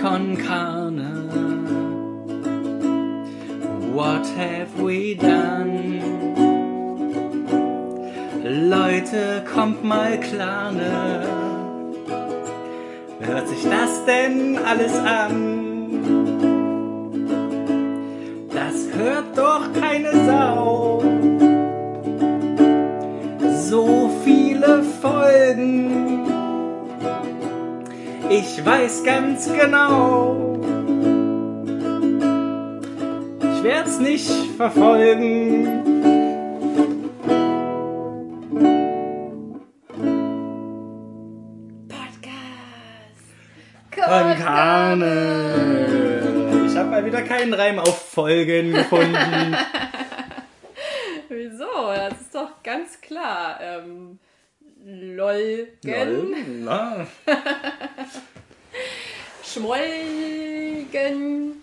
Con 0.00 0.34
Carne. 0.34 1.12
What 3.92 4.26
have 4.28 4.80
we 4.80 5.14
done? 5.14 6.00
Leute, 8.42 9.44
kommt 9.54 9.84
mal 9.84 10.18
klar, 10.20 10.72
ne? 10.72 11.22
Hört 13.20 13.48
sich 13.48 13.62
das 13.64 14.06
denn 14.06 14.56
alles 14.56 14.94
an? 14.94 15.49
Ich 28.60 28.66
weiß 28.66 29.04
ganz 29.04 29.50
genau. 29.50 30.60
Ich 33.40 33.62
werd's 33.62 33.98
nicht 33.98 34.30
verfolgen. 34.58 35.64
Podcast. 41.88 43.24
Con 43.94 44.44
Carne. 44.44 45.86
Ich 46.66 46.76
habe 46.76 46.90
mal 46.90 47.06
wieder 47.06 47.22
keinen 47.22 47.54
Reim 47.54 47.78
auf 47.78 48.10
Folgen 48.10 48.74
gefunden. 48.74 49.16
Wieso? 51.30 51.64
Das 51.94 52.20
ist 52.20 52.34
doch 52.34 52.62
ganz 52.62 53.00
klar. 53.00 53.58
Ähm, 53.62 54.18
Lolgen, 54.84 56.64
Na, 56.64 57.06
Schmolgen, 59.52 61.62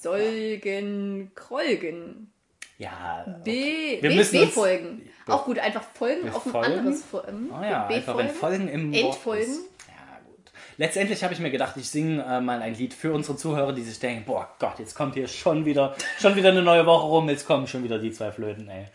Solgen, 0.00 1.30
Krolgen. 1.34 2.32
Ja. 2.78 3.26
B, 3.44 4.00
Wir 4.00 4.08
B, 4.10 4.16
müssen 4.16 4.38
uns- 4.40 4.48
B-Folgen. 4.48 5.10
Auch 5.26 5.44
gut, 5.44 5.58
einfach 5.58 5.82
Folgen 5.94 6.24
Wir 6.24 6.34
auf 6.34 6.46
ein 6.46 6.52
folgen? 6.52 6.78
anderes 6.78 7.04
Folgen. 7.04 7.50
Oh 7.52 7.62
ja, 7.62 7.86
einfach 7.86 8.16
wenn 8.16 8.30
Folgen 8.30 8.68
im 8.68 8.92
Wort 8.94 9.16
Endfolgen. 9.16 9.42
ist. 9.52 9.60
Ja, 9.86 10.18
gut. 10.26 10.50
Letztendlich 10.78 11.22
habe 11.22 11.34
ich 11.34 11.40
mir 11.40 11.50
gedacht, 11.50 11.76
ich 11.76 11.90
singe 11.90 12.22
äh, 12.24 12.40
mal 12.40 12.62
ein 12.62 12.74
Lied 12.74 12.94
für 12.94 13.12
unsere 13.12 13.36
Zuhörer, 13.36 13.74
die 13.74 13.82
sich 13.82 13.98
denken, 14.00 14.24
boah 14.24 14.48
Gott, 14.58 14.78
jetzt 14.78 14.94
kommt 14.94 15.14
hier 15.14 15.28
schon 15.28 15.66
wieder, 15.66 15.94
schon 16.18 16.36
wieder 16.36 16.48
eine 16.48 16.62
neue 16.62 16.86
Woche 16.86 17.06
rum, 17.06 17.28
jetzt 17.28 17.46
kommen 17.46 17.66
schon 17.66 17.84
wieder 17.84 17.98
die 17.98 18.12
zwei 18.12 18.32
Flöten, 18.32 18.68
ey. 18.70 18.86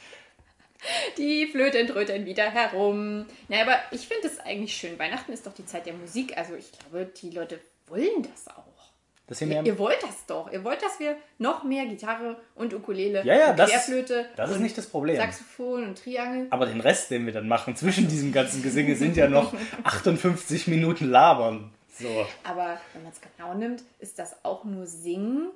Die 1.18 1.46
Flöten 1.48 1.86
tröten 1.88 2.26
wieder 2.26 2.50
herum. 2.50 3.26
Na, 3.50 3.62
aber 3.62 3.78
ich 3.92 4.08
finde 4.08 4.28
es 4.28 4.40
eigentlich 4.40 4.76
schön. 4.76 4.98
Weihnachten 5.00 5.32
ist 5.32 5.46
doch 5.46 5.54
die 5.54 5.66
Zeit 5.66 5.86
der 5.86 5.94
Musik. 5.94 6.36
Also 6.38 6.56
ich 6.56 6.72
glaube, 6.72 7.06
die 7.22 7.30
Leute 7.32 7.60
wollen 7.88 8.24
das 8.24 8.48
auch. 8.56 8.64
Das 9.28 9.40
hier 9.40 9.48
Ihr, 9.48 9.54
mehr, 9.56 9.66
ihr 9.66 9.80
wollt 9.80 10.04
das 10.04 10.26
doch. 10.28 10.52
Ihr 10.52 10.64
wollt, 10.64 10.84
dass 10.84 11.00
wir 11.00 11.16
noch 11.40 11.64
mehr 11.64 11.86
Gitarre 11.88 12.38
und 12.54 12.74
Ukulele 12.76 13.24
Ja, 13.26 13.36
ja, 13.36 13.50
und 13.52 13.58
das- 13.60 13.72
Querflöte 13.72 14.28
das 14.36 14.52
ist 14.52 14.60
nicht 14.60 14.78
das 14.78 14.86
Problem. 14.86 15.18
Saxophon 15.18 15.84
und 15.84 15.98
Triangel. 16.04 16.46
Aber 16.52 16.68
den 16.68 16.80
Rest, 16.80 17.10
den 17.10 17.26
wir 17.26 17.34
dann 17.34 17.48
machen, 17.48 17.76
zwischen 17.76 18.08
diesem 18.08 18.32
ganzen 18.32 18.62
Gesinge, 18.62 18.96
sind 18.96 19.18
ja 19.18 19.28
noch 19.28 19.54
58 19.84 20.68
Minuten 20.68 21.10
labern. 21.10 21.72
So. 21.98 22.28
Aber 22.44 22.78
wenn 22.94 23.04
man 23.04 23.12
es 23.12 23.20
genau 23.22 23.54
nimmt, 23.56 23.84
ist 24.00 24.20
das 24.20 24.36
auch 24.44 24.64
nur 24.64 24.86
Singen 24.86 25.50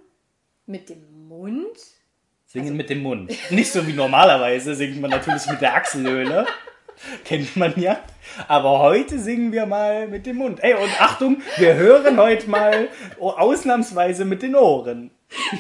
mit 0.65 0.89
dem 0.89 1.27
Mund. 1.27 1.77
Singen 2.47 2.75
mit 2.75 2.89
dem 2.89 3.03
Mund. 3.03 3.31
Nicht 3.51 3.71
so 3.71 3.85
wie 3.85 3.93
normalerweise 3.93 4.73
singt 4.73 4.99
man 4.99 5.11
natürlich 5.11 5.45
mit 5.45 5.61
der 5.61 5.75
Achselhöhle. 5.75 6.47
Kennt 7.25 7.55
man 7.55 7.73
ja. 7.79 7.99
Aber 8.47 8.79
heute 8.79 9.19
singen 9.19 9.51
wir 9.51 9.65
mal 9.65 10.07
mit 10.07 10.25
dem 10.25 10.37
Mund. 10.37 10.63
Ey, 10.63 10.73
und 10.75 11.01
Achtung, 11.01 11.41
wir 11.57 11.75
hören 11.75 12.17
heute 12.17 12.49
mal 12.49 12.89
ausnahmsweise 13.19 14.25
mit 14.25 14.41
den 14.41 14.55
Ohren. 14.55 15.11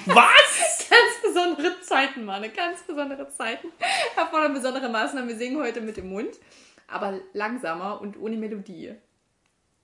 Was? 0.05 0.87
Ganz 0.89 1.21
besondere 1.23 1.79
Zeiten, 1.81 2.25
Mann. 2.25 2.43
Ganz 2.55 2.81
besondere 2.83 3.29
Zeiten. 3.29 3.67
Erfordern 4.15 4.53
besondere 4.53 4.89
Maßnahmen. 4.89 5.29
Wir 5.29 5.37
singen 5.37 5.61
heute 5.61 5.81
mit 5.81 5.97
dem 5.97 6.09
Mund. 6.09 6.31
Aber 6.87 7.19
langsamer 7.33 8.01
und 8.01 8.19
ohne 8.19 8.35
Melodie. 8.37 8.93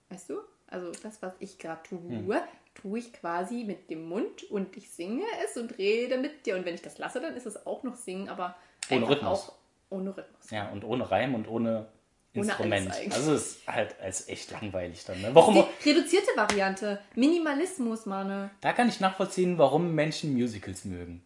Weißt 0.09 0.29
du? 0.29 0.39
Also 0.67 0.91
das, 1.03 1.21
was 1.21 1.33
ich 1.39 1.59
gerade 1.59 1.81
tue, 1.87 1.99
Hm. 1.99 2.33
tue 2.73 2.99
ich 2.99 3.13
quasi 3.13 3.63
mit 3.63 3.89
dem 3.89 4.09
Mund 4.09 4.43
und 4.49 4.75
ich 4.75 4.89
singe 4.89 5.23
es 5.45 5.55
und 5.57 5.77
rede 5.77 6.17
mit 6.17 6.45
dir. 6.45 6.55
Und 6.55 6.65
wenn 6.65 6.73
ich 6.75 6.81
das 6.81 6.97
lasse, 6.97 7.21
dann 7.21 7.35
ist 7.35 7.45
es 7.45 7.65
auch 7.67 7.83
noch 7.83 7.95
Singen, 7.95 8.27
aber 8.29 8.55
Ohne 8.89 9.07
Rhythmus. 9.07 9.49
auch 9.49 9.53
ohne 9.89 10.15
Rhythmus. 10.15 10.49
Ja, 10.51 10.69
und 10.69 10.83
ohne 10.83 11.09
Reim 11.09 11.35
und 11.35 11.47
ohne 11.47 11.87
Instrument. 12.33 12.91
also 13.11 13.33
ist 13.33 13.65
halt 13.67 13.99
als 14.01 14.27
echt 14.27 14.51
langweilig 14.51 15.05
dann. 15.05 15.21
Ne? 15.21 15.29
Warum? 15.33 15.63
Die 15.83 15.89
reduzierte 15.91 16.27
Variante. 16.35 16.99
Minimalismus, 17.15 18.05
Mann. 18.05 18.51
Da 18.61 18.73
kann 18.73 18.89
ich 18.89 18.99
nachvollziehen, 18.99 19.57
warum 19.57 19.93
Menschen 19.95 20.33
Musicals 20.33 20.85
mögen. 20.85 21.25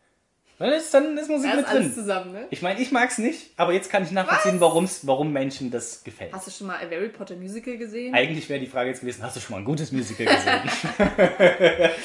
Weil 0.59 0.73
es 0.73 0.91
dann 0.91 1.17
ist 1.17 1.29
Musik 1.29 1.55
mit 1.55 1.61
ist 1.61 1.67
alles 1.69 1.85
drin. 1.85 1.93
zusammen, 1.93 2.33
ne? 2.33 2.45
Ich 2.49 2.61
meine, 2.61 2.81
ich 2.81 2.91
mag's 2.91 3.17
nicht, 3.17 3.49
aber 3.55 3.71
jetzt 3.71 3.89
kann 3.89 4.03
ich 4.03 4.11
nachvollziehen, 4.11 4.59
warum's, 4.59 5.07
warum 5.07 5.31
Menschen 5.31 5.71
das 5.71 6.03
gefällt. 6.03 6.33
Hast 6.33 6.47
du 6.47 6.51
schon 6.51 6.67
mal 6.67 6.75
ein 6.75 6.91
Harry 6.91 7.07
Potter 7.07 7.37
Musical 7.37 7.77
gesehen? 7.77 8.13
Eigentlich 8.13 8.49
wäre 8.49 8.59
die 8.59 8.67
Frage 8.67 8.89
jetzt 8.89 8.99
gewesen, 8.99 9.23
hast 9.23 9.37
du 9.37 9.39
schon 9.39 9.53
mal 9.53 9.59
ein 9.59 9.65
gutes 9.65 9.93
Musical 9.93 10.25
gesehen? 10.35 10.61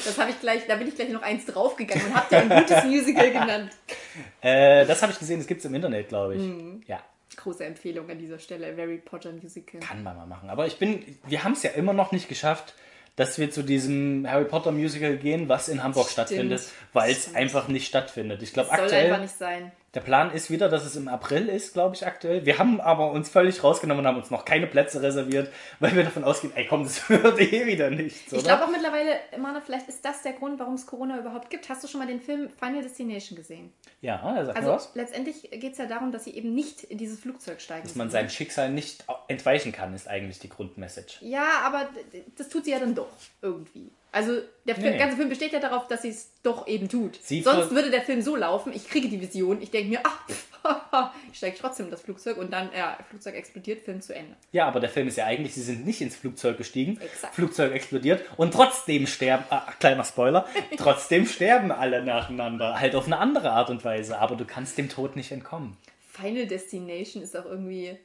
Das 0.05 0.17
habe 0.17 0.31
ich 0.31 0.39
gleich, 0.39 0.65
da 0.67 0.75
bin 0.77 0.87
ich 0.87 0.95
gleich 0.95 1.09
noch 1.09 1.21
eins 1.21 1.45
draufgegangen 1.45 2.05
und 2.07 2.15
hab 2.15 2.29
dir 2.29 2.37
ein 2.37 2.49
gutes 2.49 2.83
Musical 2.85 3.29
genannt. 3.29 3.71
äh, 4.41 4.85
das 4.85 5.01
habe 5.01 5.11
ich 5.11 5.19
gesehen, 5.19 5.39
das 5.39 5.47
gibt's 5.47 5.65
im 5.65 5.75
Internet, 5.75 6.07
glaube 6.07 6.35
ich. 6.35 6.41
Mhm. 6.41 6.81
Ja, 6.87 7.01
Große 7.35 7.65
Empfehlung 7.65 8.09
an 8.09 8.17
dieser 8.17 8.39
Stelle, 8.39 8.73
Harry 8.77 8.97
Potter 9.03 9.33
Musical. 9.33 9.81
kann 9.81 10.01
man 10.03 10.15
mal 10.15 10.25
machen. 10.27 10.49
Aber 10.49 10.65
ich 10.67 10.77
bin, 10.79 11.03
wir 11.27 11.43
haben 11.43 11.51
es 11.51 11.63
ja 11.63 11.71
immer 11.71 11.91
noch 11.91 12.13
nicht 12.13 12.29
geschafft, 12.29 12.73
dass 13.15 13.37
wir 13.37 13.49
zu 13.51 13.63
diesem 13.63 14.25
Harry 14.29 14.45
Potter 14.45 14.71
Musical 14.71 15.17
gehen, 15.17 15.47
was 15.47 15.69
in 15.69 15.83
Hamburg 15.83 16.09
Stimmt. 16.09 16.27
stattfindet, 16.27 16.63
weil 16.93 17.11
es 17.11 17.33
einfach 17.33 17.67
nicht 17.67 17.87
stattfindet. 17.87 18.41
Ich 18.41 18.53
glaube 18.53 18.69
Soll 18.69 18.79
aktuell, 18.79 19.05
einfach 19.05 19.21
nicht 19.21 19.37
sein. 19.37 19.71
Der 19.95 20.01
Plan 20.01 20.29
ist 20.31 20.51
wieder, 20.51 20.67
dass 20.67 20.83
es 20.85 20.97
im 20.97 21.07
April 21.07 21.47
ist, 21.47 21.73
glaube 21.73 21.95
ich 21.95 22.05
aktuell. 22.05 22.45
Wir 22.45 22.59
haben 22.59 22.81
aber 22.81 23.11
uns 23.11 23.29
völlig 23.29 23.63
rausgenommen 23.63 24.05
und 24.05 24.07
haben 24.07 24.17
uns 24.17 24.29
noch 24.29 24.43
keine 24.43 24.67
Plätze 24.67 25.01
reserviert, 25.01 25.49
weil 25.79 25.95
wir 25.95 26.03
davon 26.03 26.25
ausgehen, 26.25 26.53
ey 26.55 26.67
komm, 26.67 26.83
das 26.83 27.09
wird 27.09 27.39
eh 27.39 27.65
wieder 27.65 27.89
nichts, 27.89 28.31
oder? 28.33 28.37
Ich 28.41 28.43
glaube 28.45 28.65
auch 28.65 28.69
mittlerweile, 28.69 29.11
Mana, 29.39 29.61
vielleicht 29.61 29.87
ist 29.87 30.03
das 30.03 30.21
der 30.21 30.33
Grund, 30.33 30.59
warum 30.59 30.73
es 30.73 30.85
Corona 30.85 31.17
überhaupt 31.17 31.49
gibt. 31.49 31.69
Hast 31.69 31.83
du 31.83 31.87
schon 31.87 31.99
mal 32.01 32.07
den 32.07 32.19
Film 32.19 32.49
Final 32.59 32.83
Destination 32.83 33.37
gesehen? 33.37 33.71
ja, 34.01 34.15
er 34.35 34.45
sagt 34.45 34.57
Also 34.57 34.71
was. 34.71 34.91
letztendlich 34.95 35.49
geht 35.49 35.71
es 35.71 35.77
ja 35.77 35.85
darum, 35.85 36.11
dass 36.11 36.25
sie 36.25 36.35
eben 36.35 36.53
nicht 36.53 36.83
in 36.83 36.97
dieses 36.97 37.19
Flugzeug 37.19 37.61
steigen. 37.61 37.83
Dass 37.83 37.95
man 37.95 38.09
seinem 38.09 38.29
Schicksal 38.29 38.69
nicht 38.69 39.05
entweichen 39.29 39.71
kann, 39.71 39.93
ist 39.95 40.07
eigentlich 40.07 40.39
die 40.39 40.49
Grundmessage. 40.49 41.19
Ja, 41.21 41.61
aber 41.63 41.89
das 42.37 42.49
tut 42.49 42.65
sie 42.65 42.71
ja 42.71 42.79
dann 42.79 42.93
doch 42.93 43.07
irgendwie. 43.41 43.89
Also 44.15 44.39
der 44.65 44.75
Film, 44.75 44.93
Nee. 44.93 44.97
ganze 44.97 45.17
Film 45.17 45.27
besteht 45.27 45.51
ja 45.51 45.59
darauf, 45.59 45.89
dass 45.89 46.03
sie 46.03 46.07
es 46.07 46.31
doch 46.41 46.67
eben 46.67 46.87
tut. 46.87 47.19
Sie 47.21 47.41
Sonst 47.41 47.71
würde 47.71 47.91
der 47.91 48.01
Film 48.01 48.21
so 48.21 48.37
laufen, 48.37 48.71
ich 48.73 48.87
kriege 48.87 49.09
die 49.09 49.19
Vision, 49.19 49.61
ich 49.61 49.71
denke 49.71 49.89
mir, 49.89 49.99
ach, 50.05 51.11
ich 51.31 51.37
steige 51.37 51.57
trotzdem 51.59 51.87
in 51.87 51.91
das 51.91 52.01
Flugzeug 52.01 52.37
und 52.37 52.53
dann, 52.53 52.69
ja, 52.73 52.97
Flugzeug 53.09 53.35
explodiert, 53.35 53.83
Film 53.83 53.99
zu 53.99 54.15
Ende. 54.15 54.37
Ja, 54.53 54.67
aber 54.67 54.79
der 54.79 54.89
Film 54.89 55.09
ist 55.09 55.17
ja 55.17 55.25
eigentlich, 55.25 55.53
sie 55.53 55.63
sind 55.63 55.85
nicht 55.85 55.99
ins 55.99 56.15
Flugzeug 56.15 56.57
gestiegen, 56.57 56.97
Exakt. 57.01 57.35
Flugzeug 57.35 57.73
explodiert 57.73 58.23
und 58.37 58.53
trotzdem 58.53 59.05
sterben, 59.05 59.43
ah, 59.49 59.67
kleiner 59.81 60.05
Spoiler, 60.05 60.47
trotzdem 60.77 61.25
sterben 61.25 61.73
alle 61.73 62.01
nacheinander. 62.01 62.79
Halt 62.79 62.95
auf 62.95 63.07
eine 63.07 63.17
andere 63.17 63.51
Art 63.51 63.69
und 63.69 63.83
Weise, 63.83 64.17
aber 64.17 64.37
du 64.37 64.45
kannst 64.45 64.77
dem 64.77 64.87
Tod 64.87 65.17
nicht 65.17 65.33
entkommen. 65.33 65.75
Final 66.13 66.45
Destination 66.47 67.21
ist 67.21 67.35
auch 67.35 67.43
irgendwie, 67.45 67.97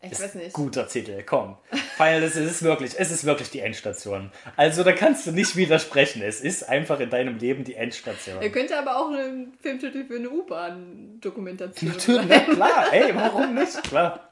ich 0.00 0.12
weiß 0.12 0.36
nicht. 0.36 0.52
Guter 0.52 0.86
Titel, 0.86 1.22
komm. 1.24 1.56
Final, 1.96 2.22
es 2.22 2.36
ist 2.36 2.62
wirklich, 2.62 2.92
es 2.96 3.10
ist 3.10 3.24
wirklich 3.24 3.50
die 3.50 3.60
Endstation. 3.60 4.30
Also 4.56 4.84
da 4.84 4.92
kannst 4.92 5.26
du 5.26 5.32
nicht 5.32 5.56
widersprechen. 5.56 6.22
Es 6.22 6.40
ist 6.40 6.68
einfach 6.68 7.00
in 7.00 7.10
deinem 7.10 7.38
Leben 7.38 7.64
die 7.64 7.74
Endstation. 7.74 8.40
Er 8.40 8.50
könnte 8.50 8.78
aber 8.78 8.96
auch 8.96 9.10
ein 9.10 9.54
Filmtitel 9.60 10.04
für 10.04 10.16
eine 10.16 10.30
U-Bahn-Dokumentation 10.30 11.90
Natürlich, 11.90 12.26
na 12.28 12.38
klar, 12.40 12.92
ey, 12.92 13.14
warum 13.14 13.54
nicht? 13.54 13.82
Klar. 13.84 14.27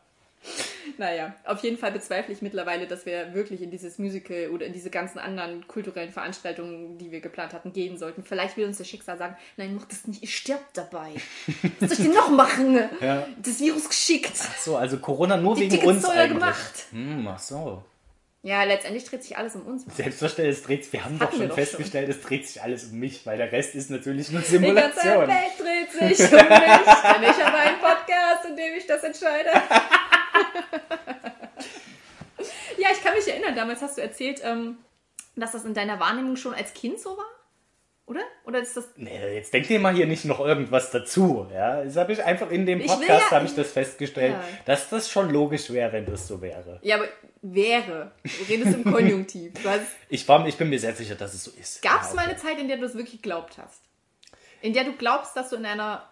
Naja, 0.99 1.35
auf 1.45 1.63
jeden 1.63 1.77
Fall 1.79 1.93
bezweifle 1.93 2.33
ich 2.33 2.43
mittlerweile, 2.43 2.87
dass 2.87 3.07
wir 3.07 3.35
wirklich 3.35 3.63
in 3.63 3.71
dieses 3.71 3.99
Musical 3.99 4.49
oder 4.51 4.67
in 4.67 4.73
diese 4.73 4.91
ganzen 4.91 5.19
anderen 5.19 5.67
kulturellen 5.69 6.11
Veranstaltungen, 6.11 6.99
die 6.99 7.11
wir 7.11 7.21
geplant 7.21 7.53
hatten, 7.53 7.73
gehen 7.73 7.99
sollten. 7.99 8.25
Vielleicht 8.25 8.57
will 8.57 8.67
uns 8.67 8.79
das 8.79 8.89
Schicksal 8.89 9.19
sagen, 9.19 9.37
nein, 9.57 9.75
mach 9.75 9.87
das 9.87 10.07
nicht, 10.07 10.23
ihr 10.23 10.29
sterbt 10.29 10.77
dabei. 10.77 11.13
Was 11.81 11.91
soll 11.91 11.99
ich 11.99 12.05
denn 12.05 12.15
noch 12.15 12.31
machen? 12.31 12.79
Ja. 13.01 13.27
Das 13.43 13.61
Virus 13.61 13.89
geschickt. 13.89 14.37
So, 14.37 14.77
also 14.77 14.99
Corona 14.99 15.37
nur 15.37 15.55
Die 15.55 15.63
wegen 15.63 15.71
Tickets 15.73 15.89
uns 15.89 16.05
eigentlich. 16.07 16.29
gemacht. 16.33 16.85
Hm, 16.93 17.29
ach 17.29 17.39
so. 17.39 17.83
Ja, 18.43 18.63
letztendlich 18.63 19.03
dreht 19.05 19.25
sich 19.25 19.37
alles 19.37 19.57
um 19.57 19.63
uns. 19.63 19.85
Selbstverständlich, 19.93 20.59
es 20.59 20.63
dreht, 20.63 20.93
wir 20.93 21.05
haben 21.05 21.19
doch 21.19 21.33
schon 21.33 21.49
doch 21.49 21.57
festgestellt, 21.57 22.09
es 22.09 22.21
dreht 22.21 22.47
sich 22.47 22.63
alles 22.63 22.85
um 22.85 23.01
mich, 23.01 23.27
weil 23.27 23.39
der 23.39 23.51
Rest 23.51 23.75
ist 23.75 23.91
natürlich 23.91 24.31
nur 24.31 24.41
Die 24.41 24.53
ganze 24.53 24.65
Simulation. 24.65 25.27
Welt 25.27 25.59
dreht 25.59 25.91
sich 26.17 26.33
um 26.33 26.37
mich, 26.37 26.47
denn 26.47 27.23
ich 27.25 27.45
habe 27.45 27.57
einen 27.57 27.81
Podcast, 27.81 28.45
in 28.49 28.57
dem 28.57 28.75
ich 28.79 28.87
das 28.87 29.03
entscheide. 29.03 29.51
ja, 32.79 32.89
ich 32.93 33.03
kann 33.03 33.15
mich 33.15 33.29
erinnern, 33.29 33.55
damals 33.55 33.83
hast 33.83 33.99
du 33.99 34.03
erzählt, 34.03 34.41
ähm, 34.45 34.79
dass 35.37 35.53
das 35.53 35.65
in 35.65 35.75
deiner 35.75 36.01
Wahrnehmung 36.01 36.37
schon 36.37 36.55
als 36.55 36.75
Kind 36.75 37.01
so 37.01 37.17
war. 37.17 37.25
Oder? 38.07 38.21
Oder 38.45 38.61
ist 38.61 38.77
das. 38.77 38.89
Nee, 38.95 39.35
jetzt 39.35 39.53
denkt 39.53 39.69
ihr 39.69 39.81
mal 39.81 39.93
hier 39.93 40.07
nicht 40.07 40.25
noch 40.27 40.39
irgendwas 40.39 40.93
dazu. 40.93 41.49
Ja, 41.53 41.83
das 41.83 41.97
habe 41.97 42.13
ich 42.13 42.23
einfach 42.23 42.51
in 42.53 42.65
dem 42.65 42.79
Podcast 42.79 43.09
ja- 43.09 43.31
habe 43.33 43.47
ich 43.47 43.55
das 43.57 43.73
festgestellt, 43.73 44.35
Ja. 44.35 44.45
dass 44.65 44.89
das 44.91 45.11
schon 45.11 45.29
logisch 45.31 45.71
wäre, 45.71 45.93
wenn 45.93 46.07
das 46.07 46.29
so 46.29 46.41
wäre. 46.41 46.79
Ja, 46.83 46.97
aber 46.97 47.09
wäre. 47.43 48.13
Du 48.23 48.45
redest 48.49 48.75
im 48.77 48.85
Konjunktiv. 48.85 49.55
Hast, 49.65 49.83
Ich, 50.09 50.27
war, 50.29 50.47
ich 50.47 50.57
bin 50.57 50.69
mir 50.71 50.79
sehr 50.79 50.95
sicher, 50.95 51.17
dass 51.17 51.35
es 51.35 51.43
so 51.43 51.51
ist. 51.51 51.83
gab 51.83 52.03
es 52.03 52.15
mal 52.15 52.27
eine 52.27 52.37
Zeit, 52.37 52.61
in 52.61 52.69
der 52.69 52.77
du 52.77 52.85
es 52.85 52.95
wirklich 52.95 53.21
geglaubt 53.23 53.59
hast? 53.59 53.83
In 54.63 54.73
der 54.73 54.85
du 54.85 54.93
glaubst, 54.93 55.37
dass 55.37 55.51
du 55.51 55.57
in 55.57 55.67
einer 55.67 56.09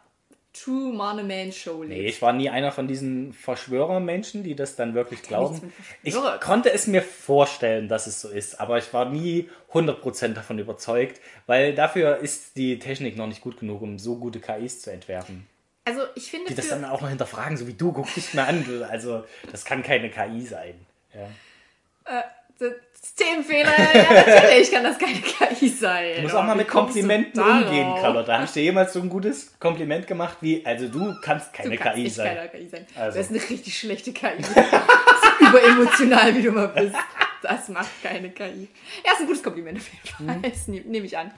True 0.54 0.92
Man 0.92 1.18
a 1.18 1.22
Man 1.22 1.52
Show 1.52 1.82
lebst? 1.82 1.96
Nee, 1.96 2.06
ich 2.06 2.22
war 2.22 2.32
nie 2.32 2.48
einer 2.48 2.70
von 2.70 2.86
diesen 2.86 3.32
Verschwörermenschen, 3.32 4.44
die 4.44 4.54
das 4.54 4.76
dann 4.76 4.94
wirklich 4.94 5.22
glauben. 5.22 5.72
Ich 6.02 6.14
konnte 6.40 6.72
es 6.72 6.86
mir 6.86 7.02
vorstellen, 7.02 7.88
dass 7.88 8.06
es 8.06 8.20
so 8.20 8.28
ist, 8.28 8.60
aber 8.60 8.78
ich 8.78 8.92
war 8.94 9.10
nie 9.10 9.50
100% 9.72 10.34
davon 10.34 10.58
überzeugt, 10.58 11.20
weil 11.46 11.74
dafür 11.74 12.18
ist 12.18 12.56
die 12.56 12.78
Technik 12.78 13.16
noch 13.16 13.26
nicht 13.26 13.40
gut 13.40 13.58
genug, 13.58 13.82
um 13.82 13.98
so 13.98 14.16
gute 14.16 14.38
KIs 14.38 14.80
zu 14.80 14.92
entwerfen. 14.92 15.46
Also, 15.84 16.02
ich 16.14 16.30
finde. 16.30 16.48
Die 16.48 16.54
das 16.54 16.68
dann 16.68 16.84
auch 16.84 17.02
noch 17.02 17.08
hinterfragen, 17.08 17.56
so 17.56 17.66
wie 17.66 17.74
du, 17.74 17.92
guck 17.92 18.12
dich 18.14 18.32
mal 18.32 18.46
an. 18.46 18.64
Also, 18.88 19.24
das 19.50 19.64
kann 19.64 19.82
keine 19.82 20.08
KI 20.08 20.40
sein. 20.40 20.74
Ja. 21.12 22.24
Systemfehler, 22.58 23.70
ja, 23.94 24.24
natürlich 24.40 24.70
kann 24.70 24.84
das 24.84 24.98
keine 24.98 25.20
KI 25.20 25.68
sein. 25.68 26.16
Du 26.16 26.22
musst 26.22 26.34
auch 26.34 26.42
mal 26.42 26.54
mit 26.56 26.66
du 26.68 26.72
Komplimenten 26.72 27.40
umgehen, 27.42 27.94
Carlotta. 28.00 28.34
Habe 28.34 28.44
ich 28.44 28.52
dir 28.52 28.62
jemals 28.62 28.92
so 28.92 29.00
ein 29.00 29.08
gutes 29.08 29.58
Kompliment 29.58 30.06
gemacht 30.06 30.38
wie, 30.40 30.64
also 30.64 30.88
du 30.88 31.14
kannst 31.22 31.52
keine 31.52 31.70
Du 31.70 31.76
kannst 31.76 31.96
KI 31.96 32.02
nicht 32.04 32.14
sein. 32.14 32.36
keine 32.36 32.48
KI 32.48 32.68
sein. 32.68 32.86
Also. 32.96 33.18
Das 33.18 33.30
ist 33.30 33.32
eine 33.32 33.50
richtig 33.50 33.78
schlechte 33.78 34.12
KI. 34.12 34.28
so 34.42 35.46
überemotional, 35.46 36.34
wie 36.34 36.42
du 36.42 36.52
mal 36.52 36.68
bist. 36.68 36.94
Das 37.42 37.68
macht 37.68 38.02
keine 38.02 38.30
KI. 38.30 38.68
Ja, 39.04 39.12
ist 39.12 39.20
ein 39.20 39.26
gutes 39.26 39.42
Kompliment 39.42 39.78
auf 39.78 39.86
jeden 39.92 40.28
Fall. 40.28 40.36
Mhm. 40.38 40.42
Das 40.42 40.68
nehme 40.68 40.88
nehm 40.88 41.04
ich 41.04 41.18
an. 41.18 41.30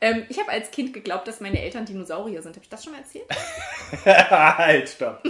Ähm, 0.00 0.24
ich 0.28 0.38
habe 0.38 0.50
als 0.50 0.70
Kind 0.70 0.92
geglaubt, 0.92 1.26
dass 1.28 1.40
meine 1.40 1.60
Eltern 1.60 1.84
Dinosaurier 1.84 2.42
sind. 2.42 2.54
Habe 2.54 2.62
ich 2.64 2.68
das 2.68 2.84
schon 2.84 2.92
mal 2.92 3.00
erzählt? 3.00 3.26
halt, 4.04 4.88
stopp. 4.88 5.22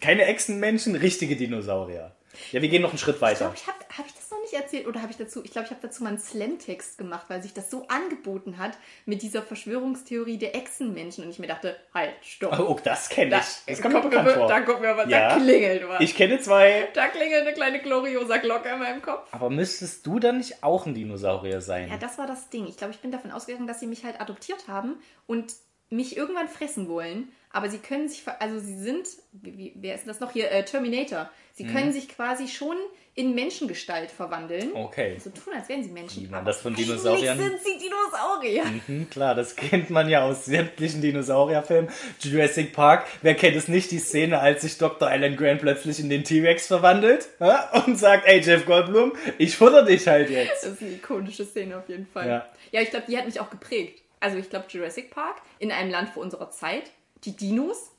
Keine 0.00 0.24
Echsenmenschen, 0.24 0.94
richtige 0.96 1.36
Dinosaurier. 1.36 2.14
Ja, 2.52 2.62
wir 2.62 2.68
gehen 2.68 2.82
noch 2.82 2.90
einen 2.90 2.98
Schritt 2.98 3.16
Ich 3.16 3.22
weiter. 3.22 3.38
glaube, 3.38 3.56
ich 3.56 3.66
habe 3.66 3.78
hab 3.96 4.06
ich 4.06 4.14
nicht 4.50 4.60
erzählt 4.60 4.86
oder 4.86 5.00
habe 5.02 5.10
ich 5.10 5.18
dazu, 5.18 5.42
ich 5.44 5.50
glaube, 5.50 5.66
ich 5.66 5.70
habe 5.70 5.80
dazu 5.82 6.02
mal 6.02 6.10
einen 6.10 6.18
Slam-Text 6.18 6.98
gemacht, 6.98 7.26
weil 7.28 7.42
sich 7.42 7.52
das 7.54 7.70
so 7.70 7.86
angeboten 7.88 8.58
hat 8.58 8.72
mit 9.06 9.22
dieser 9.22 9.42
Verschwörungstheorie 9.42 10.38
der 10.38 10.54
Echsenmenschen 10.56 11.24
und 11.24 11.30
ich 11.30 11.38
mir 11.38 11.46
dachte, 11.46 11.76
halt, 11.94 12.12
stopp. 12.22 12.58
Oh, 12.58 12.78
das 12.82 13.08
kenne 13.08 13.36
ich. 13.38 13.64
Das 13.66 13.82
kommt 13.82 13.94
mir 13.94 14.00
bekannt 14.00 14.30
vor. 14.30 14.48
Da 14.48 14.60
kommt 14.60 14.80
mir 14.80 14.96
was, 14.96 15.08
Ja. 15.08 15.28
da 15.30 15.36
klingelt 15.36 15.88
was. 15.88 16.00
Ich 16.00 16.16
kenne 16.16 16.40
zwei. 16.40 16.88
da 16.94 17.08
klingelt 17.08 17.42
eine 17.42 17.52
kleine 17.52 17.80
gloriosa 17.80 18.38
Glocke 18.38 18.68
in 18.70 18.78
meinem 18.78 19.02
Kopf. 19.02 19.28
Aber 19.32 19.50
müsstest 19.50 20.06
du 20.06 20.18
dann 20.18 20.38
nicht 20.38 20.62
auch 20.62 20.86
ein 20.86 20.94
Dinosaurier 20.94 21.60
sein? 21.60 21.88
Ja, 21.88 21.96
das 21.98 22.18
war 22.18 22.26
das 22.26 22.48
Ding. 22.50 22.66
Ich 22.66 22.76
glaube, 22.76 22.92
ich 22.92 23.00
bin 23.00 23.12
davon 23.12 23.30
ausgegangen, 23.30 23.66
dass 23.66 23.80
sie 23.80 23.86
mich 23.86 24.04
halt 24.04 24.20
adoptiert 24.20 24.68
haben 24.68 24.96
und 25.26 25.52
mich 25.90 26.16
irgendwann 26.16 26.48
fressen 26.48 26.88
wollen. 26.88 27.28
Aber 27.50 27.70
sie 27.70 27.78
können 27.78 28.08
sich, 28.08 28.22
also 28.40 28.58
sie 28.60 28.76
sind, 28.78 29.08
wie, 29.32 29.72
wer 29.76 29.94
ist 29.94 30.02
denn 30.02 30.08
das 30.08 30.20
noch 30.20 30.32
hier? 30.32 30.50
Äh, 30.50 30.64
Terminator. 30.64 31.30
Sie 31.54 31.64
Mhm. 31.64 31.72
können 31.72 31.92
sich 31.92 32.08
quasi 32.08 32.46
schon 32.46 32.76
in 33.14 33.34
Menschengestalt 33.34 34.10
verwandeln. 34.12 34.70
Okay. 34.74 35.18
So 35.18 35.30
tun, 35.30 35.54
als 35.56 35.68
wären 35.68 35.82
sie 35.82 35.90
Menschen. 35.90 36.22
Wie 36.22 36.28
man 36.28 36.44
das 36.44 36.60
von 36.60 36.72
Dinosauriern- 36.76 37.36
sind 37.38 37.58
sie 37.64 37.78
Dinosaurier. 37.78 38.64
Hm, 38.86 39.10
klar, 39.10 39.34
das 39.34 39.56
kennt 39.56 39.90
man 39.90 40.08
ja 40.08 40.22
aus 40.24 40.44
sämtlichen 40.44 41.00
Dinosaurierfilmen. 41.00 41.90
Jurassic 42.20 42.72
Park, 42.74 43.06
wer 43.22 43.34
kennt 43.34 43.56
es 43.56 43.66
nicht, 43.66 43.90
die 43.90 43.98
Szene, 43.98 44.38
als 44.38 44.60
sich 44.62 44.78
Dr. 44.78 45.08
Alan 45.08 45.34
Grant 45.36 45.62
plötzlich 45.62 45.98
in 45.98 46.10
den 46.10 46.22
T-Rex 46.22 46.68
verwandelt 46.68 47.28
ja, 47.40 47.70
und 47.86 47.96
sagt, 47.98 48.26
ey 48.28 48.40
Jeff 48.40 48.66
Goldblum, 48.66 49.14
ich 49.38 49.56
futter 49.56 49.84
dich 49.84 50.06
halt 50.06 50.30
jetzt. 50.30 50.62
Das 50.62 50.72
ist 50.74 50.82
eine 50.82 50.92
ikonische 50.92 51.44
Szene 51.44 51.76
auf 51.78 51.88
jeden 51.88 52.06
Fall. 52.06 52.28
Ja. 52.28 52.46
ja 52.70 52.82
ich 52.82 52.90
glaube, 52.90 53.06
die 53.08 53.16
hat 53.18 53.24
mich 53.26 53.40
auch 53.40 53.50
geprägt. 53.50 54.02
Also 54.20 54.36
ich 54.38 54.50
glaube, 54.50 54.66
Jurassic 54.68 55.10
Park, 55.10 55.36
in 55.58 55.70
einem 55.72 55.90
Land 55.90 56.10
vor 56.10 56.22
unserer 56.22 56.50
Zeit, 56.50 56.90
die 57.24 57.36
Dinos, 57.36 57.92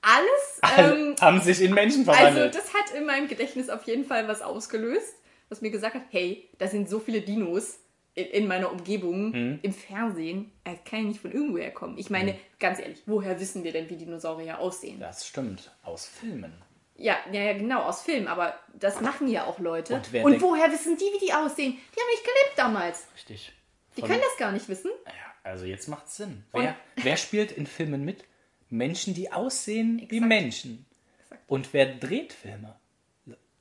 alles. 0.00 0.60
Ähm, 0.78 1.14
Haben 1.20 1.40
sich 1.40 1.60
in 1.60 1.74
Menschen 1.74 2.00
also 2.08 2.12
verwandelt. 2.12 2.54
das 2.54 2.74
hat 2.74 2.90
in 2.96 3.06
meinem 3.06 3.28
Gedächtnis 3.28 3.68
auf 3.70 3.84
jeden 3.84 4.04
Fall 4.04 4.26
was 4.28 4.42
ausgelöst, 4.42 5.14
was 5.48 5.60
mir 5.60 5.70
gesagt 5.70 5.94
hat, 5.94 6.02
hey, 6.10 6.48
da 6.58 6.66
sind 6.66 6.88
so 6.88 6.98
viele 6.98 7.20
Dinos 7.20 7.78
in, 8.14 8.26
in 8.26 8.46
meiner 8.48 8.70
Umgebung, 8.72 9.32
Hm. 9.32 9.58
im 9.62 9.72
Fernsehen, 9.72 10.50
das 10.64 10.74
kann 10.84 11.00
ja 11.00 11.04
nicht 11.06 11.20
von 11.20 11.30
irgendwoher 11.32 11.70
kommen. 11.70 11.96
Ich 11.98 12.10
meine, 12.10 12.36
ganz 12.58 12.78
ehrlich, 12.80 13.02
woher 13.06 13.38
wissen 13.40 13.62
wir 13.64 13.72
denn, 13.72 13.88
wie 13.90 13.96
Dinosaurier 13.96 14.58
aussehen? 14.58 14.98
das 15.00 15.26
stimmt, 15.26 15.70
aus 15.84 16.06
Filmen. 16.06 16.52
Ja, 16.96 17.16
ja, 17.32 17.40
ja, 17.42 17.52
genau, 17.54 17.82
aus 17.82 18.02
Film, 18.02 18.26
aber 18.28 18.54
das 18.74 19.00
machen 19.00 19.26
ja 19.28 19.44
auch 19.46 19.58
Leute. 19.58 19.94
Und 19.94 20.24
Und 20.24 20.42
woher 20.42 20.70
wissen 20.70 20.96
die, 20.96 21.04
wie 21.04 21.24
die 21.26 21.32
aussehen? 21.32 21.72
Die 21.72 22.00
haben 22.00 22.08
nicht 22.10 22.22
gelebt 22.24 22.52
damals. 22.56 23.06
Richtig. 23.14 23.52
Die 23.96 24.00
Von- 24.00 24.10
können 24.10 24.22
das 24.22 24.36
gar 24.36 24.52
nicht 24.52 24.68
wissen. 24.68 24.90
Ja, 25.06 25.12
also 25.42 25.64
jetzt 25.64 25.88
macht's 25.88 26.16
Sinn. 26.16 26.44
Und- 26.52 26.62
Wer, 26.62 26.76
wer 26.96 27.16
spielt 27.16 27.52
in 27.52 27.66
Filmen 27.66 28.04
mit? 28.04 28.24
Menschen, 28.70 29.12
die 29.14 29.30
aussehen 29.32 29.98
wie 29.98 30.04
Exakt. 30.16 30.28
Menschen. 30.28 30.86
Exakt. 31.24 31.42
Und 31.46 31.72
wer 31.72 31.94
dreht 31.94 32.32
Filme? 32.32 32.76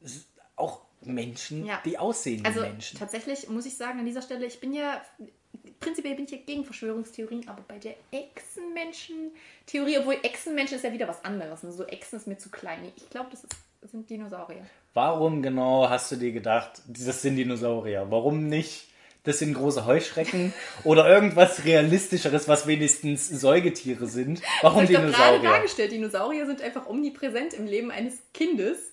Es 0.04 0.28
Auch 0.56 0.82
Menschen, 1.02 1.66
Ja. 1.66 1.82
die 1.84 1.98
aussehen 1.98 2.46
Also 2.46 2.62
wie 2.62 2.68
Menschen. 2.70 3.00
tatsächlich 3.00 3.50
muss 3.50 3.66
ich 3.66 3.76
sagen, 3.76 4.00
an 4.00 4.06
dieser 4.06 4.22
Stelle, 4.22 4.46
ich 4.46 4.60
bin 4.60 4.74
ja, 4.74 5.02
prinzipiell 5.80 6.16
bin 6.16 6.26
ich 6.26 6.32
ja 6.32 6.38
gegen 6.38 6.64
Verschwörungstheorien, 6.64 7.48
aber 7.50 7.64
bei 7.68 7.80
der 7.80 7.96
Echsenmenschen-Theorie, 8.12 9.98
obwohl 10.00 10.18
Echsenmenschen 10.24 10.78
ist 10.78 10.84
ja 10.84 10.94
wieder 10.94 11.08
was 11.08 11.24
anderes. 11.26 11.64
Ne? 11.64 11.72
So 11.72 11.86
Echsen 11.86 12.18
ist 12.18 12.28
mir 12.28 12.38
zu 12.38 12.50
klein. 12.50 12.80
Ich 12.96 13.10
glaube, 13.10 13.30
das, 13.32 13.46
das 13.82 13.92
sind 13.92 14.10
Dinosaurier. 14.10 14.66
Warum 14.94 15.42
genau 15.42 15.90
hast 15.90 16.12
du 16.12 16.16
dir 16.18 16.32
gedacht, 16.32 16.82
das 16.88 17.22
sind 17.22 17.36
Dinosaurier? 17.38 18.08
Warum 18.10 18.48
nicht, 18.48 18.90
das 19.24 19.40
sind 19.40 19.54
große 19.54 19.86
Heuschrecken 19.86 20.54
oder 20.84 21.08
irgendwas 21.08 21.64
Realistischeres, 21.66 22.48
was 22.48 22.66
wenigstens 22.68 23.28
Säugetiere 23.30 24.08
sind? 24.08 24.42
Warum 24.62 24.84
Ich 24.84 24.96
habe 24.96 25.12
gerade 25.12 25.38
Dinosaurier? 25.38 25.50
dargestellt, 25.50 25.92
Dinosaurier 25.92 26.46
sind 26.46 26.62
einfach 26.62 26.88
omnipräsent 26.88 27.54
im 27.54 27.68
Leben 27.68 27.92
eines 27.92 28.20
Kindes. 28.34 28.92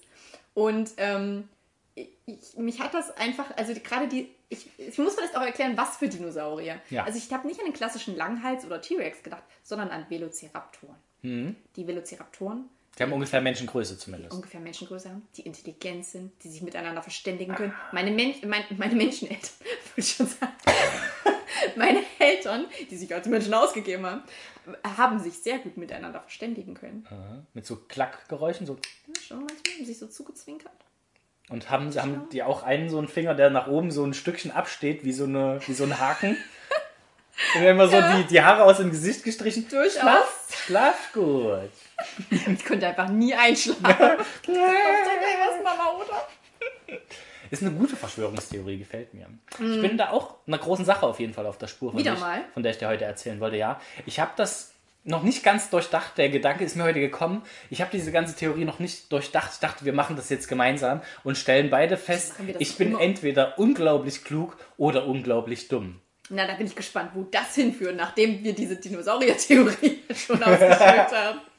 Und 0.54 0.90
ähm, 0.98 1.48
ich, 1.94 2.08
ich, 2.26 2.56
mich 2.56 2.80
hat 2.80 2.94
das 2.94 3.16
einfach, 3.16 3.56
also 3.56 3.72
gerade 3.82 4.08
die, 4.08 4.28
ich, 4.48 4.68
ich 4.76 4.98
muss 4.98 5.14
vielleicht 5.14 5.36
auch 5.36 5.42
erklären, 5.42 5.76
was 5.76 5.96
für 5.96 6.08
Dinosaurier. 6.08 6.80
Ja. 6.90 7.04
Also 7.04 7.18
ich 7.18 7.32
habe 7.32 7.46
nicht 7.46 7.60
an 7.60 7.66
den 7.66 7.74
klassischen 7.74 8.16
Langhals 8.16 8.64
oder 8.64 8.80
T-Rex 8.80 9.22
gedacht, 9.22 9.42
sondern 9.62 9.88
an 9.88 10.06
Velociraptoren. 10.08 10.96
Mhm. 11.22 11.56
Die 11.76 11.86
Velociraptoren 11.86 12.68
Die 12.98 13.02
haben 13.04 13.12
ungefähr 13.12 13.40
Menschengröße 13.40 13.96
zumindest. 13.96 14.34
ungefähr 14.34 14.60
Menschengröße 14.60 15.08
haben, 15.10 15.22
die 15.36 15.42
intelligent 15.42 16.04
sind, 16.04 16.32
die 16.42 16.48
sich 16.48 16.62
miteinander 16.62 17.00
verständigen 17.00 17.54
können. 17.54 17.72
Meine, 17.92 18.10
Men 18.10 18.34
mein, 18.46 18.64
meine 18.76 18.96
Menscheneltern, 18.96 19.50
würde 19.60 19.78
ich 19.96 20.10
schon 20.10 20.26
sagen. 20.26 20.52
meine 21.76 22.02
Eltern, 22.18 22.66
die 22.90 22.96
sich 22.96 23.14
als 23.14 23.28
Menschen 23.28 23.54
ausgegeben 23.54 24.04
haben, 24.04 24.22
haben 24.96 25.20
sich 25.20 25.34
sehr 25.34 25.58
gut 25.58 25.76
miteinander 25.76 26.20
verständigen 26.20 26.74
können. 26.74 27.06
Aha. 27.08 27.46
Mit 27.54 27.66
so 27.66 27.76
Klackgeräuschen 27.76 28.66
so. 28.66 28.74
Ja, 29.06 29.22
schon 29.22 29.38
manchmal 29.38 29.74
haben 29.76 29.86
sich 29.86 29.98
so 29.98 30.08
zugezwinkert. 30.08 30.72
Und 31.50 31.70
haben, 31.70 31.94
haben 31.94 32.28
die 32.30 32.42
auch 32.42 32.62
einen 32.62 32.90
so 32.90 32.98
einen 32.98 33.08
Finger, 33.08 33.34
der 33.34 33.50
nach 33.50 33.68
oben 33.68 33.90
so 33.90 34.04
ein 34.04 34.12
Stückchen 34.12 34.50
absteht, 34.50 35.04
wie 35.04 35.12
so, 35.12 35.24
eine, 35.24 35.60
wie 35.66 35.72
so 35.72 35.84
ein 35.84 35.98
Haken. 35.98 36.36
Und 37.54 37.62
dann 37.62 37.70
immer 37.70 37.88
so 37.88 38.00
die, 38.00 38.24
die 38.24 38.42
Haare 38.42 38.64
aus 38.64 38.78
dem 38.78 38.90
Gesicht 38.90 39.22
gestrichen. 39.22 39.68
Durchaus. 39.68 40.00
Schlaf, 40.00 40.48
schlaf 40.66 41.12
gut. 41.12 41.70
Ich 42.30 42.64
konnte 42.64 42.86
einfach 42.86 43.08
nie 43.08 43.34
einschlafen. 43.34 43.84
was, 43.88 45.64
Mama, 45.64 45.96
oder? 45.96 46.28
Ist 47.50 47.62
eine 47.62 47.72
gute 47.72 47.96
Verschwörungstheorie, 47.96 48.78
gefällt 48.78 49.14
mir. 49.14 49.26
Ich 49.52 49.80
bin 49.80 49.96
da 49.96 50.10
auch 50.10 50.36
einer 50.46 50.58
großen 50.58 50.84
Sache 50.84 51.06
auf 51.06 51.18
jeden 51.18 51.34
Fall 51.34 51.46
auf 51.46 51.58
der 51.58 51.66
Spur, 51.66 51.90
von, 51.90 51.98
Wieder 51.98 52.12
der, 52.12 52.20
mal? 52.20 52.40
ich, 52.46 52.54
von 52.54 52.62
der 52.62 52.72
ich 52.72 52.78
dir 52.78 52.88
heute 52.88 53.04
erzählen 53.04 53.40
wollte. 53.40 53.56
Ja, 53.56 53.80
ich 54.06 54.20
habe 54.20 54.32
das 54.36 54.72
noch 55.04 55.22
nicht 55.22 55.42
ganz 55.42 55.70
durchdacht. 55.70 56.18
Der 56.18 56.28
Gedanke 56.28 56.64
ist 56.64 56.76
mir 56.76 56.84
heute 56.84 57.00
gekommen. 57.00 57.42
Ich 57.70 57.80
habe 57.80 57.90
diese 57.90 58.12
ganze 58.12 58.36
Theorie 58.36 58.64
noch 58.64 58.78
nicht 58.78 59.10
durchdacht. 59.10 59.50
Ich 59.54 59.60
dachte, 59.60 59.84
wir 59.84 59.94
machen 59.94 60.16
das 60.16 60.28
jetzt 60.28 60.48
gemeinsam 60.48 61.00
und 61.24 61.38
stellen 61.38 61.70
beide 61.70 61.96
fest, 61.96 62.34
wir 62.38 62.60
ich 62.60 62.76
bin 62.76 62.90
immer. 62.90 63.00
entweder 63.00 63.58
unglaublich 63.58 64.24
klug 64.24 64.56
oder 64.76 65.06
unglaublich 65.06 65.68
dumm. 65.68 66.00
Na, 66.30 66.46
da 66.46 66.54
bin 66.54 66.66
ich 66.66 66.76
gespannt, 66.76 67.10
wo 67.14 67.24
das 67.24 67.54
hinführt, 67.54 67.96
nachdem 67.96 68.44
wir 68.44 68.54
diese 68.54 68.76
Dinosaurier-Theorie 68.76 70.02
schon 70.14 70.42
ausgeführt 70.42 71.12
haben. 71.12 71.40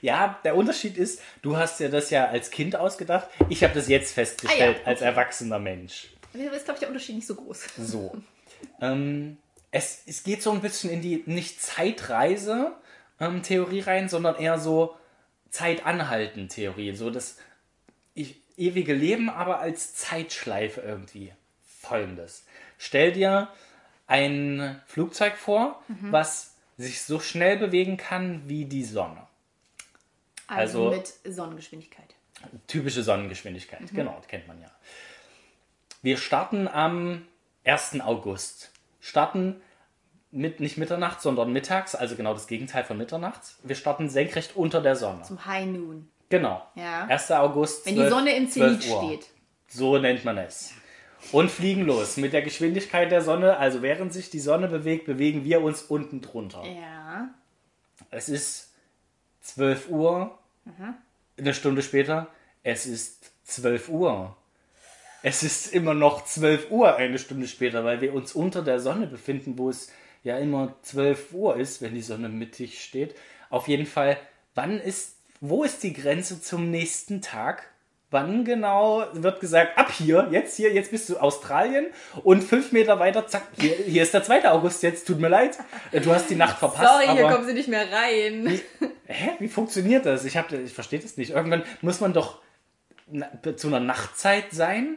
Ja, 0.00 0.38
der 0.44 0.54
Unterschied 0.54 0.96
ist, 0.96 1.20
du 1.42 1.56
hast 1.56 1.80
dir 1.80 1.88
das 1.88 2.10
ja 2.10 2.28
als 2.28 2.52
Kind 2.52 2.76
ausgedacht. 2.76 3.26
Ich 3.48 3.64
habe 3.64 3.74
das 3.74 3.88
jetzt 3.88 4.14
festgestellt 4.14 4.76
Ah 4.76 4.80
ja, 4.82 4.86
als 4.86 5.00
erwachsener 5.00 5.58
Mensch. 5.58 6.10
Aber 6.32 6.52
ist, 6.52 6.66
glaube 6.66 6.76
ich, 6.76 6.80
der 6.80 6.88
Unterschied 6.88 7.16
nicht 7.16 7.26
so 7.26 7.34
groß. 7.34 7.64
So. 7.78 8.16
ähm, 8.80 9.38
es, 9.72 10.04
es 10.06 10.22
geht 10.22 10.40
so 10.42 10.52
ein 10.52 10.60
bisschen 10.60 10.90
in 10.90 11.02
die 11.02 11.24
nicht 11.26 11.60
Zeitreise-Theorie 11.60 13.80
rein, 13.80 14.08
sondern 14.08 14.36
eher 14.36 14.60
so 14.60 14.94
Zeitanhalten-Theorie. 15.50 16.94
So 16.94 17.10
das 17.10 17.38
ich, 18.14 18.40
ewige 18.56 18.94
Leben, 18.94 19.28
aber 19.28 19.58
als 19.58 19.96
Zeitschleife 19.96 20.80
irgendwie. 20.80 21.32
Folgendes. 21.80 22.44
Stell 22.76 23.10
dir 23.12 23.48
ein 24.08 24.80
Flugzeug 24.86 25.36
vor, 25.36 25.82
was 25.88 26.54
sich 26.76 27.02
so 27.02 27.20
schnell 27.20 27.56
bewegen 27.58 27.96
kann 27.96 28.42
wie 28.48 28.64
die 28.64 28.84
Sonne. 28.84 29.26
Also, 30.48 30.88
Also- 30.88 30.96
mit 30.96 31.34
Sonnengeschwindigkeit. 31.34 32.14
Typische 32.68 33.02
Sonnengeschwindigkeit, 33.02 33.80
genau, 33.92 34.14
das 34.16 34.28
kennt 34.28 34.46
man 34.46 34.60
ja. 34.60 34.70
Wir 36.02 36.16
starten 36.16 36.68
am 36.68 37.26
1. 37.64 38.00
August. 38.00 38.70
Starten 39.00 39.60
mit, 40.30 40.60
nicht 40.60 40.78
Mitternacht, 40.78 41.20
sondern 41.20 41.52
mittags, 41.52 41.96
also 41.96 42.14
genau 42.14 42.34
das 42.34 42.46
Gegenteil 42.46 42.84
von 42.84 42.96
Mitternacht. 42.96 43.40
Wir 43.64 43.74
starten 43.74 44.08
senkrecht 44.08 44.54
unter 44.54 44.80
der 44.80 44.94
Sonne. 44.94 45.22
Zum 45.22 45.44
High 45.46 45.66
Noon. 45.66 46.08
Genau. 46.28 46.64
Ja. 46.76 47.06
1. 47.06 47.32
August. 47.32 47.84
Wenn 47.86 47.94
die 47.94 48.00
12 48.02 48.10
Sonne 48.10 48.36
im 48.36 48.48
12 48.50 48.80
Zenit 48.80 48.98
steht. 48.98 49.30
So 49.66 49.98
nennt 49.98 50.24
man 50.24 50.38
es. 50.38 50.72
Und 51.32 51.50
fliegen 51.50 51.82
los. 51.82 52.16
Mit 52.16 52.32
der 52.32 52.42
Geschwindigkeit 52.42 53.10
der 53.10 53.22
Sonne, 53.22 53.58
also 53.58 53.82
während 53.82 54.12
sich 54.12 54.30
die 54.30 54.40
Sonne 54.40 54.68
bewegt, 54.68 55.06
bewegen 55.06 55.44
wir 55.44 55.62
uns 55.62 55.82
unten 55.82 56.20
drunter. 56.20 56.64
Ja. 56.64 57.28
Es 58.10 58.28
ist 58.28 58.72
12 59.42 59.90
Uhr. 59.90 60.38
Eine 61.36 61.54
Stunde 61.54 61.82
später. 61.82 62.28
Es 62.62 62.86
ist 62.86 63.30
12 63.44 63.88
Uhr. 63.88 64.36
Es 65.22 65.42
ist 65.42 65.74
immer 65.74 65.94
noch 65.94 66.24
12 66.24 66.70
Uhr 66.70 66.96
eine 66.96 67.18
Stunde 67.18 67.48
später, 67.48 67.84
weil 67.84 68.00
wir 68.00 68.14
uns 68.14 68.34
unter 68.34 68.62
der 68.62 68.78
Sonne 68.78 69.06
befinden, 69.06 69.58
wo 69.58 69.68
es 69.68 69.90
ja 70.22 70.38
immer 70.38 70.74
12 70.82 71.32
Uhr 71.32 71.56
ist, 71.56 71.82
wenn 71.82 71.94
die 71.94 72.02
Sonne 72.02 72.28
mittig 72.28 72.82
steht. 72.82 73.14
Auf 73.50 73.68
jeden 73.68 73.86
Fall, 73.86 74.18
wann 74.54 74.78
ist, 74.78 75.16
wo 75.40 75.64
ist 75.64 75.82
die 75.82 75.92
Grenze 75.92 76.40
zum 76.40 76.70
nächsten 76.70 77.20
Tag? 77.20 77.70
Wann 78.10 78.44
genau 78.46 79.04
wird 79.12 79.38
gesagt, 79.40 79.76
ab 79.76 79.90
hier, 79.90 80.28
jetzt 80.30 80.56
hier, 80.56 80.72
jetzt 80.72 80.90
bist 80.90 81.10
du 81.10 81.18
Australien 81.18 81.88
und 82.24 82.42
fünf 82.42 82.72
Meter 82.72 82.98
weiter, 82.98 83.26
zack, 83.26 83.42
hier, 83.60 83.74
hier 83.74 84.02
ist 84.02 84.14
der 84.14 84.22
2. 84.24 84.48
August 84.50 84.82
jetzt, 84.82 85.06
tut 85.06 85.20
mir 85.20 85.28
leid, 85.28 85.58
du 85.92 86.14
hast 86.14 86.30
die 86.30 86.34
Nacht 86.34 86.58
verpasst. 86.58 86.88
Sorry, 86.88 87.14
hier 87.14 87.28
kommen 87.28 87.46
sie 87.46 87.52
nicht 87.52 87.68
mehr 87.68 87.84
rein. 87.92 88.58
Hä? 89.06 89.30
Wie 89.38 89.48
funktioniert 89.48 90.06
das? 90.06 90.24
Ich, 90.24 90.38
hab, 90.38 90.50
ich 90.52 90.72
verstehe 90.72 91.00
das 91.00 91.18
nicht. 91.18 91.32
Irgendwann 91.32 91.64
muss 91.82 92.00
man 92.00 92.14
doch 92.14 92.40
zu 93.56 93.66
einer 93.68 93.80
Nachtzeit 93.80 94.52
sein. 94.52 94.96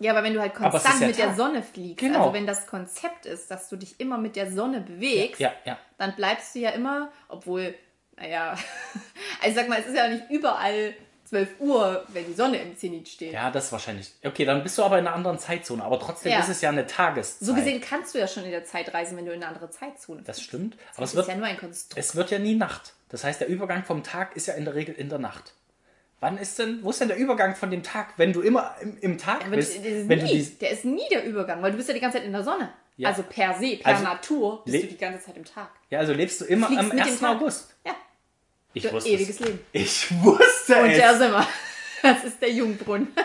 Ja, 0.00 0.12
aber 0.12 0.22
wenn 0.22 0.32
du 0.32 0.40
halt 0.40 0.54
konstant 0.54 1.00
ja 1.00 1.06
mit 1.08 1.18
der 1.18 1.26
Tag. 1.26 1.36
Sonne 1.36 1.62
fliegst, 1.62 1.98
Genau. 1.98 2.20
also 2.20 2.32
wenn 2.32 2.46
das 2.46 2.66
Konzept 2.66 3.26
ist, 3.26 3.50
dass 3.50 3.68
du 3.68 3.76
dich 3.76 3.98
immer 4.00 4.16
mit 4.16 4.36
der 4.36 4.50
Sonne 4.50 4.80
bewegst, 4.80 5.40
Ja, 5.40 5.52
ja. 5.64 5.76
dann 5.98 6.14
bleibst 6.16 6.54
du 6.54 6.60
ja 6.60 6.70
immer, 6.70 7.10
obwohl, 7.28 7.74
naja, 8.16 8.56
also 9.42 9.56
sag 9.56 9.68
mal, 9.68 9.80
es 9.80 9.86
ist 9.86 9.96
ja 9.96 10.08
nicht 10.08 10.30
überall 10.30 10.94
12 11.28 11.48
Uhr, 11.60 12.04
wenn 12.08 12.26
die 12.26 12.32
Sonne 12.34 12.58
im 12.62 12.76
Zenit 12.76 13.08
steht. 13.08 13.32
Ja, 13.32 13.50
das 13.50 13.66
ist 13.66 13.72
wahrscheinlich. 13.72 14.12
Okay, 14.24 14.44
dann 14.44 14.62
bist 14.62 14.78
du 14.78 14.82
aber 14.82 14.98
in 14.98 15.06
einer 15.06 15.14
anderen 15.14 15.38
Zeitzone. 15.38 15.82
Aber 15.84 15.98
trotzdem 16.00 16.32
Ja. 16.32 16.40
ist 16.40 16.48
es 16.48 16.60
ja 16.60 16.70
eine 16.70 16.86
Tageszeit. 16.86 17.46
So 17.46 17.54
gesehen 17.54 17.80
kannst 17.80 18.14
du 18.14 18.18
ja 18.18 18.26
schon 18.26 18.44
in 18.44 18.50
der 18.50 18.64
Zeit 18.64 18.92
reisen, 18.94 19.16
wenn 19.16 19.26
du 19.26 19.32
in 19.32 19.42
eine 19.42 19.52
andere 19.52 19.70
Zeitzone 19.70 20.22
Das 20.22 20.36
fliegst. 20.38 20.48
stimmt. 20.48 20.74
Aber 20.94 21.00
Das 21.02 21.10
es 21.10 21.10
ist 21.10 21.16
wird, 21.16 21.28
ja 21.28 21.34
nur 21.36 21.46
ein 21.46 21.56
Konstrukt. 21.58 21.98
es 21.98 22.16
wird 22.16 22.30
ja 22.30 22.38
nie 22.38 22.54
Nacht. 22.54 22.94
Das 23.10 23.24
heißt, 23.24 23.40
der 23.40 23.48
Übergang 23.48 23.84
vom 23.84 24.02
Tag 24.02 24.36
ist 24.36 24.46
ja 24.46 24.54
in 24.54 24.64
der 24.64 24.74
Regel 24.74 24.94
in 24.94 25.08
der 25.08 25.18
Nacht. 25.18 25.54
Wann 26.20 26.36
ist 26.36 26.58
denn, 26.58 26.80
wo 26.82 26.90
ist 26.90 27.00
denn 27.00 27.08
der 27.08 27.16
Übergang 27.16 27.54
von 27.54 27.70
dem 27.70 27.82
Tag, 27.84 28.14
wenn 28.16 28.32
du 28.32 28.40
immer 28.40 28.74
im, 28.80 28.98
im 29.00 29.18
Tag 29.18 29.46
Aber 29.46 29.54
bist? 29.56 29.76
der, 29.84 29.84
ist 30.00 30.08
wenn 30.08 30.18
du 30.18 30.24
nie, 30.24 30.42
die, 30.42 30.58
der 30.58 30.70
ist 30.70 30.84
nie 30.84 31.08
der 31.12 31.24
Übergang, 31.24 31.62
weil 31.62 31.70
du 31.70 31.76
bist 31.76 31.88
ja 31.88 31.94
die 31.94 32.00
ganze 32.00 32.18
Zeit 32.18 32.26
in 32.26 32.32
der 32.32 32.42
Sonne. 32.42 32.70
Ja. 32.96 33.10
Also 33.10 33.22
per 33.22 33.54
se, 33.54 33.76
per 33.76 33.86
Also, 33.92 34.02
Natur 34.02 34.64
bist 34.64 34.82
du 34.82 34.86
die 34.88 34.96
ganze 34.96 35.24
Zeit 35.26 35.36
im 35.36 35.44
Tag. 35.44 35.68
ja, 35.90 36.00
also 36.00 36.12
lebst 36.12 36.40
du 36.40 36.44
immer 36.46 36.66
am 36.66 36.88
mit 36.88 36.92
dem 36.94 37.00
1. 37.00 37.20
Tag. 37.20 37.36
August. 37.36 37.72
Ja, 37.86 37.92
Ich 38.74 38.82
für 38.86 38.92
wusste 38.92 39.10
ewiges 39.10 39.40
es. 39.40 39.46
Leben. 39.46 39.58
Ich 39.72 40.22
wusste 40.22 40.76
Und 40.76 40.90
es. 40.90 40.96
der 40.98 41.18
sind 41.18 41.32
wir. 41.32 41.46
Das 42.02 42.22
ist 42.24 42.40
der 42.40 42.50
Jungbrunnen. 42.52 43.08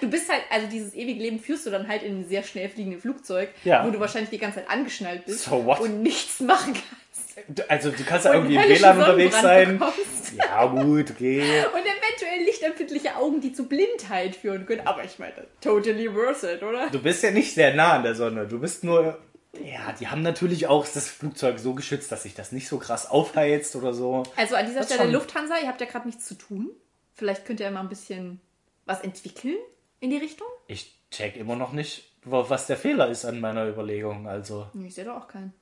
Du 0.00 0.08
bist 0.08 0.28
halt, 0.30 0.42
also 0.50 0.66
dieses 0.68 0.94
ewige 0.94 1.20
Leben 1.22 1.38
führst 1.38 1.66
du 1.66 1.70
dann 1.70 1.86
halt 1.88 2.02
in 2.02 2.14
einem 2.14 2.28
sehr 2.28 2.42
schnell 2.42 2.68
fliegenden 2.68 3.00
Flugzeug, 3.00 3.50
Ja. 3.64 3.84
wo 3.86 3.90
du 3.90 4.00
wahrscheinlich 4.00 4.30
die 4.30 4.38
ganze 4.38 4.60
Zeit 4.60 4.70
angeschnallt 4.70 5.24
bist 5.26 5.44
So 5.44 5.56
und 5.56 6.02
nichts 6.02 6.40
machen 6.40 6.74
kannst. 6.74 7.70
Also 7.70 7.90
du 7.90 8.02
kannst 8.04 8.24
ja 8.24 8.32
Und 8.32 8.36
irgendwie 8.50 8.56
im 8.56 8.62
WLAN 8.78 8.98
unterwegs 8.98 9.40
sein. 9.40 9.78
bekommst. 9.78 10.32
Ja, 10.36 10.66
gut, 10.66 11.10
okay. 11.10 11.40
Und 11.74 11.80
eventuell 11.80 12.44
lichtempfindliche 12.44 13.16
Augen, 13.16 13.40
die 13.40 13.52
zu 13.52 13.66
Blindheit 13.68 14.36
führen 14.36 14.64
können. 14.66 14.86
Aber 14.86 15.04
ich 15.04 15.18
meine, 15.18 15.34
totally 15.60 16.12
worth 16.14 16.44
it, 16.44 16.62
oder? 16.62 16.88
Du 16.90 17.00
bist 17.00 17.22
ja 17.22 17.30
nicht 17.32 17.52
sehr 17.54 17.74
nah 17.74 17.94
an 17.94 18.02
der 18.04 18.14
Sonne. 18.14 18.46
Du 18.46 18.58
bist 18.60 18.84
nur. 18.84 19.18
Ja, 19.62 19.92
die 19.92 20.08
haben 20.08 20.22
natürlich 20.22 20.66
auch 20.66 20.86
das 20.86 21.08
Flugzeug 21.08 21.58
so 21.58 21.74
geschützt, 21.74 22.10
dass 22.12 22.22
sich 22.24 22.34
das 22.34 22.52
nicht 22.52 22.68
so 22.68 22.78
krass 22.78 23.06
aufheizt 23.10 23.76
oder 23.76 23.92
so. 23.92 24.22
Also 24.36 24.56
an 24.56 24.66
dieser 24.66 24.80
Das 24.80 24.88
Stelle 24.88 25.04
schon. 25.04 25.12
Lufthansa, 25.12 25.54
ihr 25.60 25.68
habt 25.68 25.80
ja 25.80 25.86
gerade 25.86 26.06
nichts 26.06 26.26
zu 26.26 26.34
tun. 26.34 26.70
Vielleicht 27.12 27.44
könnt 27.44 27.60
ihr 27.60 27.70
mal 27.70 27.80
ein 27.80 27.88
bisschen 27.88 28.40
was 28.86 29.00
entwickeln 29.02 29.56
in 30.00 30.10
die 30.10 30.16
Richtung. 30.16 30.46
Ich 30.66 30.98
check 31.10 31.36
immer 31.36 31.56
noch 31.56 31.72
nicht, 31.72 32.10
was 32.24 32.66
der 32.66 32.76
Fehler 32.76 33.08
ist 33.08 33.24
an 33.24 33.40
meiner 33.40 33.68
Überlegung. 33.68 34.26
Also, 34.26 34.66
Ich 34.84 34.94
sehe 34.94 35.04
da 35.04 35.16
auch 35.16 35.28
keinen. 35.28 35.52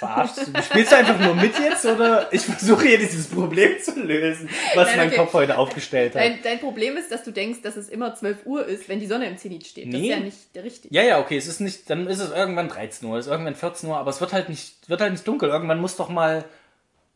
Du 0.00 0.62
Spielst 0.62 0.92
du 0.92 0.96
einfach 0.96 1.20
nur 1.20 1.34
mit 1.34 1.58
jetzt 1.58 1.84
oder 1.84 2.32
ich 2.32 2.40
versuche 2.40 2.86
hier 2.86 2.98
dieses 2.98 3.28
Problem 3.28 3.78
zu 3.82 4.00
lösen, 4.00 4.48
was 4.74 4.88
Nein, 4.88 4.96
mein 4.96 5.06
okay. 5.08 5.16
Kopf 5.18 5.34
heute 5.34 5.58
aufgestellt 5.58 6.14
hat? 6.14 6.22
Dein, 6.22 6.38
dein 6.42 6.58
Problem 6.58 6.96
ist, 6.96 7.12
dass 7.12 7.22
du 7.22 7.32
denkst, 7.32 7.60
dass 7.60 7.76
es 7.76 7.90
immer 7.90 8.14
12 8.14 8.46
Uhr 8.46 8.64
ist, 8.64 8.88
wenn 8.88 8.98
die 8.98 9.06
Sonne 9.06 9.26
im 9.28 9.36
Zenit 9.36 9.66
steht. 9.66 9.88
Das 9.88 9.94
ist 9.94 10.00
Nee. 10.00 10.10
ja 10.10 10.20
nicht 10.20 10.38
richtig. 10.56 10.90
Ja, 10.90 11.02
ja, 11.02 11.18
okay, 11.20 11.36
es 11.36 11.46
ist 11.46 11.60
nicht, 11.60 11.90
dann 11.90 12.06
ist 12.06 12.20
es 12.20 12.30
irgendwann 12.30 12.68
13 12.68 13.06
Uhr, 13.06 13.18
es 13.18 13.26
ist 13.26 13.30
irgendwann 13.30 13.54
14 13.54 13.90
Uhr, 13.90 13.98
aber 13.98 14.08
es 14.10 14.22
wird 14.22 14.32
halt 14.32 14.48
nicht, 14.48 14.88
wird 14.88 15.02
halt 15.02 15.12
nicht 15.12 15.28
dunkel. 15.28 15.50
Irgendwann 15.50 15.80
muss 15.80 15.96
doch 15.96 16.08
mal 16.08 16.46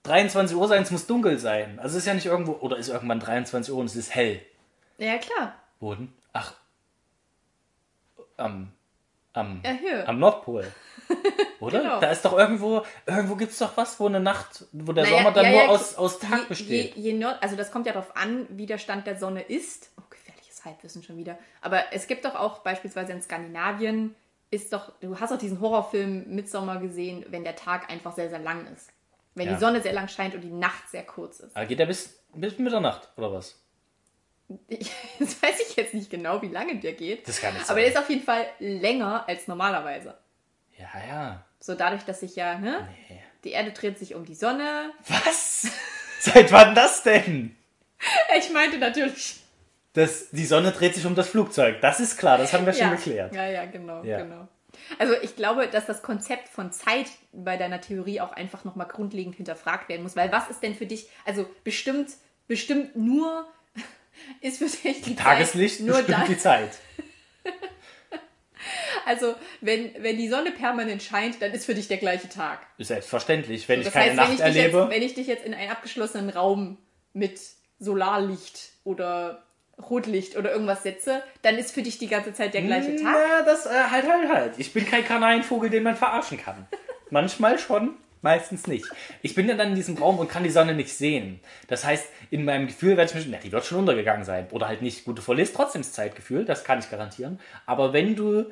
23 0.02 0.54
Uhr 0.54 0.68
sein, 0.68 0.82
es 0.82 0.90
muss 0.90 1.06
dunkel 1.06 1.38
sein. 1.38 1.78
Also 1.78 1.96
es 1.96 2.02
ist 2.02 2.06
ja 2.06 2.12
nicht 2.12 2.26
irgendwo, 2.26 2.52
oder 2.60 2.76
ist 2.76 2.88
irgendwann 2.90 3.20
23 3.20 3.72
Uhr 3.72 3.80
und 3.80 3.86
es 3.86 3.96
ist 3.96 4.14
hell. 4.14 4.40
Ja, 4.98 5.16
klar. 5.16 5.54
Boden? 5.80 6.12
Ach. 6.34 6.52
Am, 8.36 8.72
am, 9.34 9.62
Ja, 9.64 10.06
am 10.06 10.18
Nordpol. 10.18 10.66
Oder? 11.60 11.80
Genau. 11.80 12.00
Da 12.00 12.10
ist 12.10 12.24
doch 12.24 12.36
irgendwo, 12.38 12.82
irgendwo 13.06 13.36
gibt 13.36 13.52
es 13.52 13.58
doch 13.58 13.76
was, 13.76 14.00
wo 14.00 14.06
eine 14.06 14.20
Nacht, 14.20 14.64
wo 14.72 14.92
der 14.92 15.04
Naja, 15.04 15.18
Sommer 15.18 15.32
dann 15.32 15.44
ja, 15.44 15.50
nur 15.50 15.62
ja, 15.62 15.68
aus, 15.68 15.96
aus 15.96 16.18
Tag 16.18 16.40
je, 16.40 16.46
besteht. 16.48 16.96
Je, 16.96 17.02
je 17.02 17.18
Nord, 17.18 17.42
also 17.42 17.56
das 17.56 17.70
kommt 17.70 17.86
ja 17.86 17.92
darauf 17.92 18.16
an, 18.16 18.46
wie 18.50 18.66
der 18.66 18.78
Stand 18.78 19.06
der 19.06 19.18
Sonne 19.18 19.42
ist. 19.42 19.90
Oh, 19.98 20.02
gefährliches 20.08 20.64
Halbwissen 20.64 21.02
schon 21.02 21.16
wieder. 21.16 21.38
Aber 21.60 21.92
es 21.92 22.06
gibt 22.06 22.24
doch 22.24 22.34
auch 22.34 22.60
beispielsweise 22.60 23.12
in 23.12 23.20
Skandinavien, 23.20 24.14
ist 24.50 24.72
doch, 24.72 24.92
du 25.00 25.18
hast 25.18 25.32
doch 25.32 25.38
diesen 25.38 25.60
Horrorfilm 25.60 26.34
Midsommar 26.34 26.78
gesehen, 26.78 27.26
wenn 27.28 27.44
der 27.44 27.56
Tag 27.56 27.90
einfach 27.90 28.14
sehr, 28.14 28.30
sehr 28.30 28.38
lang 28.38 28.66
ist. 28.72 28.90
Wenn 29.34 29.48
die 29.48 29.56
Sonne 29.56 29.82
sehr 29.82 29.92
lang 29.92 30.06
scheint 30.06 30.36
und 30.36 30.42
die 30.42 30.52
Nacht 30.52 30.88
sehr 30.88 31.02
kurz 31.02 31.40
ist. 31.40 31.56
Aber 31.56 31.66
geht 31.66 31.80
der 31.80 31.86
bis, 31.86 32.20
bis 32.34 32.56
Mitternacht, 32.58 33.08
oder 33.16 33.32
was? 33.32 33.60
Ich, 34.68 34.90
das 35.18 35.42
weiß 35.42 35.60
ich 35.68 35.76
jetzt 35.76 35.94
nicht 35.94 36.10
genau, 36.10 36.42
wie 36.42 36.48
lange 36.48 36.76
der 36.76 36.92
geht. 36.92 37.26
Das 37.28 37.40
kann 37.40 37.54
nicht 37.54 37.62
Aber 37.62 37.74
sein. 37.74 37.76
der 37.76 37.86
ist 37.88 37.98
auf 37.98 38.08
jeden 38.08 38.22
Fall 38.24 38.46
länger 38.58 39.24
als 39.28 39.48
normalerweise. 39.48 40.16
Ja, 40.78 40.88
ja. 41.08 41.44
So 41.60 41.74
dadurch, 41.74 42.04
dass 42.04 42.20
sich 42.20 42.36
ja, 42.36 42.58
ne? 42.58 42.88
Die 43.44 43.52
Erde 43.52 43.72
dreht 43.72 43.98
sich 43.98 44.14
um 44.14 44.24
die 44.24 44.34
Sonne. 44.34 44.90
Was? 45.08 45.68
Seit 46.20 46.52
wann 46.52 46.74
das 46.74 47.02
denn? 47.02 47.56
Ich 48.38 48.50
meinte 48.52 48.76
natürlich. 48.76 49.36
Das, 49.94 50.28
die 50.30 50.44
Sonne 50.44 50.72
dreht 50.72 50.94
sich 50.94 51.06
um 51.06 51.14
das 51.14 51.28
Flugzeug. 51.28 51.80
Das 51.80 52.00
ist 52.00 52.18
klar, 52.18 52.36
das 52.36 52.52
haben 52.52 52.66
wir 52.66 52.74
schon 52.74 52.88
ja. 52.90 52.94
geklärt. 52.94 53.34
Ja, 53.34 53.46
ja, 53.46 53.64
genau, 53.64 54.02
Ja. 54.02 54.18
genau. 54.18 54.48
Also 54.98 55.14
ich 55.22 55.36
glaube, 55.36 55.68
dass 55.68 55.86
das 55.86 56.02
Konzept 56.02 56.48
von 56.48 56.72
Zeit 56.72 57.06
bei 57.32 57.56
deiner 57.56 57.80
Theorie 57.80 58.20
auch 58.20 58.32
einfach 58.32 58.64
nochmal 58.64 58.88
grundlegend 58.88 59.36
hinterfragt 59.36 59.88
werden 59.88 60.02
muss. 60.02 60.16
Weil 60.16 60.32
was 60.32 60.50
ist 60.50 60.62
denn 60.62 60.74
für 60.74 60.84
dich, 60.84 61.08
also 61.24 61.48
bestimmt, 61.62 62.10
bestimmt 62.46 62.96
nur 62.96 63.46
ist 64.40 64.58
für 64.58 64.66
dich 64.66 65.02
die 65.02 65.16
Tageslicht 65.16 65.78
Zeit 65.78 65.86
nur 65.86 66.02
dann, 66.02 66.26
die 66.26 66.38
Zeit. 66.38 66.70
Also 69.06 69.34
wenn, 69.60 69.90
wenn 70.02 70.16
die 70.16 70.28
Sonne 70.28 70.50
permanent 70.50 71.02
scheint, 71.02 71.42
dann 71.42 71.52
ist 71.52 71.66
für 71.66 71.74
dich 71.74 71.88
der 71.88 71.98
gleiche 71.98 72.28
Tag. 72.28 72.66
Selbstverständlich. 72.78 73.68
Wenn 73.68 73.80
ich 73.80 73.84
Das 73.86 73.92
keine 73.92 74.06
heißt, 74.06 74.16
Nacht 74.16 74.28
wenn 74.28 74.34
ich, 74.34 74.40
dich 74.40 74.62
erlebe. 74.62 74.78
jetzt, 74.78 74.90
wenn 74.90 75.02
ich 75.02 75.14
dich 75.14 75.26
jetzt 75.26 75.44
in 75.44 75.52
einen 75.54 75.70
abgeschlossenen 75.70 76.30
Raum 76.30 76.78
mit 77.12 77.38
Solarlicht 77.78 78.70
oder 78.84 79.44
Rotlicht 79.90 80.36
oder 80.36 80.52
irgendwas 80.52 80.82
setze, 80.84 81.22
dann 81.42 81.58
ist 81.58 81.72
für 81.72 81.82
dich 81.82 81.98
die 81.98 82.06
ganze 82.06 82.32
Zeit 82.32 82.54
der 82.54 82.62
gleiche 82.62 82.96
Tag. 82.96 83.14
Na, 83.28 83.42
das, 83.42 83.66
äh, 83.66 83.70
halt, 83.90 84.08
halt, 84.08 84.32
halt. 84.32 84.54
Ich 84.58 84.72
bin 84.72 84.86
kein 84.86 85.04
Kanarienvogel, 85.04 85.68
den 85.68 85.82
man 85.82 85.96
verarschen 85.96 86.38
kann. 86.38 86.66
Manchmal 87.10 87.58
schon, 87.58 87.96
meistens 88.24 88.66
nicht. 88.66 88.86
Ich 89.22 89.36
bin 89.36 89.48
ja 89.48 89.54
dann 89.54 89.68
in 89.68 89.74
diesem 89.76 89.96
Raum 89.96 90.18
und 90.18 90.28
kann 90.28 90.42
die 90.42 90.50
Sonne 90.50 90.74
nicht 90.74 90.92
sehen. 90.92 91.38
Das 91.68 91.84
heißt, 91.84 92.06
in 92.30 92.44
meinem 92.44 92.66
Gefühl 92.66 92.96
werde 92.96 93.10
ich 93.10 93.14
mir 93.14 93.20
schon, 93.20 93.30
na, 93.30 93.38
die 93.38 93.52
wird 93.52 93.64
schon 93.64 93.78
untergegangen 93.78 94.24
sein. 94.24 94.48
Oder 94.50 94.66
halt 94.66 94.82
nicht. 94.82 95.04
Gut, 95.04 95.18
du 95.18 95.22
verlierst 95.22 95.54
trotzdem 95.54 95.82
das 95.82 95.92
Zeitgefühl, 95.92 96.44
das 96.44 96.64
kann 96.64 96.80
ich 96.80 96.90
garantieren. 96.90 97.38
Aber 97.66 97.92
wenn 97.92 98.16
du 98.16 98.46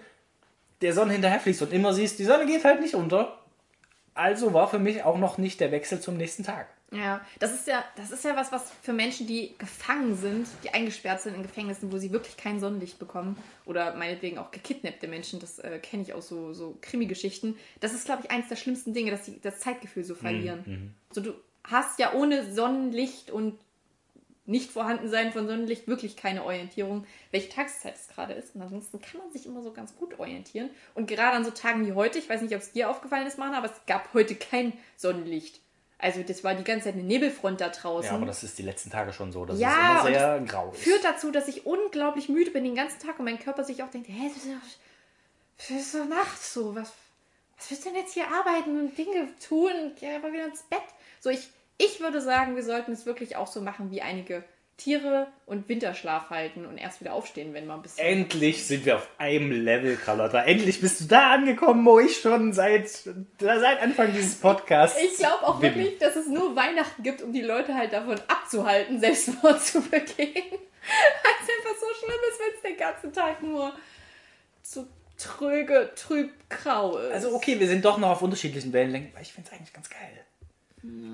der 0.82 0.92
Sonne 0.92 1.12
hinterherfliegst 1.12 1.62
und 1.62 1.72
immer 1.72 1.92
siehst, 1.92 2.18
die 2.18 2.24
Sonne 2.24 2.46
geht 2.46 2.64
halt 2.64 2.80
nicht 2.80 2.94
unter, 2.94 3.38
also 4.14 4.52
war 4.52 4.68
für 4.68 4.78
mich 4.78 5.02
auch 5.02 5.18
noch 5.18 5.38
nicht 5.38 5.58
der 5.60 5.72
Wechsel 5.72 6.00
zum 6.00 6.16
nächsten 6.16 6.44
Tag. 6.44 6.68
Ja, 6.92 7.24
das 7.38 7.54
ist 7.54 7.66
ja, 7.66 7.82
das 7.96 8.10
ist 8.10 8.24
ja 8.24 8.36
was, 8.36 8.52
was 8.52 8.70
für 8.82 8.92
Menschen, 8.92 9.26
die 9.26 9.54
gefangen 9.56 10.14
sind, 10.16 10.46
die 10.62 10.70
eingesperrt 10.70 11.22
sind 11.22 11.34
in 11.34 11.42
Gefängnissen, 11.42 11.90
wo 11.90 11.96
sie 11.96 12.12
wirklich 12.12 12.36
kein 12.36 12.60
Sonnenlicht 12.60 12.98
bekommen 12.98 13.36
oder 13.64 13.94
meinetwegen 13.96 14.38
auch 14.38 14.50
gekidnappte 14.50 15.08
Menschen, 15.08 15.40
das 15.40 15.58
äh, 15.58 15.78
kenne 15.78 16.02
ich 16.02 16.12
aus 16.12 16.28
so, 16.28 16.52
so 16.52 16.76
Krimi-Geschichten. 16.82 17.56
Das 17.80 17.94
ist, 17.94 18.04
glaube 18.04 18.22
ich, 18.24 18.30
eines 18.30 18.48
der 18.48 18.56
schlimmsten 18.56 18.92
Dinge, 18.92 19.10
dass 19.10 19.24
sie 19.24 19.40
das 19.40 19.60
Zeitgefühl 19.60 20.04
so 20.04 20.14
verlieren. 20.14 20.94
So, 21.12 21.22
du 21.22 21.34
hast 21.64 21.98
ja 21.98 22.12
ohne 22.12 22.52
Sonnenlicht 22.52 23.30
und 23.30 23.58
nicht 24.44 24.70
vorhandensein 24.70 25.32
von 25.32 25.46
Sonnenlicht 25.46 25.86
wirklich 25.86 26.16
keine 26.16 26.44
Orientierung, 26.44 27.06
welche 27.30 27.48
Tageszeit 27.48 27.94
es 27.94 28.08
gerade 28.08 28.32
ist. 28.34 28.54
Und 28.54 28.62
ansonsten 28.62 29.00
kann 29.00 29.20
man 29.20 29.32
sich 29.32 29.46
immer 29.46 29.62
so 29.62 29.72
ganz 29.72 29.96
gut 29.96 30.18
orientieren. 30.18 30.70
Und 30.94 31.06
gerade 31.06 31.36
an 31.36 31.44
so 31.44 31.52
Tagen 31.52 31.86
wie 31.86 31.92
heute, 31.92 32.18
ich 32.18 32.28
weiß 32.28 32.42
nicht, 32.42 32.54
ob 32.54 32.60
es 32.60 32.72
dir 32.72 32.90
aufgefallen 32.90 33.26
ist, 33.26 33.38
Mana, 33.38 33.58
aber 33.58 33.66
es 33.66 33.86
gab 33.86 34.12
heute 34.14 34.34
kein 34.34 34.72
Sonnenlicht. 34.96 35.60
Also 36.02 36.22
das 36.24 36.42
war 36.42 36.54
die 36.54 36.64
ganze 36.64 36.86
Zeit 36.86 36.94
eine 36.94 37.04
Nebelfront 37.04 37.60
da 37.60 37.68
draußen. 37.68 38.10
Ja, 38.10 38.16
aber 38.16 38.26
das 38.26 38.42
ist 38.42 38.58
die 38.58 38.62
letzten 38.64 38.90
Tage 38.90 39.12
schon 39.12 39.30
so, 39.30 39.44
dass 39.44 39.58
Ja, 39.58 39.68
es 39.70 39.76
immer 39.78 40.04
und 40.04 40.12
sehr 40.12 40.40
grau 40.40 40.70
ist. 40.72 40.82
führt 40.82 41.04
dazu, 41.04 41.30
dass 41.30 41.46
ich 41.46 41.64
unglaublich 41.64 42.28
müde 42.28 42.50
bin 42.50 42.64
den 42.64 42.74
ganzen 42.74 42.98
Tag 42.98 43.18
und 43.20 43.24
mein 43.24 43.38
Körper 43.38 43.62
sich 43.62 43.82
auch 43.84 43.88
denkt, 43.90 44.08
hä, 44.08 44.26
es 44.28 44.36
ist 44.36 44.46
doch, 44.48 44.68
es 45.58 45.70
ist 45.70 45.94
doch 45.94 46.04
Nacht 46.08 46.42
so, 46.42 46.74
was, 46.74 46.92
was 47.56 47.70
willst 47.70 47.84
du 47.84 47.90
denn 47.90 47.98
jetzt 48.00 48.14
hier 48.14 48.26
arbeiten 48.26 48.78
und 48.80 48.98
Dinge 48.98 49.28
tun 49.48 49.70
und 49.80 50.00
ja, 50.00 50.16
aber 50.16 50.32
wieder 50.32 50.46
ins 50.46 50.62
Bett? 50.64 50.82
So, 51.20 51.30
ich, 51.30 51.48
ich 51.78 52.00
würde 52.00 52.20
sagen, 52.20 52.56
wir 52.56 52.64
sollten 52.64 52.90
es 52.92 53.06
wirklich 53.06 53.36
auch 53.36 53.46
so 53.46 53.60
machen 53.60 53.92
wie 53.92 54.02
einige 54.02 54.42
Tiere 54.76 55.28
und 55.46 55.68
Winterschlaf 55.68 56.30
halten 56.30 56.66
und 56.66 56.78
erst 56.78 57.00
wieder 57.00 57.12
aufstehen, 57.12 57.54
wenn 57.54 57.66
man 57.66 57.78
ein 57.78 57.82
bisschen. 57.82 58.04
Endlich 58.04 58.66
sind 58.66 58.84
wir 58.84 58.96
auf 58.96 59.08
einem 59.18 59.52
Level, 59.52 59.96
Carlotta. 59.96 60.42
Endlich 60.42 60.80
bist 60.80 61.00
du 61.00 61.04
da 61.04 61.32
angekommen, 61.32 61.84
wo 61.84 62.00
ich 62.00 62.20
schon 62.20 62.52
seit, 62.52 62.88
seit 62.88 63.80
Anfang 63.80 64.12
dieses 64.12 64.36
Podcasts. 64.36 64.98
Ich 65.00 65.18
glaube 65.18 65.46
auch 65.46 65.60
bin. 65.60 65.74
wirklich, 65.74 65.98
dass 65.98 66.16
es 66.16 66.26
nur 66.26 66.56
Weihnachten 66.56 67.02
gibt, 67.02 67.22
um 67.22 67.32
die 67.32 67.42
Leute 67.42 67.74
halt 67.74 67.92
davon 67.92 68.20
abzuhalten, 68.28 68.98
Selbstmord 68.98 69.60
zu 69.64 69.80
begehen. 69.82 70.08
Weil 70.18 71.34
es 71.40 71.48
einfach 71.48 71.80
so 71.80 71.86
schlimm 71.98 72.20
ist, 72.30 72.40
wenn 72.40 72.54
es 72.56 72.62
den 72.62 72.76
ganzen 72.76 73.12
Tag 73.12 73.42
nur 73.42 73.72
so 74.62 74.86
tröge, 75.16 75.92
trüb, 75.94 76.32
grau 76.48 76.98
ist. 76.98 77.12
Also 77.12 77.34
okay, 77.34 77.60
wir 77.60 77.68
sind 77.68 77.84
doch 77.84 77.98
noch 77.98 78.10
auf 78.10 78.22
unterschiedlichen 78.22 78.72
Wellenlängen, 78.72 79.10
aber 79.12 79.22
ich 79.22 79.32
finde 79.32 79.48
es 79.48 79.56
eigentlich 79.56 79.72
ganz 79.72 79.88
geil. 79.88 80.24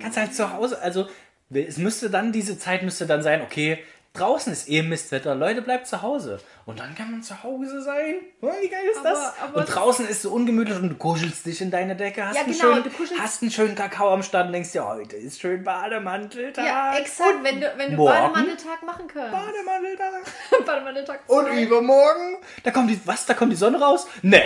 Kannst 0.00 0.16
halt 0.16 0.34
zu 0.34 0.50
Hause, 0.50 0.80
also 0.80 1.08
es 1.50 1.78
müsste 1.78 2.10
dann, 2.10 2.32
diese 2.32 2.58
Zeit 2.58 2.82
müsste 2.82 3.06
dann 3.06 3.22
sein, 3.22 3.42
okay, 3.42 3.78
draußen 4.14 4.52
ist 4.52 4.68
eh 4.68 4.82
Mistwetter, 4.82 5.34
Leute, 5.34 5.62
bleibt 5.62 5.86
zu 5.86 6.02
Hause. 6.02 6.40
Und 6.66 6.80
dann 6.80 6.94
kann 6.94 7.10
man 7.10 7.22
zu 7.22 7.40
Hause 7.42 7.80
sein. 7.82 8.16
Wie 8.40 8.68
geil 8.68 8.80
ist 8.90 8.98
Aber- 8.98 9.08
das? 9.10 9.32
aber 9.40 9.60
und 9.60 9.66
draußen 9.66 10.08
ist 10.08 10.22
so 10.22 10.30
ungemütlich 10.30 10.76
und 10.76 10.88
du 10.88 10.94
kuschelst 10.96 11.46
dich 11.46 11.60
in 11.60 11.70
deine 11.70 11.94
Decke, 11.94 12.26
hast, 12.26 12.34
Ja, 12.34 12.42
einen, 12.42 12.52
genau, 12.52 12.74
schönen, 12.74 13.20
hast 13.20 13.42
einen 13.42 13.50
schönen 13.52 13.74
Kakao 13.76 14.12
am 14.12 14.22
Stand 14.22 14.48
und 14.48 14.52
denkst 14.54 14.72
dir, 14.72 14.84
heute 14.86 15.16
ist 15.16 15.40
schön 15.40 15.62
Bademanteltag. 15.62 16.66
ja, 16.66 16.96
exakt, 16.98 17.42
wenn 17.42 17.60
du, 17.60 17.72
wenn 17.76 17.90
du 17.92 17.96
morgen? 17.96 18.12
Bademanteltag 18.32 18.82
machen 18.84 19.06
kannst. 19.06 19.30
Bademanteltag. 19.32 20.22
Bademanteltag. 20.66 21.20
Und 21.28 21.46
übermorgen, 21.58 22.38
da 22.64 22.70
kommt 22.72 22.90
die, 22.90 23.00
was, 23.04 23.24
da 23.26 23.34
kommt 23.34 23.52
die 23.52 23.56
Sonne 23.56 23.80
raus? 23.80 24.06
Nee. 24.22 24.42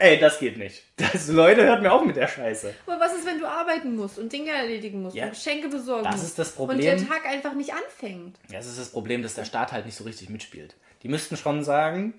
Ey, 0.00 0.18
das 0.18 0.38
geht 0.38 0.56
nicht. 0.56 0.82
Das, 0.96 1.28
Leute, 1.28 1.62
hört 1.64 1.82
mir 1.82 1.92
auf 1.92 2.02
mit 2.06 2.16
der 2.16 2.26
Scheiße. 2.26 2.74
Aber 2.86 2.98
was 2.98 3.12
ist, 3.14 3.26
wenn 3.26 3.38
du 3.38 3.46
arbeiten 3.46 3.94
musst 3.96 4.18
und 4.18 4.32
Dinge 4.32 4.50
erledigen 4.50 5.02
musst 5.02 5.14
Ja, 5.14 5.24
und 5.26 5.30
Geschenke 5.32 5.68
besorgen 5.68 6.04
das 6.04 6.14
musst? 6.16 6.24
ist 6.26 6.38
das 6.38 6.48
Und 6.52 6.56
Problem. 6.56 6.80
der 6.80 7.06
Tag 7.06 7.26
einfach 7.26 7.52
nicht 7.52 7.72
anfängt. 7.74 8.36
Ja, 8.48 8.56
das 8.58 8.66
ist 8.66 8.78
das 8.78 8.90
Problem, 8.92 9.22
dass 9.22 9.34
der 9.34 9.44
Staat 9.44 9.72
halt 9.72 9.84
nicht 9.84 9.94
so 9.96 10.04
richtig 10.04 10.30
mitspielt. 10.30 10.74
Die 11.02 11.08
müssten 11.08 11.36
schon 11.36 11.62
sagen, 11.64 12.14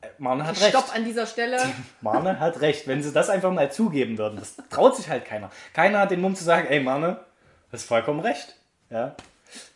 äh, 0.00 0.08
Marne 0.18 0.44
hat 0.44 0.60
recht. 0.60 0.70
Stopp 0.70 0.92
an 0.92 1.04
dieser 1.04 1.26
Stelle. 1.26 1.58
Marne 2.00 2.40
hat 2.40 2.60
recht. 2.60 2.88
Wenn 2.88 3.00
sie 3.00 3.12
das 3.12 3.30
einfach 3.30 3.52
mal 3.52 3.70
zugeben 3.70 4.18
würden, 4.18 4.36
das 4.40 4.56
traut 4.70 4.96
sich 4.96 5.08
halt 5.08 5.24
keiner. 5.24 5.52
Keiner 5.72 6.00
hat 6.00 6.10
den 6.10 6.20
Mumm 6.20 6.34
zu 6.34 6.42
sagen, 6.42 6.66
ey 6.68 6.80
Marne, 6.80 7.20
du 7.68 7.72
hast 7.74 7.84
vollkommen 7.84 8.20
recht. 8.20 8.56
Ja. 8.90 9.14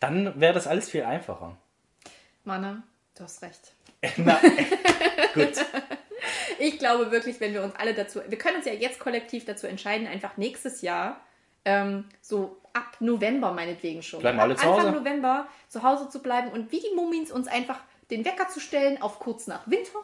Dann 0.01 0.41
wäre 0.41 0.55
das 0.55 0.67
alles 0.67 0.91
viel 0.91 1.05
einfacher. 1.05 1.57
Manne, 2.43 2.83
du 3.17 3.23
hast 3.23 3.43
recht. 3.43 3.73
Na, 4.17 4.41
gut. 5.35 5.53
Ich 6.59 6.79
glaube 6.79 7.11
wirklich, 7.11 7.41
wenn 7.41 7.53
wir 7.55 7.63
uns 7.63 7.75
alle 7.77 7.95
dazu, 7.95 8.21
wir 8.27 8.39
können 8.39 8.57
uns 8.57 8.67
ja 8.67 8.73
jetzt 8.73 8.99
kollektiv 8.99 9.45
dazu 9.45 9.67
entscheiden, 9.67 10.07
einfach 10.07 10.37
nächstes 10.37 10.83
Jahr, 10.83 11.21
ähm, 11.65 12.05
so 12.21 12.57
ab 12.73 12.97
November 13.01 13.53
meinetwegen 13.53 14.03
schon, 14.03 14.21
Bleiben 14.21 14.39
ab 14.39 14.45
alle 14.45 14.57
zu 14.57 14.67
Anfang 14.67 14.87
Hause? 14.87 14.99
November 14.99 15.49
zu 15.69 15.83
Hause 15.83 16.09
zu 16.09 16.21
bleiben 16.23 16.51
und 16.51 16.73
wie 16.73 16.81
die 16.81 16.95
Mummins 16.95 17.31
uns 17.31 17.49
einfach 17.49 17.81
den 18.11 18.25
Wecker 18.25 18.49
zu 18.49 18.61
stellen 18.61 19.03
auf 19.03 19.19
kurz 19.19 19.47
nach 19.47 19.67
Winter, 19.69 19.99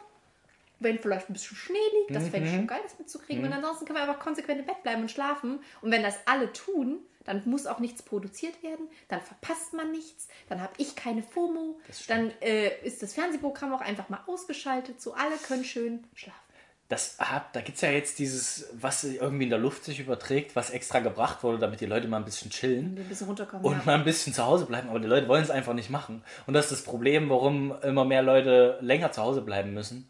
wenn 0.79 0.99
vielleicht 0.99 1.29
ein 1.29 1.33
bisschen 1.33 1.55
Schnee 1.57 1.77
liegt, 2.01 2.15
das 2.15 2.27
fände 2.29 2.47
ich 2.47 2.53
Mhm. 2.53 2.57
schon 2.57 2.67
geil, 2.67 2.81
das 2.83 2.99
mitzukriegen. 2.99 3.43
Und 3.45 3.53
ansonsten 3.53 3.85
können 3.85 3.97
wir 3.97 4.03
einfach 4.03 4.19
konsequent 4.19 4.59
im 4.59 4.65
Bett 4.65 4.83
bleiben 4.83 5.01
und 5.03 5.09
schlafen. 5.09 5.59
Und 5.81 5.91
wenn 5.91 6.03
das 6.03 6.19
alle 6.25 6.51
tun, 6.51 6.99
dann 7.23 7.41
muss 7.45 7.65
auch 7.65 7.79
nichts 7.79 8.03
produziert 8.03 8.61
werden, 8.61 8.87
dann 9.07 9.19
verpasst 9.21 9.73
man 9.73 9.91
nichts, 9.91 10.27
dann 10.47 10.61
habe 10.61 10.73
ich 10.77 10.95
keine 10.95 11.23
FOMO, 11.23 11.79
dann 12.07 12.31
äh, 12.41 12.85
ist 12.85 13.01
das 13.01 13.13
Fernsehprogramm 13.13 13.73
auch 13.73 13.81
einfach 13.81 14.09
mal 14.09 14.19
ausgeschaltet, 14.27 15.01
so 15.01 15.13
alle 15.13 15.35
können 15.37 15.63
schön 15.63 16.03
schlafen. 16.13 16.39
Das 16.87 17.17
hat, 17.17 17.55
da 17.55 17.61
gibt 17.61 17.77
es 17.77 17.81
ja 17.81 17.89
jetzt 17.89 18.19
dieses, 18.19 18.67
was 18.73 19.03
irgendwie 19.03 19.45
in 19.45 19.49
der 19.49 19.57
Luft 19.57 19.83
sich 19.85 19.99
überträgt, 19.99 20.55
was 20.55 20.69
extra 20.69 20.99
gebracht 20.99 21.43
wurde, 21.43 21.57
damit 21.57 21.81
die 21.81 21.87
Leute 21.87 22.07
mal 22.07 22.17
ein 22.17 22.25
bisschen 22.25 22.51
chillen. 22.51 22.95
Ein 22.99 23.09
bisschen 23.09 23.25
runterkommen. 23.25 23.65
und 23.65 23.77
ja. 23.77 23.83
mal 23.85 23.95
ein 23.95 24.03
bisschen 24.03 24.33
zu 24.33 24.45
Hause 24.45 24.65
bleiben, 24.65 24.89
aber 24.89 24.99
die 24.99 25.07
Leute 25.07 25.27
wollen 25.27 25.43
es 25.43 25.49
einfach 25.49 25.73
nicht 25.73 25.89
machen. 25.89 26.23
Und 26.45 26.53
das 26.53 26.65
ist 26.65 26.71
das 26.71 26.83
Problem, 26.83 27.29
warum 27.29 27.73
immer 27.81 28.05
mehr 28.05 28.21
Leute 28.21 28.77
länger 28.81 29.11
zu 29.11 29.23
Hause 29.23 29.41
bleiben 29.41 29.73
müssen. 29.73 30.09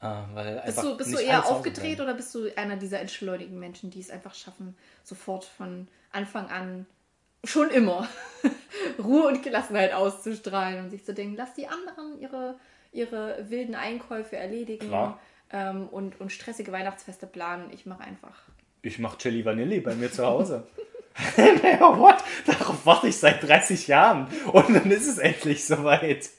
Äh, 0.00 0.06
weil 0.34 0.62
Bist 0.64 0.82
du, 0.82 0.96
bist 0.96 1.12
du 1.12 1.18
eher 1.18 1.46
aufgedreht 1.46 2.00
oder 2.00 2.14
bist 2.14 2.34
du 2.34 2.56
einer 2.56 2.76
dieser 2.76 3.00
entschleunigen 3.00 3.58
Menschen, 3.58 3.90
die 3.90 4.00
es 4.00 4.10
einfach 4.10 4.34
schaffen, 4.34 4.76
sofort 5.04 5.44
von 5.44 5.88
Anfang 6.12 6.48
an 6.48 6.86
schon 7.44 7.70
immer 7.70 8.08
Ruhe 9.02 9.26
und 9.28 9.42
Gelassenheit 9.42 9.92
auszustrahlen 9.92 10.84
und 10.84 10.90
sich 10.90 11.04
zu 11.04 11.14
denken, 11.14 11.36
lass 11.36 11.54
die 11.54 11.66
anderen 11.66 12.20
ihre, 12.20 12.56
ihre 12.92 13.50
wilden 13.50 13.74
Einkäufe 13.74 14.36
erledigen 14.36 14.88
Klar. 14.88 15.20
Ähm, 15.52 15.88
und, 15.88 16.20
und 16.20 16.32
stressige 16.32 16.72
Weihnachtsfeste 16.72 17.26
planen. 17.26 17.70
Ich 17.72 17.86
mache 17.86 18.02
einfach. 18.02 18.42
Ich 18.82 18.98
mache 18.98 19.18
Chili 19.18 19.44
Vanilli 19.44 19.80
bei 19.80 19.94
mir 19.94 20.10
zu 20.10 20.26
Hause. 20.26 20.66
naja, 21.36 21.80
what? 21.98 22.22
Darauf 22.46 22.84
warte 22.84 23.08
ich 23.08 23.16
seit 23.16 23.42
30 23.42 23.86
Jahren. 23.86 24.26
Und 24.52 24.74
dann 24.74 24.90
ist 24.90 25.08
es 25.08 25.18
endlich 25.18 25.64
soweit. 25.64 26.30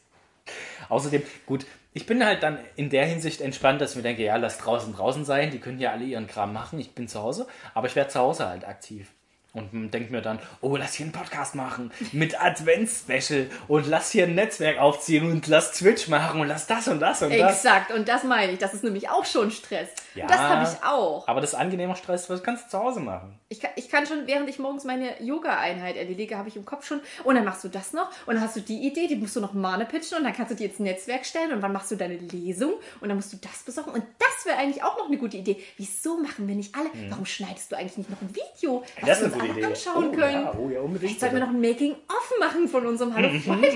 Außerdem, 0.90 1.24
gut, 1.46 1.66
ich 1.94 2.06
bin 2.06 2.26
halt 2.26 2.44
dann 2.44 2.60
in 2.76 2.90
der 2.90 3.06
Hinsicht 3.06 3.40
entspannt, 3.42 3.82
dass 3.82 3.92
ich 3.92 3.98
mir 3.98 4.04
denke, 4.04 4.24
ja, 4.24 4.36
lass 4.36 4.58
draußen 4.58 4.94
draußen 4.94 5.26
sein, 5.26 5.52
die 5.52 5.60
können 5.60 5.80
ja 5.80 5.92
alle 5.92 6.06
ihren 6.06 6.28
Kram 6.28 6.52
machen, 6.52 6.80
ich 6.80 6.94
bin 6.94 7.08
zu 7.08 7.22
Hause, 7.22 7.48
aber 7.74 7.88
ich 7.88 7.96
werde 7.96 8.10
zu 8.10 8.20
Hause 8.20 8.48
halt 8.48 8.66
aktiv. 8.66 9.12
Und 9.56 9.92
denke 9.92 10.12
mir 10.12 10.24
dann, 10.24 10.40
oh, 10.62 10.76
lass 10.78 10.96
hier 10.96 11.06
einen 11.06 11.14
Podcast 11.14 11.54
machen 11.54 11.92
mit 12.12 12.42
Advents-Special 12.42 13.52
und 13.68 13.86
lass 13.86 14.10
hier 14.10 14.24
ein 14.24 14.34
Netzwerk 14.34 14.80
aufziehen 14.80 15.30
und 15.30 15.46
lass 15.46 15.74
Twitch 15.74 16.08
machen 16.08 16.42
und 16.42 16.48
lass 16.48 16.66
das 16.66 16.88
und 16.88 17.00
das 17.00 17.22
und 17.22 17.38
das. 17.38 17.64
Exakt, 17.64 17.92
und 17.92 18.08
das 18.08 18.24
meine 18.24 18.54
ich. 18.54 18.58
Das 18.58 18.74
ist 18.74 18.84
nämlich 18.84 19.10
auch 19.10 19.26
schon 19.26 19.52
Stress. 19.52 19.90
Ja. 20.16 20.24
Und 20.24 20.32
das 20.32 20.40
habe 20.40 20.64
ich 20.64 20.84
auch. 20.84 21.28
Aber 21.28 21.40
das 21.40 21.54
ist 21.54 21.56
angenehmer 21.60 21.96
Stress, 21.96 22.28
was 22.32 22.42
kannst 22.42 22.66
du 22.66 22.70
zu 22.72 22.80
Hause 22.80 23.00
machen? 23.00 23.40
Ich 23.50 23.60
kann, 23.60 23.70
ich 23.76 23.90
kann 23.90 24.08
schon, 24.08 24.26
während 24.26 24.50
ich 24.50 24.58
morgens 24.58 24.86
meine 24.86 25.22
Yoga-Einheit 25.22 25.98
erledige, 25.98 26.36
habe 26.36 26.50
ich 26.50 26.56
im 26.56 26.66
Kopf 26.66 26.88
schon, 26.88 27.02
und 27.24 27.36
dann 27.36 27.46
machst 27.46 27.64
du 27.64 27.68
das 27.68 27.94
noch, 27.94 28.10
und 28.26 28.34
dann 28.34 28.42
hast 28.42 28.56
du 28.56 28.60
die 28.60 28.88
Idee, 28.88 29.06
die 29.06 29.16
musst 29.16 29.36
du 29.36 29.40
noch 29.40 29.54
Mane 29.54 29.86
pitchen, 29.86 30.18
und 30.18 30.24
dann 30.24 30.34
kannst 30.34 30.52
du 30.52 30.56
die 30.56 30.66
ins 30.66 30.80
Netzwerk 30.80 31.28
stellen, 31.28 31.52
und 31.52 31.62
wann 31.62 31.74
machst 31.74 31.92
du 31.92 31.96
deine 31.96 32.16
Lesung, 32.16 32.74
und 33.02 33.08
dann 33.08 33.18
musst 33.18 33.32
du 33.32 33.38
das 33.38 33.62
besorgen, 33.64 33.92
und 33.92 34.04
das 34.18 34.46
wäre 34.48 34.58
eigentlich 34.58 34.84
auch 34.84 34.98
noch 34.98 35.06
eine 35.06 35.18
gute 35.18 35.38
Idee. 35.38 35.64
Wieso 35.78 36.18
machen 36.18 36.48
wir 36.48 36.56
nicht 36.56 36.74
alle? 36.76 36.90
Warum 37.10 37.28
schneidest 37.28 37.72
du 37.72 37.76
eigentlich 37.76 37.98
nicht 37.98 38.10
noch 38.10 38.22
ein 38.22 38.34
Video, 38.34 38.84
was 39.00 39.04
Hm. 39.04 39.08
Das 39.08 39.22
ist 39.22 39.34
eine 39.34 39.43
alle 39.43 39.43
gute 39.48 39.60
Idee. 39.60 39.66
anschauen 39.68 40.08
oh, 40.10 40.16
können? 40.16 40.44
Ja, 40.44 40.54
oh 40.58 40.70
ja, 40.70 40.80
unbedingt. 40.80 41.00
Vielleicht 41.00 41.20
sollten 41.20 41.36
wir 41.36 41.42
noch 41.42 41.50
ein 41.54 41.62
Making-of 41.62 42.34
machen 42.40 42.68
von 42.68 42.86
unserem 42.86 43.14
Hallo 43.16 43.30
Freunde. 43.40 43.70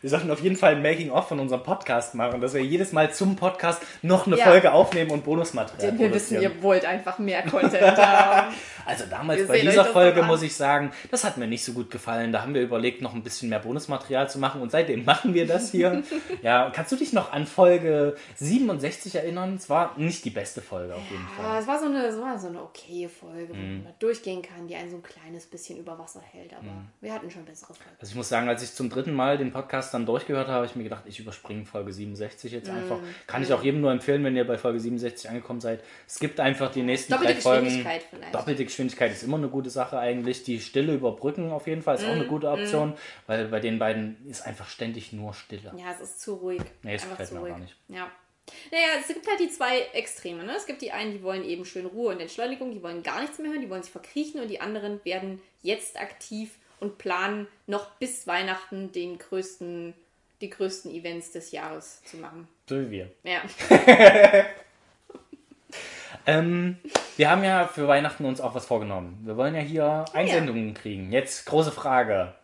Wir 0.00 0.10
sollten 0.10 0.30
auf 0.30 0.40
jeden 0.40 0.56
Fall 0.56 0.76
ein 0.76 0.82
Making-of 0.82 1.28
von 1.28 1.40
unserem 1.40 1.62
Podcast 1.62 2.14
machen, 2.14 2.40
dass 2.40 2.54
wir 2.54 2.62
jedes 2.64 2.92
Mal 2.92 3.12
zum 3.12 3.36
Podcast 3.36 3.82
noch 4.02 4.26
eine 4.26 4.36
Ja. 4.38 4.44
Folge 4.46 4.72
aufnehmen 4.72 5.10
und 5.10 5.24
Bonusmaterial 5.24 5.90
Denn 5.92 5.98
wir 5.98 6.14
wissen, 6.14 6.40
ihr 6.40 6.62
wollt 6.62 6.84
einfach 6.84 7.18
mehr 7.18 7.42
Content 7.46 7.96
haben. 7.98 8.54
Also 8.86 9.04
damals 9.10 9.40
Wir 9.40 9.46
bei 9.48 9.60
dieser 9.60 9.84
Folge 9.84 10.22
muss 10.22 10.42
ich 10.42 10.54
sagen, 10.56 10.90
das 11.10 11.24
hat 11.24 11.36
mir 11.36 11.46
nicht 11.46 11.64
so 11.64 11.72
gut 11.72 11.90
gefallen. 11.90 12.32
Da 12.32 12.42
haben 12.42 12.54
wir 12.54 12.62
überlegt, 12.62 13.02
noch 13.02 13.14
ein 13.14 13.22
bisschen 13.22 13.48
mehr 13.50 13.58
Bonusmaterial 13.60 14.28
zu 14.30 14.38
machen 14.38 14.62
und 14.62 14.70
seitdem 14.70 15.04
machen 15.04 15.34
wir 15.34 15.46
das 15.46 15.70
hier. 15.70 16.02
ja, 16.42 16.70
kannst 16.74 16.90
du 16.92 16.96
dich 16.96 17.12
noch 17.12 17.32
an 17.32 17.46
Folge 17.46 18.16
67 18.36 19.14
erinnern? 19.14 19.54
Es 19.56 19.68
war 19.68 19.94
nicht 19.96 20.24
die 20.24 20.30
beste 20.30 20.60
Folge 20.62 20.94
auf 20.94 21.02
jeden 21.10 21.26
Fall. 21.36 21.44
Ja, 21.44 21.58
es 21.60 21.66
war 21.66 21.78
so 21.78 21.86
eine, 21.86 22.04
es 22.06 22.18
war 22.20 22.38
so 22.38 22.48
eine 22.48 22.62
okaye 22.62 23.08
Folge, 23.08 23.50
wo 23.50 23.54
Mhm. 23.60 23.84
man 23.84 23.92
durchgehen 23.98 24.40
kann, 24.42 24.68
die 24.70 24.76
einen 24.76 24.90
so 24.90 24.96
ein 24.96 25.02
kleines 25.02 25.46
bisschen 25.46 25.78
über 25.78 25.98
Wasser 25.98 26.20
hält. 26.20 26.52
Aber 26.54 26.62
Mhm. 26.62 26.88
wir 27.00 27.12
hatten 27.12 27.30
schon 27.30 27.44
bessere 27.44 27.74
Folgen. 27.74 27.90
Also 28.00 28.10
ich 28.12 28.16
muss 28.16 28.28
sagen, 28.28 28.48
als 28.48 28.62
ich 28.62 28.72
zum 28.72 28.88
dritten 28.88 29.12
Mal 29.12 29.36
den 29.36 29.52
Podcast 29.52 29.92
dann 29.92 30.06
durchgehört 30.06 30.46
habe, 30.46 30.56
habe 30.58 30.66
ich 30.66 30.76
mir 30.76 30.84
gedacht, 30.84 31.02
ich 31.06 31.18
überspringe 31.18 31.64
Folge 31.66 31.92
67 31.92 32.52
Mhm. 32.52 32.58
jetzt 32.58 32.70
einfach. 32.70 32.98
Kann 33.26 33.42
ich 33.42 33.52
auch 33.52 33.62
jedem 33.62 33.80
nur 33.80 33.90
empfehlen, 33.90 34.22
wenn 34.24 34.36
ihr 34.36 34.46
bei 34.46 34.56
Folge 34.56 34.78
67 34.80 35.28
angekommen 35.28 35.60
seid. 35.60 35.82
Es 36.06 36.18
gibt 36.20 36.38
einfach 36.40 36.70
die 36.70 36.82
nächsten 36.82 37.12
Doppelte 37.12 37.34
drei 37.34 37.40
Folgen. 37.40 37.64
Geschwindigkeit 37.64 38.02
vielleicht. 38.08 38.34
Doppelte 38.34 38.64
Geschwindigkeit 38.64 39.12
ist 39.12 39.22
immer 39.24 39.36
eine 39.38 39.48
gute 39.48 39.70
Sache 39.70 39.98
eigentlich. 39.98 40.44
Die 40.44 40.60
Stille 40.60 40.94
überbrücken 40.94 41.50
auf 41.50 41.66
jeden 41.66 41.82
Fall 41.82 41.96
ist 41.96 42.04
auch 42.04 42.08
Mhm. 42.14 42.20
eine 42.20 42.26
gute 42.26 42.48
Option, 42.50 42.94
weil 43.26 43.48
bei 43.48 43.58
den 43.60 43.78
beiden 43.80 44.24
ist 44.28 44.46
einfach 44.46 44.68
ständig 44.68 45.12
nur 45.12 45.34
Stille. 45.34 45.72
Ja, 45.76 45.92
es 45.92 46.00
ist 46.00 46.20
zu 46.20 46.34
ruhig. 46.34 46.62
Nee, 46.82 46.92
Einfach 46.92 47.10
gefällt 47.10 47.32
mir 47.32 47.38
auch 47.38 47.42
ruhig. 47.42 47.52
gar 47.52 47.58
nicht. 47.58 47.76
Ja. 47.88 48.10
Naja, 48.70 48.86
es 49.00 49.08
gibt 49.08 49.28
halt 49.28 49.40
die 49.40 49.50
zwei 49.50 49.80
Extreme. 49.92 50.44
Ne? 50.44 50.54
Es 50.56 50.66
gibt 50.66 50.82
die 50.82 50.92
einen, 50.92 51.12
die 51.12 51.22
wollen 51.22 51.44
eben 51.44 51.64
schön 51.64 51.86
Ruhe 51.86 52.12
und 52.14 52.20
Entschleunigung, 52.20 52.72
die 52.72 52.82
wollen 52.82 53.02
gar 53.02 53.20
nichts 53.20 53.38
mehr 53.38 53.50
hören, 53.50 53.60
die 53.60 53.70
wollen 53.70 53.82
sich 53.82 53.92
verkriechen 53.92 54.40
und 54.40 54.48
die 54.48 54.60
anderen 54.60 55.04
werden 55.04 55.40
jetzt 55.62 56.00
aktiv 56.00 56.50
und 56.80 56.98
planen 56.98 57.46
noch 57.66 57.90
bis 57.92 58.26
Weihnachten 58.26 58.92
den 58.92 59.18
größten, 59.18 59.94
die 60.40 60.50
größten 60.50 60.90
Events 60.92 61.32
des 61.32 61.52
Jahres 61.52 62.02
zu 62.04 62.16
machen. 62.16 62.48
So 62.68 62.80
wie 62.80 62.90
wir. 62.90 63.10
Ja. 63.24 63.42
Ähm, 66.26 66.76
wir 67.16 67.30
haben 67.30 67.44
ja 67.44 67.66
für 67.66 67.88
Weihnachten 67.88 68.24
uns 68.24 68.40
auch 68.40 68.54
was 68.54 68.66
vorgenommen. 68.66 69.18
Wir 69.24 69.36
wollen 69.36 69.54
ja 69.54 69.60
hier 69.60 70.04
Einsendungen 70.12 70.74
kriegen. 70.74 71.12
Jetzt 71.12 71.46
große 71.46 71.72
Frage. 71.72 72.34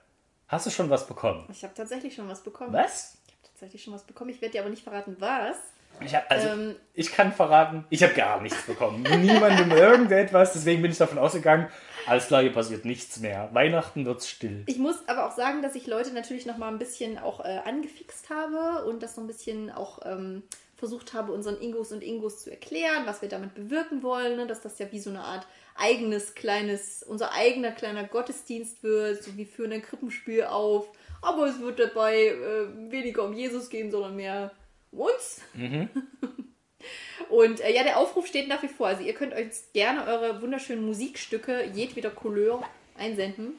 Hast 0.49 0.66
du 0.66 0.71
schon 0.71 0.90
was 0.90 1.07
bekommen? 1.07 1.47
Ich 1.51 1.62
habe 1.62 1.75
tatsächlich 1.75 2.14
schon 2.14 2.29
was 2.29 2.42
bekommen. 2.42 2.73
Was? 2.73 3.19
Ich 3.27 3.33
habe 3.35 3.49
tatsächlich 3.53 3.83
schon 3.83 3.95
was 3.95 4.05
bekommen. 4.05 4.31
Ich 4.31 4.40
werde 4.40 4.53
dir 4.53 4.61
aber 4.61 4.71
nicht 4.71 4.85
verraten, 4.85 5.16
was. 5.19 5.57
Ich 6.01 6.14
hab, 6.14 6.31
also, 6.31 6.49
Ähm. 6.49 6.77
ich 6.94 7.11
kann 7.11 7.33
verraten, 7.33 7.85
ich 7.90 8.03
habe 8.03 8.14
gar 8.14 8.40
nichts 8.40 8.62
bekommen. 8.62 9.03
Niemandem 9.03 9.70
irgendetwas, 9.77 10.53
deswegen 10.53 10.83
bin 10.83 10.90
ich 10.90 10.99
davon 10.99 11.18
ausgegangen, 11.18 11.68
alles 12.07 12.29
klar, 12.29 12.42
hier 12.42 12.53
passiert 12.53 12.85
nichts 12.85 13.18
mehr. 13.18 13.49
Weihnachten 13.53 14.07
wird's 14.07 14.29
still. 14.29 14.62
Ich 14.66 14.79
muss 14.79 14.96
aber 15.09 15.27
auch 15.27 15.35
sagen, 15.35 15.62
dass 15.62 15.75
ich 15.75 15.87
Leute 15.87 16.12
natürlich 16.12 16.46
noch 16.46 16.57
mal 16.57 16.68
ein 16.68 16.79
bisschen 16.79 17.18
auch 17.18 17.40
äh, 17.40 17.61
angefixt 17.64 18.31
habe 18.31 18.85
und 18.85 19.03
das 19.03 19.16
so 19.16 19.20
ein 19.20 19.27
bisschen 19.27 19.70
auch 19.70 20.01
ähm, 20.05 20.44
versucht 20.77 21.14
habe, 21.14 21.33
unseren 21.33 21.61
Ingos 21.61 21.90
und 21.90 22.03
Ingos 22.03 22.44
zu 22.44 22.51
erklären, 22.51 23.07
was 23.07 23.22
wir 23.22 23.29
damit 23.29 23.55
bewirken 23.55 24.03
wollen, 24.03 24.37
ne? 24.37 24.46
dass 24.46 24.61
das 24.61 24.79
ja 24.79 24.92
wie 24.92 25.01
so 25.01 25.11
eine 25.11 25.22
Art 25.22 25.46
eigenes 25.75 26.35
kleines, 26.35 27.03
unser 27.03 27.33
eigener 27.33 27.72
kleiner 27.72 28.05
Gottesdienst 28.05 28.83
wird, 28.83 29.22
so 29.22 29.37
wie 29.37 29.44
führen 29.44 29.72
ein 29.72 29.83
Krippenspiel 29.83 30.44
auf, 30.44 30.88
aber 31.22 31.46
es 31.46 31.61
wird 31.61 31.81
dabei 31.81 32.27
äh, 32.27 32.90
weniger 32.90 33.25
um 33.25 33.33
Jesus 33.33 33.68
gehen, 33.68 33.90
sondern 33.90 34.16
mehr 34.16 34.53
uns. 34.99 35.41
Und 37.31 37.61
äh, 37.61 37.75
ja, 37.75 37.83
der 37.83 37.99
Aufruf 37.99 38.27
steht 38.27 38.49
nach 38.49 38.63
wie 38.63 38.69
vor. 38.69 38.87
Also 38.89 39.03
ihr 39.03 39.15
könnt 39.15 39.35
euch 39.35 39.47
gerne 39.73 40.07
eure 40.07 40.41
wunderschönen 40.43 40.85
Musikstücke 40.87 41.65
jedweder 41.73 42.11
Couleur 42.11 42.63
einsenden. 42.99 43.55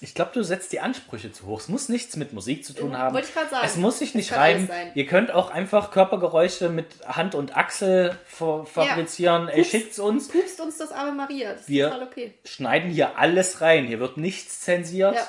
Ich 0.00 0.14
glaube, 0.14 0.32
du 0.34 0.42
setzt 0.42 0.72
die 0.72 0.80
Ansprüche 0.80 1.30
zu 1.32 1.46
hoch. 1.46 1.60
Es 1.60 1.68
muss 1.68 1.88
nichts 1.88 2.16
mit 2.16 2.32
Musik 2.32 2.64
zu 2.64 2.72
tun 2.74 2.92
Ja, 2.92 2.98
haben. 2.98 3.14
wollte 3.14 3.28
ich 3.28 3.34
grad 3.34 3.50
sagen. 3.50 3.64
Es 3.66 3.76
muss 3.76 3.98
sich 4.00 4.10
Es 4.10 4.14
nicht 4.14 4.28
sein. 4.28 4.68
Ihr 4.94 5.06
könnt 5.06 5.30
auch 5.30 5.50
einfach 5.50 5.90
Körpergeräusche 5.90 6.68
mit 6.68 6.86
Hand 7.06 7.34
und 7.34 7.56
Achsel 7.56 8.18
fa- 8.26 8.64
fabrizieren. 8.64 9.48
Ey, 9.48 9.58
Pups. 9.60 9.70
schickt's 9.70 9.98
uns. 9.98 10.28
Pupst 10.28 10.60
uns 10.60 10.78
das 10.78 10.90
Ave 10.92 11.12
Maria. 11.12 11.52
Das 11.52 11.62
ist 11.62 11.68
Wir- 11.68 11.90
total 11.90 12.06
okay. 12.06 12.34
Schneiden 12.44 12.90
hier 12.90 13.18
alles 13.18 13.60
rein. 13.60 13.86
Hier 13.86 14.00
wird 14.00 14.16
nichts 14.16 14.60
zensiert. 14.60 15.14
Ja. 15.14 15.26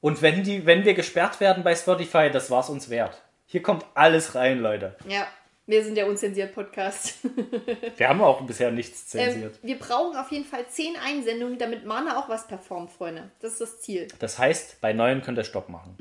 Und 0.00 0.22
wenn, 0.22 0.44
die, 0.44 0.64
wenn 0.66 0.84
wir 0.84 0.94
gesperrt 0.94 1.40
werden 1.40 1.62
bei 1.62 1.74
Spotify, 1.76 2.30
das 2.32 2.50
war's 2.50 2.70
uns 2.70 2.88
wert. 2.90 3.20
Hier 3.50 3.62
kommt 3.62 3.84
alles 3.94 4.36
rein, 4.36 4.60
Leute. 4.60 4.94
Ja, 5.08 5.26
wir 5.66 5.82
sind 5.82 5.96
der 5.96 6.06
unzensiert 6.06 6.54
Podcast. 6.54 7.14
Wir 7.96 8.08
haben 8.08 8.20
auch 8.22 8.42
bisher 8.42 8.70
nichts 8.70 9.12
Ähm, 9.16 9.28
zensiert. 9.32 9.58
wir 9.62 9.76
brauchen 9.76 10.16
auf 10.16 10.30
jeden 10.30 10.44
Fall 10.44 10.68
zehn 10.68 10.94
Einsendungen, 10.96 11.58
damit 11.58 11.84
Mana 11.84 12.16
auch 12.20 12.28
was 12.28 12.46
performt, 12.46 12.92
Freunde. 12.92 13.32
Das 13.40 13.52
ist 13.54 13.60
das 13.60 13.80
Ziel. 13.80 14.06
Das 14.20 14.38
heißt, 14.38 14.80
bei 14.80 14.92
neun 14.92 15.20
könnt 15.22 15.36
ihr 15.36 15.42
Stopp 15.42 15.68
machen. 15.68 15.96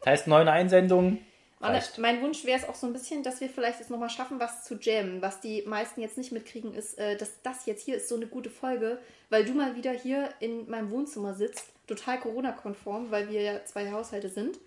Das 0.00 0.06
heißt, 0.08 0.26
neun 0.26 0.48
Einsendungen. 0.48 1.24
Mana, 1.60 1.80
mein 1.98 2.22
Wunsch 2.22 2.44
wäre 2.44 2.58
es 2.58 2.68
auch 2.68 2.74
so 2.74 2.88
ein 2.88 2.92
bisschen, 2.92 3.22
dass 3.22 3.40
wir 3.40 3.48
vielleicht 3.50 3.80
es 3.80 3.88
nochmal 3.88 4.10
schaffen, 4.10 4.40
was 4.40 4.64
zu 4.64 4.74
jammen. 4.74 5.22
Was 5.22 5.40
die 5.40 5.62
meisten 5.62 6.00
jetzt 6.00 6.18
nicht 6.18 6.32
mitkriegen, 6.32 6.74
ist, 6.74 6.98
äh, 6.98 7.16
dass 7.16 7.40
das 7.42 7.66
jetzt 7.66 7.84
hier 7.84 7.98
ist 7.98 8.08
so 8.08 8.16
eine 8.16 8.26
gute 8.26 8.50
Folge, 8.50 8.98
weil 9.28 9.44
du 9.44 9.52
mal 9.52 9.76
wieder 9.76 9.92
hier 9.92 10.28
in 10.40 10.68
meinem 10.68 10.90
Wohnzimmer 10.90 11.34
sitzt, 11.34 11.66
total 11.86 12.18
Corona-konform, 12.18 13.12
weil 13.12 13.28
wir 13.28 13.42
ja 13.42 13.64
zwei 13.64 13.92
Haushalte 13.92 14.28
sind. 14.28 14.58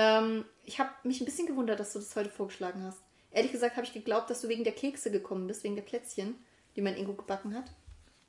Ähm, 0.00 0.44
ich 0.64 0.78
habe 0.78 0.88
mich 1.04 1.20
ein 1.20 1.24
bisschen 1.24 1.46
gewundert, 1.46 1.78
dass 1.80 1.92
du 1.92 1.98
das 1.98 2.14
heute 2.16 2.30
vorgeschlagen 2.30 2.84
hast. 2.86 2.98
Ehrlich 3.32 3.52
gesagt 3.52 3.76
habe 3.76 3.86
ich 3.86 3.92
geglaubt, 3.92 4.30
dass 4.30 4.40
du 4.40 4.48
wegen 4.48 4.64
der 4.64 4.72
Kekse 4.72 5.10
gekommen 5.10 5.46
bist, 5.46 5.62
wegen 5.62 5.76
der 5.76 5.82
Plätzchen, 5.82 6.34
die 6.76 6.80
mein 6.82 6.96
Ingo 6.96 7.12
gebacken 7.12 7.54
hat. 7.54 7.64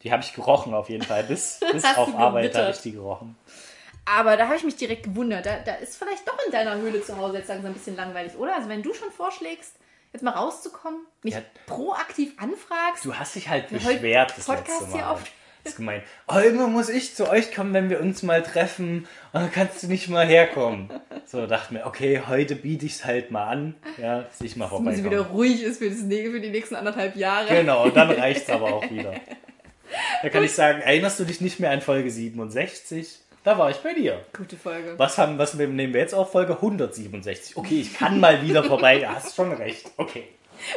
Die 0.03 0.11
habe 0.11 0.21
ich 0.23 0.33
gerochen 0.33 0.73
auf 0.73 0.89
jeden 0.89 1.03
Fall. 1.03 1.23
Bis, 1.23 1.59
bis 1.71 1.85
auf 1.85 2.13
Arbeit 2.15 2.55
habe 2.55 2.71
ich 2.71 2.79
die 2.81 2.91
gerochen. 2.91 3.37
Aber 4.05 4.35
da 4.35 4.45
habe 4.47 4.55
ich 4.55 4.63
mich 4.63 4.75
direkt 4.75 5.03
gewundert. 5.03 5.45
Da, 5.45 5.59
da 5.59 5.75
ist 5.75 5.95
vielleicht 5.95 6.27
doch 6.27 6.37
in 6.45 6.51
deiner 6.51 6.75
Höhle 6.75 7.01
zu 7.03 7.15
Hause 7.17 7.37
jetzt 7.37 7.47
langsam 7.49 7.71
ein 7.71 7.75
bisschen 7.75 7.95
langweilig, 7.95 8.35
oder? 8.35 8.55
Also 8.55 8.67
wenn 8.67 8.81
du 8.81 8.93
schon 8.93 9.11
vorschlägst, 9.11 9.75
jetzt 10.11 10.23
mal 10.23 10.31
rauszukommen, 10.31 11.05
mich 11.23 11.35
Ja. 11.35 11.41
proaktiv 11.67 12.33
anfragst. 12.39 13.05
Du 13.05 13.15
hast 13.15 13.35
dich 13.35 13.47
halt 13.47 13.69
beschwert 13.69 14.33
das 14.35 14.45
Podcast 14.45 14.81
letzte 14.81 14.95
hier 14.97 15.05
Mal. 15.05 15.11
auf- 15.13 15.23
Das 15.63 15.73
ist 15.73 15.77
gemein. 15.77 16.01
Oh, 16.27 16.37
immer 16.39 16.67
muss 16.67 16.89
ich 16.89 17.15
zu 17.15 17.29
euch 17.29 17.53
kommen, 17.53 17.73
wenn 17.73 17.89
wir 17.89 17.99
uns 17.99 18.23
mal 18.23 18.41
treffen. 18.41 19.07
Und 19.31 19.41
dann 19.41 19.51
kannst 19.51 19.83
du 19.83 19.87
nicht 19.87 20.09
mal 20.09 20.25
herkommen. 20.25 20.89
So 21.25 21.45
dachte 21.45 21.73
mir, 21.73 21.85
okay, 21.85 22.21
heute 22.27 22.55
biete 22.55 22.85
ich 22.85 22.93
es 22.93 23.05
halt 23.05 23.31
mal 23.31 23.47
an. 23.47 23.75
Ja, 23.97 24.23
dass 24.23 24.41
ich 24.41 24.55
mal 24.55 24.69
Wenn 24.71 24.95
sie 24.95 25.03
wieder 25.03 25.17
vorbeikommen. 25.17 25.35
ruhig 25.39 25.63
ist 25.63 25.77
für, 25.77 25.89
das, 25.89 25.99
für 25.99 26.39
die 26.39 26.49
nächsten 26.49 26.75
anderthalb 26.75 27.15
Jahre. 27.15 27.47
Genau, 27.55 27.83
und 27.83 27.95
dann 27.95 28.09
reicht 28.11 28.43
es 28.43 28.49
aber 28.49 28.73
auch 28.73 28.83
wieder. 28.89 29.13
Da 30.23 30.29
kann 30.29 30.43
ich 30.43 30.53
sagen, 30.53 30.81
erinnerst 30.81 31.19
du 31.19 31.25
dich 31.25 31.41
nicht 31.41 31.59
mehr 31.59 31.71
an 31.71 31.81
Folge 31.81 32.09
67? 32.09 33.19
Da 33.43 33.57
war 33.57 33.69
ich 33.71 33.77
bei 33.77 33.93
dir. 33.93 34.23
Gute 34.37 34.55
Folge. 34.55 34.93
Was, 34.97 35.17
haben, 35.17 35.37
was 35.37 35.55
nehmen 35.55 35.77
wir 35.93 35.99
jetzt 35.99 36.13
auf? 36.13 36.31
Folge 36.31 36.53
167. 36.53 37.57
Okay, 37.57 37.81
ich 37.81 37.93
kann 37.97 38.19
mal 38.19 38.41
wieder 38.43 38.63
vorbei. 38.63 38.99
Ja, 38.99 39.15
hast 39.15 39.35
schon 39.35 39.51
recht. 39.51 39.89
Okay. 39.97 40.25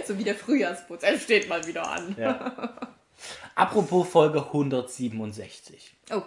So 0.07 0.18
wie 0.18 0.25
der 0.25 0.35
Frühjahrsputz. 0.35 1.03
Er 1.03 1.18
steht 1.18 1.49
mal 1.49 1.66
wieder 1.66 1.87
an. 1.90 2.16
Ja. 2.18 2.73
Apropos 3.55 4.09
Folge 4.09 4.40
167. 4.44 5.94
Oh, 6.12 6.22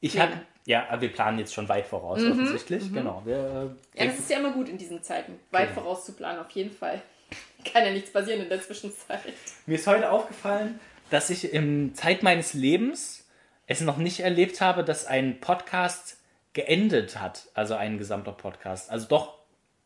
Ich 0.00 0.18
habe, 0.18 0.32
ja, 0.66 0.86
wir 1.00 1.12
planen 1.12 1.38
jetzt 1.38 1.54
schon 1.54 1.68
weit 1.68 1.86
voraus, 1.86 2.22
offensichtlich. 2.22 2.92
Genau. 2.92 3.22
Wir, 3.24 3.74
ja, 3.94 4.06
das 4.06 4.18
ist 4.18 4.30
ja 4.30 4.38
immer 4.38 4.52
gut 4.52 4.68
in 4.68 4.78
diesen 4.78 5.02
Zeiten. 5.02 5.38
Weit 5.50 5.70
Genau. 5.70 5.82
vorauszuplanen, 5.82 6.40
auf 6.40 6.50
jeden 6.50 6.70
Fall. 6.74 7.00
Kann 7.64 7.84
ja 7.84 7.90
nichts 7.92 8.12
passieren 8.12 8.40
in 8.42 8.48
der 8.48 8.60
Zwischenzeit. 8.62 9.20
mir 9.66 9.74
ist 9.76 9.86
heute 9.86 10.10
aufgefallen, 10.10 10.78
dass 11.10 11.30
ich 11.30 11.52
im 11.52 11.94
Zeit 11.94 12.22
meines 12.22 12.54
Lebens 12.54 13.26
es 13.66 13.80
noch 13.80 13.96
nicht 13.96 14.20
erlebt 14.20 14.60
habe, 14.60 14.84
dass 14.84 15.06
ein 15.06 15.40
Podcast 15.40 16.18
geendet 16.52 17.18
hat. 17.20 17.48
Also 17.54 17.74
ein 17.74 17.98
gesamter 17.98 18.32
Podcast. 18.32 18.90
Also 18.90 19.06
doch, 19.08 19.34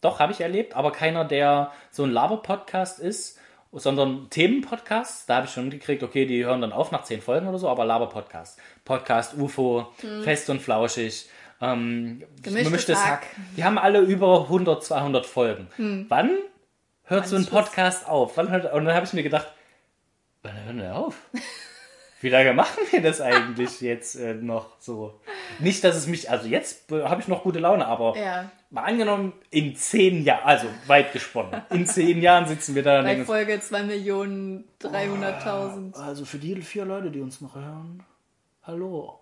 doch 0.00 0.18
habe 0.20 0.32
ich 0.32 0.40
erlebt, 0.40 0.74
aber 0.74 0.92
keiner, 0.92 1.24
der 1.24 1.72
so 1.90 2.04
ein 2.04 2.10
Laber-Podcast 2.10 2.98
ist, 3.00 3.38
sondern 3.72 4.30
Themen-Podcasts. 4.30 5.26
Da 5.26 5.36
habe 5.36 5.46
ich 5.46 5.52
schon 5.52 5.70
gekriegt, 5.70 6.02
okay, 6.02 6.26
die 6.26 6.44
hören 6.44 6.60
dann 6.60 6.72
auf 6.72 6.90
nach 6.90 7.04
zehn 7.04 7.20
Folgen 7.20 7.46
oder 7.48 7.58
so, 7.58 7.68
aber 7.68 7.84
Laber-Podcast. 7.84 8.58
Podcast 8.84 9.34
UFO, 9.36 9.92
fest 10.22 10.48
und 10.50 10.60
flauschig. 10.60 11.28
Ähm, 11.60 12.22
Gemischtes 12.42 13.04
Hack. 13.04 13.26
Die 13.56 13.64
haben 13.64 13.78
alle 13.78 14.00
über 14.00 14.42
100, 14.42 14.84
200 14.84 15.26
Folgen. 15.26 15.68
Wann 16.08 16.30
hört 17.04 17.26
so 17.26 17.36
ein. 17.36 17.46
Podcast 17.46 18.08
auf? 18.08 18.36
Wann 18.36 18.50
hört, 18.50 18.72
und 18.72 18.84
dann 18.84 18.94
habe 18.94 19.06
ich 19.06 19.12
mir 19.12 19.22
gedacht, 19.22 19.48
wann 20.42 20.64
hören 20.64 20.78
wir 20.78 20.94
auf? 20.94 21.16
Wie 22.20 22.30
lange 22.30 22.52
machen 22.52 22.78
wir 22.90 23.00
das 23.00 23.20
eigentlich 23.20 23.80
jetzt 23.92 24.16
äh, 24.16 24.34
noch 24.34 24.66
so? 24.80 25.14
Nicht, 25.60 25.84
dass 25.84 25.94
es 25.96 26.06
mich, 26.08 26.28
also 26.30 26.48
jetzt 26.48 26.90
äh, 26.90 27.04
habe 27.04 27.20
ich 27.20 27.28
noch 27.28 27.44
gute 27.44 27.60
Laune, 27.60 27.86
aber 27.86 28.16
Ja. 28.16 28.50
mal 28.70 28.82
angenommen, 28.82 29.32
in 29.50 29.76
zehn 29.76 30.24
Jahren, 30.24 30.44
also 30.44 30.66
weit 30.86 31.12
gesponnen, 31.12 31.62
in 31.70 31.86
zehn 31.86 32.20
Jahren 32.20 32.46
sitzen 32.46 32.74
wir 32.74 32.82
da 32.82 33.02
Bei 33.02 33.24
Folge 33.24 33.54
2.300.000. 33.54 35.94
also 35.94 36.24
für 36.24 36.38
die 36.38 36.60
vier 36.62 36.84
Leute, 36.84 37.10
die 37.10 37.20
uns 37.20 37.40
noch 37.40 37.54
hören, 37.54 38.02
hallo. 38.64 39.20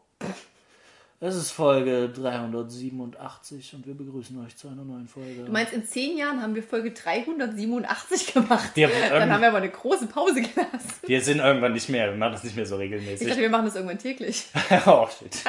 Es 1.19 1.35
ist 1.35 1.51
Folge 1.51 2.11
387 2.11 3.73
und 3.75 3.87
wir 3.87 3.95
begrüßen 3.95 4.39
euch 4.45 4.55
zu 4.55 4.69
einer 4.69 4.85
neuen 4.85 5.09
Folge. 5.09 5.45
Du 5.45 5.53
meinst, 5.53 5.73
in 5.73 5.87
zehn 5.87 6.19
Jahren 6.19 6.43
haben 6.43 6.55
wir 6.55 6.63
Folge 6.63 6.91
387 6.91 8.35
gemacht? 8.35 8.73
Wir, 8.75 8.91
Dann 9.09 9.33
haben 9.33 9.41
wir 9.41 9.49
aber 9.49 9.59
eine 9.59 9.71
große 9.71 10.09
Pause 10.09 10.43
gelassen. 10.43 10.93
wir 11.07 11.21
sind 11.23 11.39
irgendwann 11.39 11.73
nicht 11.73 11.89
mehr, 11.89 12.11
wir 12.11 12.19
machen 12.19 12.33
das 12.33 12.45
nicht 12.45 12.55
mehr 12.55 12.67
so 12.67 12.75
Ich 12.77 12.83
regelmäßig. 12.83 13.29
dachte, 13.29 13.41
wir 13.41 13.49
machen 13.49 13.65
das 13.65 13.77
irgendwann 13.77 13.99
täglich. 13.99 14.49
oh, 14.87 15.09
shit. 15.19 15.43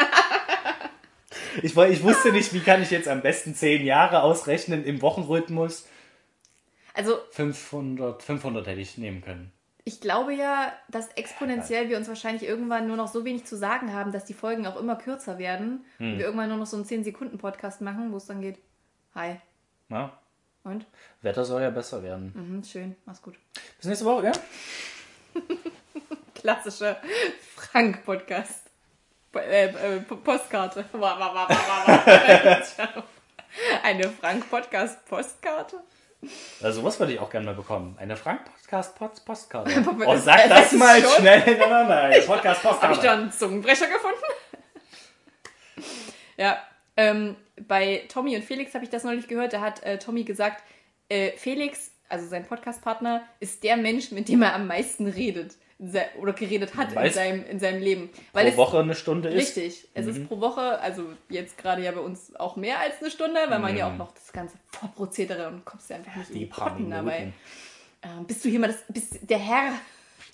Ich, 1.62 1.76
ich 1.76 2.04
wusste 2.04 2.32
nicht, 2.32 2.54
wie 2.54 2.62
kann 2.62 2.82
ich 2.82 2.92
jetzt 2.92 3.10
am 3.10 3.22
besten 3.22 3.54
zehn 3.54 3.86
Jahre 3.86 4.22
ausrechnen 4.24 4.86
im 4.86 5.02
Wochenrhythmus. 5.02 5.86
Also, 6.94 7.18
500, 7.32 8.24
500 8.24 8.68
hätte 8.68 8.80
ich 8.80 8.98
nehmen 8.98 9.22
können. 9.22 9.52
Ich 9.88 10.02
glaube 10.02 10.34
ja, 10.34 10.74
dass 10.90 11.08
exponentiell 11.14 11.88
wir 11.88 11.96
uns 11.98 12.10
wahrscheinlich 12.10 12.44
irgendwann 12.44 12.88
nur 12.88 12.98
noch 12.98 13.08
so 13.08 13.24
wenig 13.24 13.46
zu 13.46 13.56
sagen 13.56 13.94
haben, 13.94 14.12
dass 14.12 14.26
die 14.26 14.34
Folgen 14.34 14.68
auch 14.68 14.76
immer 14.76 14.98
kürzer 14.98 15.38
werden. 15.40 15.86
Hm. 15.98 16.12
Und 16.14 16.18
wir 16.20 16.26
irgendwann 16.26 16.50
nur 16.50 16.58
noch 16.58 16.66
so 16.66 16.76
einen 16.76 16.86
10-Sekunden-Podcast 16.86 17.80
machen, 17.80 18.12
wo 18.12 18.18
es 18.18 18.26
dann 18.26 18.42
geht. 18.42 18.60
Hi. 19.16 19.38
Na, 19.88 20.12
Und? 20.66 20.86
Wetter 21.22 21.46
soll 21.46 21.62
ja 21.62 21.70
besser 21.70 22.04
werden. 22.04 22.34
Mhm, 22.36 22.64
schön, 22.66 22.96
mach's 23.06 23.22
gut. 23.22 23.36
Bis 23.78 23.86
nächste 23.88 24.04
Woche, 24.06 24.26
ja? 24.26 24.32
Klassischer 26.36 26.98
Frank-Podcast. 27.56 28.64
Po- 29.32 29.40
Äh, 29.40 29.68
äh, 29.70 30.00
Po- 30.02 30.18
Postkarte. 30.18 30.84
Eine 33.84 34.10
Frank-Podcast-Postkarte? 34.10 35.82
Also 36.62 36.82
sowas 36.82 37.00
würde 37.00 37.14
ich 37.14 37.20
auch 37.20 37.30
gerne 37.30 37.46
mal 37.46 37.54
bekommen. 37.56 37.96
Eine 38.00 38.16
Frank-Podcast-Postkarte. 38.18 39.72
Das- 39.82 40.08
Oh, 40.08 40.18
sag 40.18 40.50
das 40.50 40.72
mal 40.74 41.00
schon- 41.02 41.12
schnell 41.12 41.42
hintereinander. 41.44 41.96
Eine 41.98 42.14
Habe 42.14 42.20
ich 42.20 42.26
Podcast-Postkarte. 42.28 43.02
da 43.02 43.14
einen 43.14 43.32
Zungenbrecher 43.32 43.88
gefunden? 43.88 44.24
ja, 46.38 46.58
ähm, 46.96 47.36
bei 47.68 48.04
Tommy 48.10 48.36
und 48.36 48.44
Felix 48.44 48.74
habe 48.74 48.84
ich 48.84 48.90
das 48.90 49.04
neulich 49.04 49.28
gehört. 49.28 49.54
Da 49.54 49.62
hat 49.62 49.84
äh, 49.84 50.00
Tommy 50.00 50.24
gesagt, 50.24 50.64
äh, 51.10 51.32
Felix, 51.38 51.92
also 52.10 52.28
sein 52.28 52.46
Podcast-Partner, 52.46 53.24
ist 53.40 53.64
der 53.64 53.78
Mensch, 53.78 54.12
mit 54.12 54.28
dem 54.30 54.42
er 54.42 54.54
am 54.56 54.68
meisten 54.68 55.08
redet. 55.08 55.56
Oder 56.20 56.34
geredet 56.34 56.76
hat 56.76 56.94
in 56.94 57.12
seinem, 57.12 57.46
in 57.46 57.60
seinem 57.60 57.82
Leben. 57.82 58.10
Weil 58.34 58.46
Pro 58.46 58.52
es, 58.52 58.58
Woche 58.58 58.80
eine 58.80 58.96
Stunde 58.96 59.30
ist. 59.30 59.56
Richtig. 59.58 59.88
Es 59.94 60.08
ist 60.08 60.28
pro 60.28 60.40
Woche, 60.42 60.80
also 60.80 61.04
jetzt 61.30 61.58
gerade 61.58 61.84
ja 61.84 61.92
bei 61.92 62.00
uns 62.00 62.36
auch 62.36 62.56
mehr 62.56 62.80
als 62.80 63.00
eine 63.00 63.12
Stunde, 63.12 63.40
weil 63.48 63.60
man 63.60 63.78
ja 63.78 63.88
auch 63.88 63.96
noch 63.96 64.12
das 64.12 64.34
ganze 64.34 64.58
Vorprozedere 64.66 65.48
und 65.50 65.66
kommst 65.66 65.90
ja 65.92 65.98
einfach 65.98 66.16
nicht 66.16 66.32
in 66.32 66.40
Die 66.40 66.46
Potten 66.48 66.90
dabei. 66.90 67.20
Minuten. 67.20 67.34
Ähm, 68.02 68.26
bist 68.26 68.44
du 68.44 68.50
hier 68.50 68.60
mal 68.60 68.68
das, 68.68 68.84
bis 68.88 69.20
der 69.22 69.38
Herr, 69.38 69.74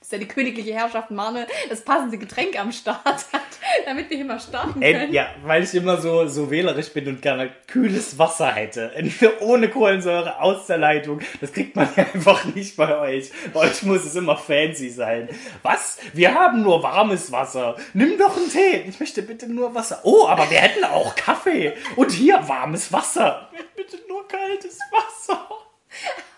bis 0.04 0.10
seine 0.10 0.26
königliche 0.26 0.74
Herrschaft 0.74 1.12
Marne 1.12 1.48
das 1.70 1.82
passende 1.82 2.18
Getränk 2.18 2.60
am 2.60 2.74
Start 2.74 3.06
hat, 3.06 3.26
damit 3.86 4.10
wir 4.10 4.18
hier 4.18 4.26
mal 4.26 4.40
starten 4.40 4.82
Ey, 4.82 4.94
können? 4.94 5.14
ja, 5.14 5.28
weil 5.46 5.64
ich 5.64 5.74
immer 5.74 6.02
so, 6.02 6.28
so 6.28 6.52
wählerisch 6.52 6.92
bin 6.92 7.08
und 7.08 7.22
gerne 7.22 7.52
kühles 7.68 8.20
Wasser 8.20 8.52
hätte. 8.52 8.92
Ohne 9.40 9.70
Kohlensäure 9.70 10.42
aus 10.42 10.68
der 10.68 10.78
Leitung. 10.78 11.22
Das 11.40 11.54
kriegt 11.54 11.78
man 11.78 11.88
ja 11.96 12.04
einfach 12.14 12.44
nicht 12.54 12.76
bei 12.76 13.00
euch. 13.00 13.32
Bei 13.54 13.62
euch 13.62 13.82
muss 13.84 14.04
es 14.04 14.16
immer 14.16 14.36
fancy 14.36 14.90
sein. 14.90 15.30
Was? 15.62 15.98
Wir 16.12 16.34
haben 16.34 16.64
nur 16.64 16.84
warmes 16.84 17.32
Wasser. 17.32 17.78
Nimm 17.94 18.18
doch 18.18 18.36
einen 18.36 18.50
Tee. 18.50 18.84
Ich 18.88 19.00
möchte 19.00 19.22
bitte 19.22 19.48
nur 19.48 19.74
Wasser. 19.74 20.02
Oh, 20.04 20.28
aber 20.28 20.50
wir 20.52 20.60
hätten 20.60 20.84
auch 20.84 21.16
Kaffee. 21.16 21.74
Und 21.96 22.12
hier 22.12 22.46
warmes 22.46 22.92
Wasser. 22.92 23.50
Bitte 23.78 24.00
nur 24.10 24.28
kaltes 24.28 24.80
Wasser. 24.92 25.48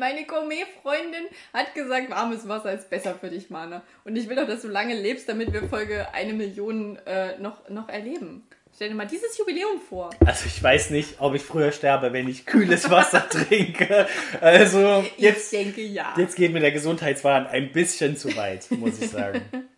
Meine 0.00 0.24
Gourmet-Freundin 0.24 1.26
hat 1.52 1.74
gesagt, 1.74 2.08
warmes 2.08 2.48
Wasser 2.48 2.72
ist 2.72 2.88
besser 2.88 3.14
für 3.16 3.28
dich, 3.28 3.50
Mana. 3.50 3.82
Und 4.04 4.16
ich 4.16 4.30
will 4.30 4.36
doch, 4.36 4.46
dass 4.46 4.62
du 4.62 4.68
lange 4.68 4.98
lebst, 4.98 5.28
damit 5.28 5.52
wir 5.52 5.68
Folge 5.68 6.06
eine 6.14 6.32
Million 6.32 6.96
äh, 7.04 7.36
noch, 7.38 7.68
noch 7.68 7.86
erleben. 7.90 8.48
Stell 8.74 8.88
dir 8.88 8.94
mal 8.94 9.06
dieses 9.06 9.36
Jubiläum 9.36 9.78
vor. 9.78 10.08
Also 10.24 10.46
ich 10.46 10.62
weiß 10.62 10.88
nicht, 10.88 11.16
ob 11.20 11.34
ich 11.34 11.42
früher 11.42 11.70
sterbe, 11.70 12.14
wenn 12.14 12.28
ich 12.28 12.46
kühles 12.46 12.88
Wasser 12.88 13.28
trinke. 13.30 14.06
Also 14.40 15.04
jetzt, 15.18 15.52
ich 15.52 15.58
denke 15.58 15.82
ja. 15.82 16.14
jetzt 16.16 16.34
geht 16.34 16.54
mir 16.54 16.60
der 16.60 16.72
Gesundheitswahn 16.72 17.46
ein 17.46 17.70
bisschen 17.70 18.16
zu 18.16 18.34
weit, 18.36 18.70
muss 18.70 19.02
ich 19.02 19.10
sagen. 19.10 19.42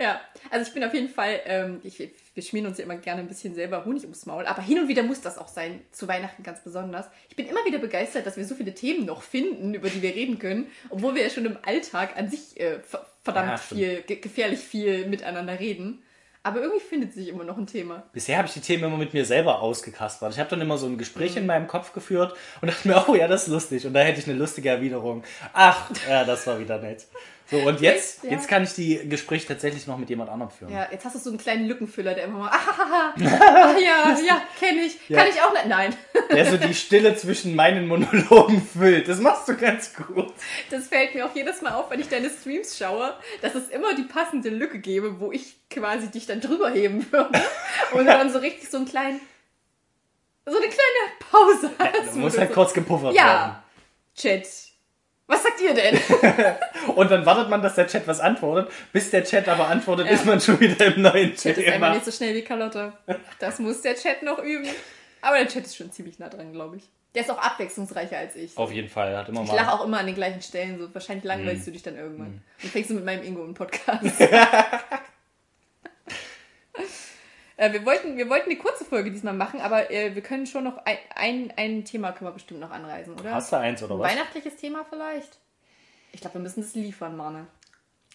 Ja, 0.00 0.20
also 0.50 0.64
ich 0.68 0.72
bin 0.72 0.84
auf 0.84 0.94
jeden 0.94 1.08
Fall, 1.08 1.40
ähm, 1.44 1.80
ich, 1.82 1.98
wir 2.38 2.44
schmieren 2.44 2.68
uns 2.68 2.78
ja 2.78 2.84
immer 2.84 2.94
gerne 2.94 3.20
ein 3.20 3.26
bisschen 3.26 3.56
selber 3.56 3.84
Honig 3.84 4.04
ums 4.04 4.24
Maul, 4.24 4.46
aber 4.46 4.62
hin 4.62 4.78
und 4.78 4.86
wieder 4.86 5.02
muss 5.02 5.20
das 5.20 5.38
auch 5.38 5.48
sein, 5.48 5.80
zu 5.90 6.06
Weihnachten 6.06 6.44
ganz 6.44 6.62
besonders. 6.62 7.06
Ich 7.28 7.34
bin 7.34 7.48
immer 7.48 7.64
wieder 7.64 7.78
begeistert, 7.78 8.26
dass 8.26 8.36
wir 8.36 8.44
so 8.44 8.54
viele 8.54 8.72
Themen 8.72 9.06
noch 9.06 9.22
finden, 9.22 9.74
über 9.74 9.88
die 9.88 10.02
wir 10.02 10.14
reden 10.14 10.38
können, 10.38 10.68
obwohl 10.88 11.16
wir 11.16 11.22
ja 11.24 11.30
schon 11.30 11.46
im 11.46 11.58
Alltag 11.62 12.16
an 12.16 12.30
sich 12.30 12.60
äh, 12.60 12.78
verdammt 13.24 13.50
Ja, 13.50 13.56
viel, 13.56 14.02
ge 14.02 14.20
gefährlich 14.20 14.60
viel 14.60 15.08
miteinander 15.08 15.58
reden. 15.58 16.04
Aber 16.44 16.60
irgendwie 16.60 16.80
findet 16.80 17.12
sich 17.12 17.26
immer 17.26 17.42
noch 17.42 17.58
ein 17.58 17.66
Thema. 17.66 18.04
Bisher 18.12 18.38
habe 18.38 18.46
ich 18.46 18.54
die 18.54 18.60
Themen 18.60 18.84
immer 18.84 18.96
mit 18.96 19.12
mir 19.14 19.24
selber 19.24 19.60
ausgekaspert. 19.60 20.32
Ich 20.32 20.38
habe 20.38 20.48
dann 20.48 20.60
immer 20.60 20.78
so 20.78 20.86
ein 20.86 20.96
Gespräch 20.96 21.36
in 21.36 21.44
meinem 21.44 21.66
Kopf 21.66 21.92
geführt 21.92 22.34
und 22.60 22.68
dachte 22.68 22.86
mir, 22.86 23.04
oh 23.08 23.16
ja, 23.16 23.26
das 23.26 23.42
ist 23.42 23.48
lustig. 23.48 23.84
Und 23.84 23.94
da 23.94 24.00
hätte 24.00 24.20
ich 24.20 24.28
eine 24.28 24.38
lustige 24.38 24.68
Erwiderung. 24.68 25.24
Ach, 25.52 25.90
ja, 26.08 26.24
das 26.24 26.46
war 26.46 26.60
wieder 26.60 26.78
nett. 26.78 27.08
So, 27.50 27.56
und 27.56 27.80
jetzt, 27.80 28.24
Ja. 28.24 28.32
jetzt 28.32 28.46
kann 28.46 28.62
ich 28.64 28.74
die 28.74 29.08
Gespräche 29.08 29.46
tatsächlich 29.46 29.86
noch 29.86 29.96
mit 29.96 30.10
jemand 30.10 30.28
anderem 30.28 30.50
führen. 30.50 30.70
Ja, 30.70 30.86
jetzt 30.92 31.06
hast 31.06 31.14
du 31.14 31.18
so 31.18 31.30
einen 31.30 31.38
kleinen 31.38 31.66
Lückenfüller, 31.66 32.12
der 32.12 32.24
immer 32.24 32.40
mal, 32.40 32.50
ah, 32.50 33.14
ah, 33.16 33.74
ja, 33.78 34.18
ja, 34.22 34.42
kenne 34.60 34.82
ich. 34.82 34.98
Ja. 35.08 35.20
Kann 35.20 35.28
ich 35.34 35.40
auch 35.40 35.52
nicht. 35.54 35.66
Nein, 35.66 35.96
Der 36.30 36.44
so 36.44 36.58
die 36.58 36.74
Stille 36.74 37.16
zwischen 37.16 37.54
meinen 37.54 37.86
Monologen 37.88 38.60
füllt. 38.60 39.08
Das 39.08 39.18
machst 39.20 39.48
du 39.48 39.56
ganz 39.56 39.94
gut. 39.94 40.30
das 40.70 40.88
fällt 40.88 41.14
mir 41.14 41.24
auch 41.24 41.34
jedes 41.34 41.62
Mal 41.62 41.72
auf, 41.72 41.90
wenn 41.90 42.00
ich 42.00 42.08
deine 42.10 42.28
Streams 42.28 42.76
schaue, 42.76 43.14
dass 43.40 43.54
es 43.54 43.68
immer 43.70 43.94
die 43.94 44.02
passende 44.02 44.50
Lücke 44.50 44.78
gebe, 44.78 45.18
wo 45.18 45.32
ich 45.32 45.56
quasi 45.70 46.08
dich 46.10 46.26
dann 46.26 46.42
drüber 46.42 46.70
heben 46.70 47.10
würde. 47.10 47.40
Und 47.92 48.00
du 48.00 48.04
dann 48.04 48.30
so 48.30 48.40
richtig 48.40 48.68
so 48.68 48.76
einen 48.76 48.86
kleinen, 48.86 49.20
so 50.44 50.56
eine 50.56 50.66
kleine 50.66 51.30
Pause 51.30 51.70
hast. 51.78 52.10
Du 52.12 52.16
wo 52.16 52.18
musst 52.20 52.36
du 52.36 52.40
halt 52.40 52.50
so, 52.50 52.54
kurz 52.54 52.74
gepuffert 52.74 53.14
Ja, 53.14 53.62
Chat. 54.14 54.46
Was 55.28 55.42
sagt 55.42 55.60
ihr 55.60 55.74
denn? 55.74 55.98
Und 56.96 57.10
dann 57.10 57.24
wartet 57.26 57.48
man, 57.50 57.62
dass 57.62 57.74
der 57.74 57.86
Chat 57.86 58.08
was 58.08 58.18
antwortet. 58.18 58.72
Bis 58.92 59.10
der 59.10 59.22
Chat 59.24 59.46
aber 59.48 59.68
antwortet, 59.68 60.10
ist 60.10 60.24
man 60.24 60.40
schon 60.40 60.58
wieder 60.58 60.86
im 60.86 61.02
neuen 61.02 61.36
Chat 61.36 61.58
ist 61.58 61.68
einfach 61.68 61.92
nicht 61.92 62.04
so 62.06 62.10
schnell 62.10 62.34
wie 62.34 62.42
Carlotta. 62.42 62.94
Das 63.38 63.58
muss 63.58 63.82
der 63.82 63.94
Chat 63.94 64.22
noch 64.22 64.38
üben. 64.38 64.66
Aber 65.20 65.36
der 65.36 65.46
Chat 65.48 65.66
ist 65.66 65.76
schon 65.76 65.92
ziemlich 65.92 66.18
nah 66.18 66.28
dran, 66.28 66.52
glaube 66.52 66.78
ich. 66.78 66.84
Der 67.14 67.22
ist 67.22 67.30
auch 67.30 67.38
abwechslungsreicher 67.38 68.16
als 68.16 68.36
ich. 68.36 68.56
Auf 68.56 68.72
jeden 68.72 68.88
Fall, 68.88 69.16
hat 69.16 69.28
immer 69.28 69.42
Ich 69.42 69.48
mal. 69.48 69.56
lache 69.56 69.72
auch 69.72 69.84
immer 69.84 69.98
an 69.98 70.06
den 70.06 70.14
gleichen 70.14 70.42
Stellen, 70.42 70.78
so 70.78 70.92
wahrscheinlich 70.94 71.24
langweilst 71.24 71.66
du 71.66 71.72
dich 71.72 71.82
dann 71.82 71.96
irgendwann. 71.96 72.42
Und 72.62 72.70
fängst 72.70 72.90
du 72.90 72.94
mit 72.94 73.04
meinem 73.04 73.22
Ingo 73.22 73.44
einen 73.44 73.54
Podcast. 73.54 74.04
äh, 77.58 77.72
wir, 77.72 77.84
wollten, 77.84 78.16
wir 78.16 78.28
wollten 78.30 78.48
eine 78.50 78.58
kurze 78.58 78.84
Folge 78.84 79.10
diesmal 79.10 79.34
machen, 79.34 79.60
aber 79.60 79.90
äh, 79.90 80.14
wir 80.14 80.22
können 80.22 80.46
schon 80.46 80.64
noch 80.64 80.78
ein, 80.86 80.96
ein, 81.14 81.52
ein 81.56 81.84
Thema 81.84 82.12
können 82.12 82.30
wir 82.30 82.34
bestimmt 82.34 82.60
noch 82.60 82.70
anreisen, 82.70 83.14
oder? 83.18 83.34
Hast 83.34 83.52
du 83.52 83.56
eins 83.56 83.82
oder 83.82 83.94
Ein 83.96 84.00
was? 84.00 84.10
weihnachtliches 84.12 84.56
Thema 84.56 84.84
vielleicht? 84.88 85.36
Ich 86.12 86.20
glaube, 86.22 86.34
wir 86.36 86.40
müssen 86.40 86.62
das 86.62 86.74
liefern, 86.74 87.16
Manne. 87.16 87.46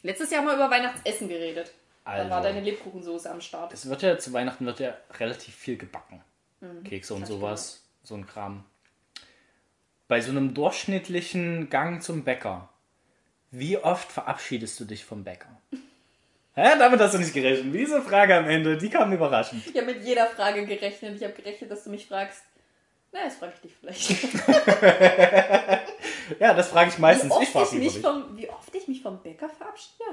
Letztes 0.02 0.32
Jahr 0.32 0.42
haben 0.42 0.48
wir 0.48 0.56
über 0.56 0.72
Weihnachtsessen 0.72 1.28
geredet. 1.28 1.72
Da 2.06 2.30
war 2.30 2.38
Also. 2.38 2.50
deine 2.50 2.62
Lebkuchensoße 2.62 3.30
am 3.32 3.40
Start. 3.40 3.72
Es 3.72 3.88
wird 3.88 4.02
ja 4.02 4.18
zu 4.18 4.34
Weihnachten 4.34 4.66
wird 4.66 4.80
ja 4.80 4.98
relativ 5.20 5.56
viel 5.56 5.78
gebacken. 5.78 6.22
Mhm. 6.60 6.84
Kekse 6.84 7.14
und 7.14 7.26
sowas, 7.28 7.84
so 8.04 8.16
ein 8.16 8.26
Kram. 8.28 8.66
Bei 10.10 10.20
so 10.20 10.32
einem 10.32 10.54
durchschnittlichen 10.54 11.70
Gang 11.70 12.02
zum 12.04 12.24
Bäcker, 12.24 12.70
wie 13.52 13.78
oft 13.78 14.12
verabschiedest 14.12 14.80
du 14.80 14.86
dich 14.86 15.06
vom 15.06 15.24
Bäcker? 15.24 15.62
Hä? 16.56 16.78
Damit 16.78 17.00
hast 17.00 17.14
du 17.14 17.18
nicht 17.20 17.34
gerechnet. 17.34 17.74
Diese 17.74 18.02
Frage 18.02 18.36
am 18.36 18.48
Ende, 18.48 18.78
die 18.78 18.90
kam 18.90 19.12
überraschend. 19.12 19.66
Ich 19.66 19.76
habe 19.76 19.94
mit 19.94 20.04
jeder 20.04 20.28
Frage 20.28 20.66
gerechnet. 20.66 21.16
Ich 21.16 21.24
habe 21.24 21.34
gerechnet, 21.34 21.72
dass 21.72 21.84
du 21.84 21.90
mich 21.90 22.06
fragst. 22.08 22.44
Na, 23.12 23.26
das 23.26 23.36
frage 23.36 23.54
ich 23.56 23.62
dich 23.62 23.74
vielleicht. 23.80 24.10
Ja, 26.40 26.54
das 26.54 26.70
frage 26.70 26.90
ich 26.90 26.98
Wie 26.98 27.02
meistens. 27.02 27.34
Ich 27.42 27.54
lieber 27.54 27.72
mich 27.74 27.94
dich. 27.94 28.02
vom, 28.02 28.38
wie 28.38 28.50
oft 28.50 28.74
ich 28.74 28.88
mich 28.88 29.02
vom 29.02 29.22
Bäcker 29.22 29.50
verabschiede? 29.50 30.04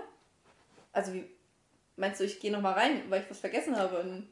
Also, 0.93 1.15
wie, 1.15 1.25
meinst 1.97 2.21
du, 2.21 2.25
ich 2.25 2.41
gehe 2.41 2.51
nochmal 2.51 2.75
rein, 2.75 3.03
weil 3.09 3.23
ich 3.23 3.31
was 3.31 3.39
vergessen 3.39 3.77
habe? 3.77 4.25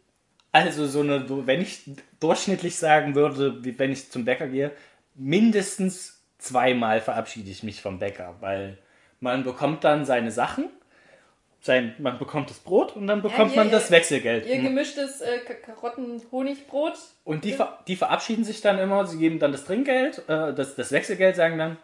Also 0.51 0.87
so 0.87 1.01
eine, 1.01 1.47
wenn 1.47 1.61
ich 1.61 1.83
durchschnittlich 2.21 2.77
sagen 2.77 3.15
würde, 3.15 3.65
wie 3.65 3.79
wenn 3.79 3.93
ich 3.93 4.11
zum 4.11 4.25
Bäcker 4.25 4.49
gehe, 4.49 4.73
mindestens 5.15 6.21
zweimal 6.39 7.01
verabschiede 7.01 7.51
ich 7.51 7.63
mich 7.63 7.83
vom 7.83 7.99
Bäcker, 7.99 8.37
weil 8.41 8.79
man 9.21 9.45
bekommt 9.45 9.85
dann 9.85 10.05
seine 10.05 10.31
Sachen, 10.31 10.69
sein, 11.61 11.95
man 11.99 12.19
bekommt 12.19 12.51
das 12.51 12.59
Brot 12.59 12.95
und 12.97 13.07
dann 13.07 13.21
bekommt 13.23 13.51
ihr- 13.53 13.57
man 13.57 13.71
das 13.71 13.91
Wechselgeld. 13.91 14.47
Ihr 14.47 14.59
gemischtes 14.63 15.21
äh, 15.21 15.39
Ka- 15.39 15.55
Karotten-Honigbrot. 15.55 16.95
Und 17.25 17.45
die, 17.45 17.53
ver 17.53 17.79
die 17.87 17.97
verabschieden 17.97 18.45
sich 18.45 18.61
dann 18.61 18.79
immer, 18.79 19.07
sie 19.07 19.19
geben 19.19 19.39
dann 19.39 19.53
das 19.53 19.65
Trinkgeld, 19.65 20.19
äh, 20.29 20.55
das, 20.55 20.77
das 20.77 20.93
Wechselgeld, 20.93 21.37
sagen 21.37 21.59
dann, 21.59 21.77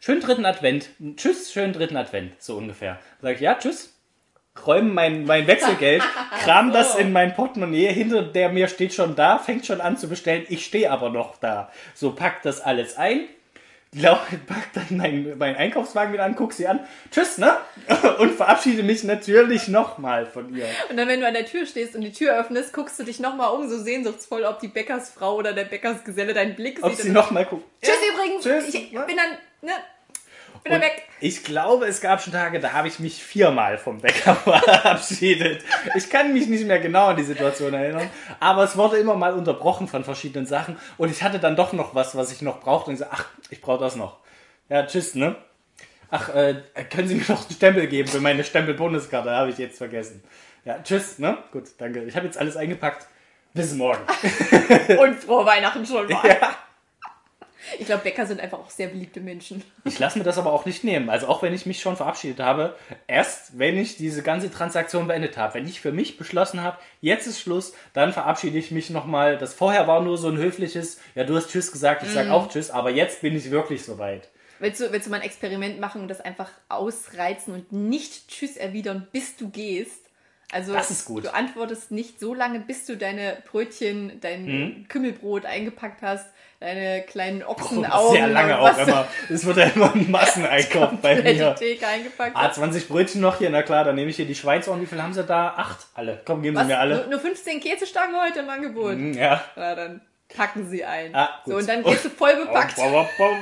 schönen 0.00 0.20
dritten 0.20 0.44
Advent, 0.44 0.90
tschüss, 1.16 1.52
schönen 1.52 1.72
dritten 1.72 1.96
Advent, 1.96 2.32
so 2.42 2.56
ungefähr. 2.56 2.98
Sag 3.20 3.36
ich, 3.36 3.40
ja, 3.40 3.54
tschüss, 3.54 3.94
räumen 4.66 4.92
mein, 4.92 5.24
mein 5.24 5.46
Wechselgeld, 5.46 6.02
kram 6.44 6.72
das 6.72 6.94
So. 6.94 6.98
in 6.98 7.12
mein 7.12 7.34
Portemonnaie, 7.34 7.92
hinter 7.92 8.22
der 8.22 8.48
mir 8.50 8.68
steht 8.68 8.92
schon 8.92 9.14
da, 9.14 9.38
fängt 9.38 9.64
schon 9.66 9.80
an 9.80 9.96
zu 9.96 10.08
bestellen, 10.08 10.44
ich 10.48 10.64
stehe 10.66 10.90
aber 10.90 11.10
noch 11.10 11.36
da. 11.38 11.70
So, 11.94 12.12
pack 12.12 12.42
das 12.42 12.60
alles 12.60 12.96
ein, 12.96 13.20
lau- 13.94 14.18
pack 14.46 14.72
dann 14.74 14.96
meinen 14.96 15.36
mein 15.38 15.56
Einkaufswagen 15.56 16.12
wieder 16.12 16.24
an, 16.24 16.34
guck 16.36 16.52
sie 16.52 16.66
an, 16.66 16.80
tschüss, 17.10 17.38
ne? 17.38 17.56
Und 18.18 18.32
verabschiede 18.34 18.82
mich 18.82 19.04
natürlich 19.04 19.68
nochmal 19.68 20.26
von 20.26 20.54
ihr. 20.54 20.66
Und 20.90 20.96
dann, 20.96 21.08
wenn 21.08 21.20
du 21.20 21.26
an 21.26 21.34
der 21.34 21.46
Tür 21.46 21.66
stehst 21.66 21.94
und 21.94 22.00
die 22.02 22.12
Tür 22.12 22.38
öffnest, 22.38 22.72
guckst 22.72 22.98
du 22.98 23.04
dich 23.04 23.20
nochmal 23.20 23.52
um, 23.54 23.68
so 23.68 23.78
sehnsuchtsvoll, 23.78 24.44
ob 24.44 24.60
die 24.60 24.68
Bäckersfrau 24.68 25.36
oder 25.36 25.52
der 25.52 25.64
Bäckersgeselle 25.64 26.34
deinen 26.34 26.54
Blick 26.56 26.78
Ob 26.82 26.90
sieht. 26.90 27.00
sie 27.02 27.08
und- 27.08 27.14
nochmal 27.14 27.44
guckt. 27.46 27.64
Tschüss 27.82 27.94
übrigens. 28.14 28.42
Tschüss. 28.44 28.74
Ich 28.74 28.90
bin 28.90 29.16
dann, 29.16 29.38
ne, 29.62 29.72
bin 30.64 30.74
Und 30.74 30.80
weg. 30.80 31.02
Ich 31.20 31.44
glaube, 31.44 31.86
es 31.86 32.00
gab 32.00 32.20
schon 32.22 32.32
Tage, 32.32 32.58
da 32.60 32.72
habe 32.72 32.88
ich 32.88 32.98
mich 32.98 33.22
viermal 33.22 33.78
vom 33.78 34.00
Bäcker 34.00 34.34
verabschiedet. 34.44 35.64
Ich 35.94 36.10
kann 36.10 36.32
mich 36.32 36.46
nicht 36.48 36.66
mehr 36.66 36.80
genau 36.80 37.06
an 37.06 37.16
die 37.16 37.22
Situation 37.22 37.74
erinnern, 37.74 38.10
aber 38.40 38.64
es 38.64 38.76
wurde 38.76 38.96
immer 38.96 39.14
mal 39.14 39.34
unterbrochen 39.34 39.88
von 39.88 40.04
verschiedenen 40.04 40.46
Sachen 40.46 40.76
und 40.98 41.10
ich 41.10 41.22
hatte 41.22 41.38
dann 41.38 41.56
doch 41.56 41.72
noch 41.72 41.94
was, 41.94 42.16
was 42.16 42.32
ich 42.32 42.42
noch 42.42 42.60
brauchte 42.60 42.90
und 42.90 42.94
ich 42.94 43.00
so, 43.00 43.06
ach, 43.10 43.26
ich 43.50 43.60
brauche 43.60 43.80
das 43.80 43.96
noch. 43.96 44.18
Ja, 44.68 44.84
tschüss, 44.86 45.14
ne? 45.14 45.36
Ach, 46.10 46.28
äh, 46.34 46.62
können 46.90 47.08
Sie 47.08 47.14
mir 47.14 47.24
noch 47.28 47.42
einen 47.46 47.54
Stempel 47.56 47.86
geben 47.86 48.08
für 48.08 48.20
meine 48.20 48.44
Stempel-Bundeskarte? 48.44 49.30
Habe 49.30 49.50
ich 49.50 49.58
jetzt 49.58 49.78
vergessen. 49.78 50.22
Ja, 50.64 50.78
tschüss, 50.82 51.18
ne? 51.18 51.38
Gut, 51.52 51.64
danke. 51.78 52.02
Ich 52.04 52.16
habe 52.16 52.26
jetzt 52.26 52.36
alles 52.38 52.56
eingepackt. 52.56 53.06
Bis 53.54 53.74
morgen. 53.74 54.02
Und 54.98 55.16
frohe 55.24 55.44
Weihnachten 55.44 55.84
schon 55.84 56.06
mal. 56.08 56.26
ja. 56.26 56.54
Ich 57.78 57.86
glaube, 57.86 58.02
Bäcker 58.02 58.26
sind 58.26 58.40
einfach 58.40 58.58
auch 58.58 58.70
sehr 58.70 58.88
beliebte 58.88 59.20
Menschen. 59.20 59.62
Ich 59.84 59.98
lasse 59.98 60.18
mir 60.18 60.24
das 60.24 60.38
aber 60.38 60.52
auch 60.52 60.64
nicht 60.66 60.84
nehmen. 60.84 61.10
Also 61.10 61.26
auch 61.28 61.42
wenn 61.42 61.54
ich 61.54 61.66
mich 61.66 61.80
schon 61.80 61.96
verabschiedet 61.96 62.40
habe, 62.40 62.76
erst 63.06 63.58
wenn 63.58 63.76
ich 63.78 63.96
diese 63.96 64.22
ganze 64.22 64.50
Transaktion 64.50 65.06
beendet 65.06 65.36
habe, 65.36 65.54
wenn 65.54 65.66
ich 65.66 65.80
für 65.80 65.92
mich 65.92 66.16
beschlossen 66.18 66.62
habe, 66.62 66.78
jetzt 67.00 67.26
ist 67.26 67.40
Schluss, 67.40 67.72
dann 67.92 68.12
verabschiede 68.12 68.58
ich 68.58 68.70
mich 68.70 68.90
nochmal. 68.90 69.38
Das 69.38 69.54
vorher 69.54 69.86
war 69.86 70.00
nur 70.02 70.18
so 70.18 70.28
ein 70.28 70.36
höfliches, 70.36 71.00
ja 71.14 71.24
du 71.24 71.36
hast 71.36 71.50
Tschüss 71.50 71.72
gesagt, 71.72 72.02
ich 72.02 72.10
sag 72.10 72.28
auch 72.30 72.48
Tschüss, 72.48 72.70
aber 72.70 72.90
jetzt 72.90 73.20
bin 73.22 73.36
ich 73.36 73.50
wirklich 73.50 73.84
soweit. 73.84 74.28
Willst 74.58 74.80
du, 74.80 74.92
willst 74.92 75.06
du 75.06 75.10
mal 75.10 75.16
ein 75.16 75.22
Experiment 75.24 75.80
machen 75.80 76.02
und 76.02 76.08
das 76.08 76.20
einfach 76.20 76.48
ausreizen 76.68 77.54
und 77.54 77.72
nicht 77.72 78.28
Tschüss 78.28 78.56
erwidern, 78.56 79.08
bis 79.12 79.36
du 79.36 79.48
gehst? 79.50 80.00
Also 80.52 80.74
Das 80.74 80.90
ist 80.90 81.06
gut. 81.06 81.24
du 81.24 81.32
antwortest 81.34 81.90
nicht 81.90 82.20
so 82.20 82.34
lange, 82.34 82.60
bis 82.60 82.84
du 82.84 82.96
deine 82.96 83.38
Brötchen, 83.50 84.20
dein 84.20 84.44
Mhm. 84.44 84.86
Kümmelbrot 84.88 85.46
eingepackt 85.46 86.02
hast, 86.02 86.26
deine 86.62 87.02
kleinen 87.02 87.42
Ochsenaugen. 87.42 88.12
sehr 88.12 88.28
lange 88.28 88.58
und 88.58 88.70
auch 88.70 88.78
immer. 88.78 89.08
Es 89.28 89.44
wird 89.44 89.56
ja 89.56 89.64
immer 89.64 89.94
ein 89.94 90.10
Masseneinkauf 90.10 90.90
bei 91.02 91.16
mir. 91.16 91.54
die 91.54 91.54
Theke 91.64 91.86
eingepackt 91.86 92.36
Ah, 92.36 92.48
hast. 92.48 92.56
20 92.56 92.88
Brötchen 92.88 93.20
noch 93.20 93.38
hier, 93.38 93.50
na 93.50 93.62
klar, 93.62 93.84
dann 93.84 93.94
nehme 93.96 94.10
ich 94.10 94.16
hier 94.16 94.26
die 94.26 94.34
Schweizohren. 94.34 94.80
Wie 94.80 94.86
viel 94.86 95.02
haben 95.02 95.12
sie 95.12 95.24
da? 95.24 95.48
Acht. 95.56 95.86
Alle. 95.94 96.20
Komm, 96.24 96.42
geben 96.42 96.56
Was? 96.56 96.62
sie 96.64 96.68
mir 96.72 96.78
alle. 96.78 96.96
Nur, 96.96 97.06
nur 97.08 97.20
15 97.20 97.60
Käsestangen 97.60 98.14
heute 98.20 98.40
im 98.40 98.48
Angebot. 98.48 98.92
Hm, 98.92 99.12
Ja. 99.14 99.42
Ja, 99.56 99.74
dann 99.74 100.00
packen 100.34 100.66
sie 100.68 100.82
ein. 100.84 101.14
Ah, 101.14 101.28
so, 101.44 101.56
und 101.56 101.68
dann 101.68 101.82
gehst 101.82 102.04
du 102.06 102.08
voll 102.08 102.34
bepackt. 102.46 102.78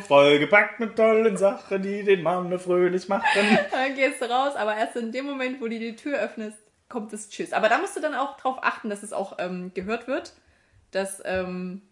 Vollgepackt 0.09 0.81
mit 0.81 0.97
tollen 0.97 1.37
Sachen, 1.37 1.83
die 1.83 2.03
den 2.05 2.23
Mann 2.23 2.59
fröhlich 2.59 3.09
machen. 3.09 3.25
Dann 3.71 3.95
gehst 3.95 4.21
du 4.21 4.25
raus, 4.31 4.57
aber 4.57 4.77
erst 4.77 4.97
in 4.97 5.13
dem 5.13 5.27
Moment, 5.27 5.61
wo 5.61 5.65
du 5.69 5.79
die 5.79 5.95
Tür 5.95 6.19
öffnest, 6.19 6.59
kommt 6.89 7.13
das 7.13 7.29
Tschüss. 7.29 7.53
Aber 7.53 7.69
da 7.69 7.79
musst 7.79 7.97
du 7.97 8.01
dann 8.01 8.15
auch 8.15 8.37
drauf 8.37 8.57
achten, 8.63 8.91
dass 8.91 9.03
es 9.05 9.13
auch 9.13 9.37
ähm, 9.39 9.71
gehört 9.75 10.09
wird, 10.09 10.33
dass 10.91 11.23
ähm, 11.25 11.83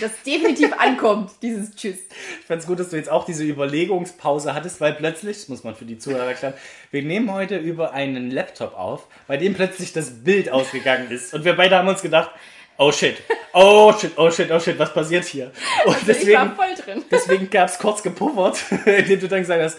das 0.00 0.10
definitiv 0.26 0.72
ankommt, 0.78 1.30
dieses 1.42 1.74
Tschüss. 1.74 1.96
Ich 2.40 2.46
fand's 2.46 2.66
gut, 2.66 2.80
dass 2.80 2.90
du 2.90 2.96
jetzt 2.96 3.10
auch 3.10 3.24
diese 3.24 3.44
Überlegungspause 3.44 4.54
hattest, 4.54 4.80
weil 4.80 4.94
plötzlich, 4.94 5.36
das 5.38 5.48
muss 5.48 5.64
man 5.64 5.74
für 5.74 5.84
die 5.84 5.98
Zuhörer 5.98 6.26
erklären, 6.28 6.54
wir 6.90 7.02
nehmen 7.02 7.32
heute 7.32 7.56
über 7.58 7.92
einen 7.92 8.30
Laptop 8.30 8.74
auf, 8.76 9.06
bei 9.26 9.36
dem 9.36 9.54
plötzlich 9.54 9.92
das 9.92 10.24
Bild 10.24 10.50
ausgegangen 10.50 11.10
ist. 11.10 11.34
Und 11.34 11.44
wir 11.44 11.54
beide 11.54 11.76
haben 11.76 11.88
uns 11.88 12.02
gedacht, 12.02 12.30
oh 12.78 12.90
shit, 12.90 13.16
oh 13.52 13.92
shit, 13.92 14.12
oh 14.16 14.30
shit, 14.30 14.50
oh 14.50 14.58
shit, 14.58 14.78
was 14.78 14.92
passiert 14.92 15.24
hier? 15.24 15.52
Und 15.84 15.94
Also 15.94 16.12
ich 16.12 16.32
war 16.34 16.46
deswegen, 16.46 16.56
voll 16.56 16.74
drin. 16.84 17.04
deswegen 17.10 17.50
gab 17.50 17.68
es 17.68 17.78
kurz 17.78 18.02
gepuffert, 18.02 18.58
indem 18.86 19.20
du 19.20 19.28
dann 19.28 19.40
gesagt 19.40 19.62
hast, 19.62 19.78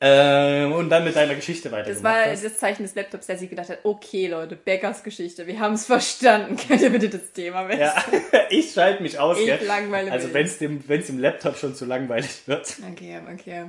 ähm, 0.00 0.72
und 0.72 0.90
dann 0.90 1.04
mit 1.04 1.16
deiner 1.16 1.34
Geschichte 1.34 1.70
Das 1.70 1.78
weitergemacht 1.78 2.04
war 2.04 2.26
hast. 2.26 2.44
das 2.44 2.58
Zeichen 2.58 2.82
des 2.82 2.94
Laptops, 2.94 3.26
der 3.26 3.38
sich 3.38 3.48
gedacht 3.48 3.70
hat, 3.70 3.78
okay 3.84 4.26
Leute, 4.26 4.54
Beckers 4.54 5.02
Geschichte, 5.02 5.46
wir 5.46 5.58
haben 5.58 5.74
es 5.74 5.86
verstanden. 5.86 6.56
Könnt 6.68 6.82
ihr 6.82 6.90
bitte 6.90 7.08
das 7.08 7.32
Thema 7.32 7.68
wechseln? 7.68 8.22
Ja, 8.32 8.40
ich 8.50 8.72
schalte 8.72 9.02
mich 9.02 9.18
aus. 9.18 9.38
Ich 9.38 9.46
gell? 9.46 9.60
langweile 9.66 10.12
Also 10.12 10.34
wenn 10.34 10.44
es 10.44 10.58
dem, 10.58 10.86
wenn's 10.86 11.06
dem 11.06 11.18
Laptop 11.18 11.56
schon 11.56 11.74
zu 11.74 11.86
langweilig 11.86 12.46
wird. 12.46 12.76
Okay, 12.92 13.20
okay. 13.32 13.66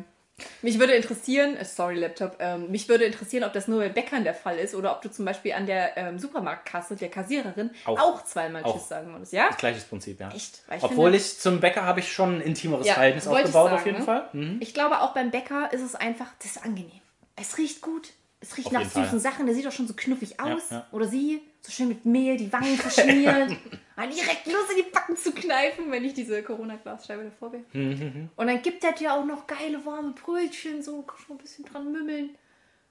Mich 0.62 0.78
würde 0.80 0.93
interessieren, 0.93 1.56
äh, 1.58 1.65
sorry 1.65 1.95
Laptop, 1.95 2.36
ähm, 2.39 2.69
mich 2.69 2.88
würde 2.89 3.06
interessieren, 3.06 3.43
ob 3.43 3.54
das 3.54 3.67
nur 3.67 3.80
bei 3.80 3.89
Bäckern 3.89 4.23
der 4.23 4.36
Fall 4.36 4.60
ist 4.60 4.76
oder 4.76 4.91
ob 4.91 5.02
du 5.02 5.10
zum 5.10 5.26
Beispiel 5.26 5.54
an 5.54 5.65
der 5.65 5.97
ähm, 5.97 6.19
Supermarktkasse, 6.19 6.95
der 6.95 7.10
Kassiererin, 7.10 7.71
auch, 7.86 8.00
Auch. 8.00 8.23
zweimal 8.23 8.63
Auch. 8.63 8.73
Tschüss 8.76 8.88
sagen 8.88 9.12
musst. 9.17 9.34
Ja? 9.34 9.50
Gleiches 9.58 9.86
Prinzip, 9.86 10.19
ja. 10.19 10.30
Echt? 10.30 10.62
Ich 10.76 10.84
Obwohl 10.84 11.06
finde- 11.06 11.17
ich 11.17 11.39
zum 11.39 11.60
Bäcker 11.60 11.86
habe 11.86 12.02
ich 12.02 12.12
schon 12.12 12.36
ein 12.38 12.41
intimeres 12.41 12.86
Ja, 12.86 12.93
Verhältnis 12.93 13.28
aufgebaut, 13.28 13.52
sagen, 13.69 13.76
auf 13.76 13.86
jeden 13.86 13.97
ne? 14.00 14.04
Fall. 14.06 14.30
Mhm. 14.34 14.58
Ich 14.60 14.73
glaube, 14.76 15.02
auch 15.02 15.13
beim 15.13 15.32
Bäcker 15.32 15.73
ist 15.73 15.82
es 15.82 15.95
einfach, 15.95 16.28
das 16.39 16.52
ist 16.58 16.63
angenehm. 16.63 16.91
Es 17.36 17.58
riecht 17.58 17.82
gut. 17.82 18.10
Es 18.39 18.56
riecht 18.58 18.67
Auf 18.67 18.73
nach 18.73 18.80
jeden 18.82 18.91
Fall. 18.91 19.04
süßen 19.06 19.19
Sachen. 19.19 19.47
Der 19.47 19.56
sieht 19.56 19.65
auch 19.67 19.71
schon 19.71 19.88
so 19.88 19.95
knuffig 19.95 20.39
aus. 20.39 20.69
ja. 20.69 20.86
Oder 20.91 21.08
sie, 21.08 21.41
so 21.62 21.72
schön 21.72 21.88
mit 21.89 22.06
Mehl, 22.06 22.38
die 22.38 22.52
Wangen 22.52 22.78
verschmiert. 22.78 23.56
Ah, 24.00 24.06
direkt 24.06 24.46
Lust 24.46 24.70
in 24.70 24.86
die 24.86 24.91
Backen 24.91 25.17
zu 25.17 25.32
kneifen, 25.32 25.89
wenn 25.89 26.06
ich 26.06 26.13
diese 26.13 26.43
Corona-Glasscheibe 26.43 27.24
davor 27.24 27.52
wäre. 27.52 27.63
Mhm, 27.74 28.30
Und 28.36 28.46
dann 28.46 28.62
gibt 28.62 28.84
er 28.84 28.91
dir 28.91 29.12
auch 29.12 29.26
noch 29.26 29.48
geile 29.48 29.84
warme 29.88 30.12
Brötchen, 30.12 30.84
so 30.84 31.02
kannst 31.02 31.28
du 31.28 31.34
ein 31.34 31.39
bisschen 31.39 31.65
dran 31.65 31.91
mümmeln. 31.91 32.36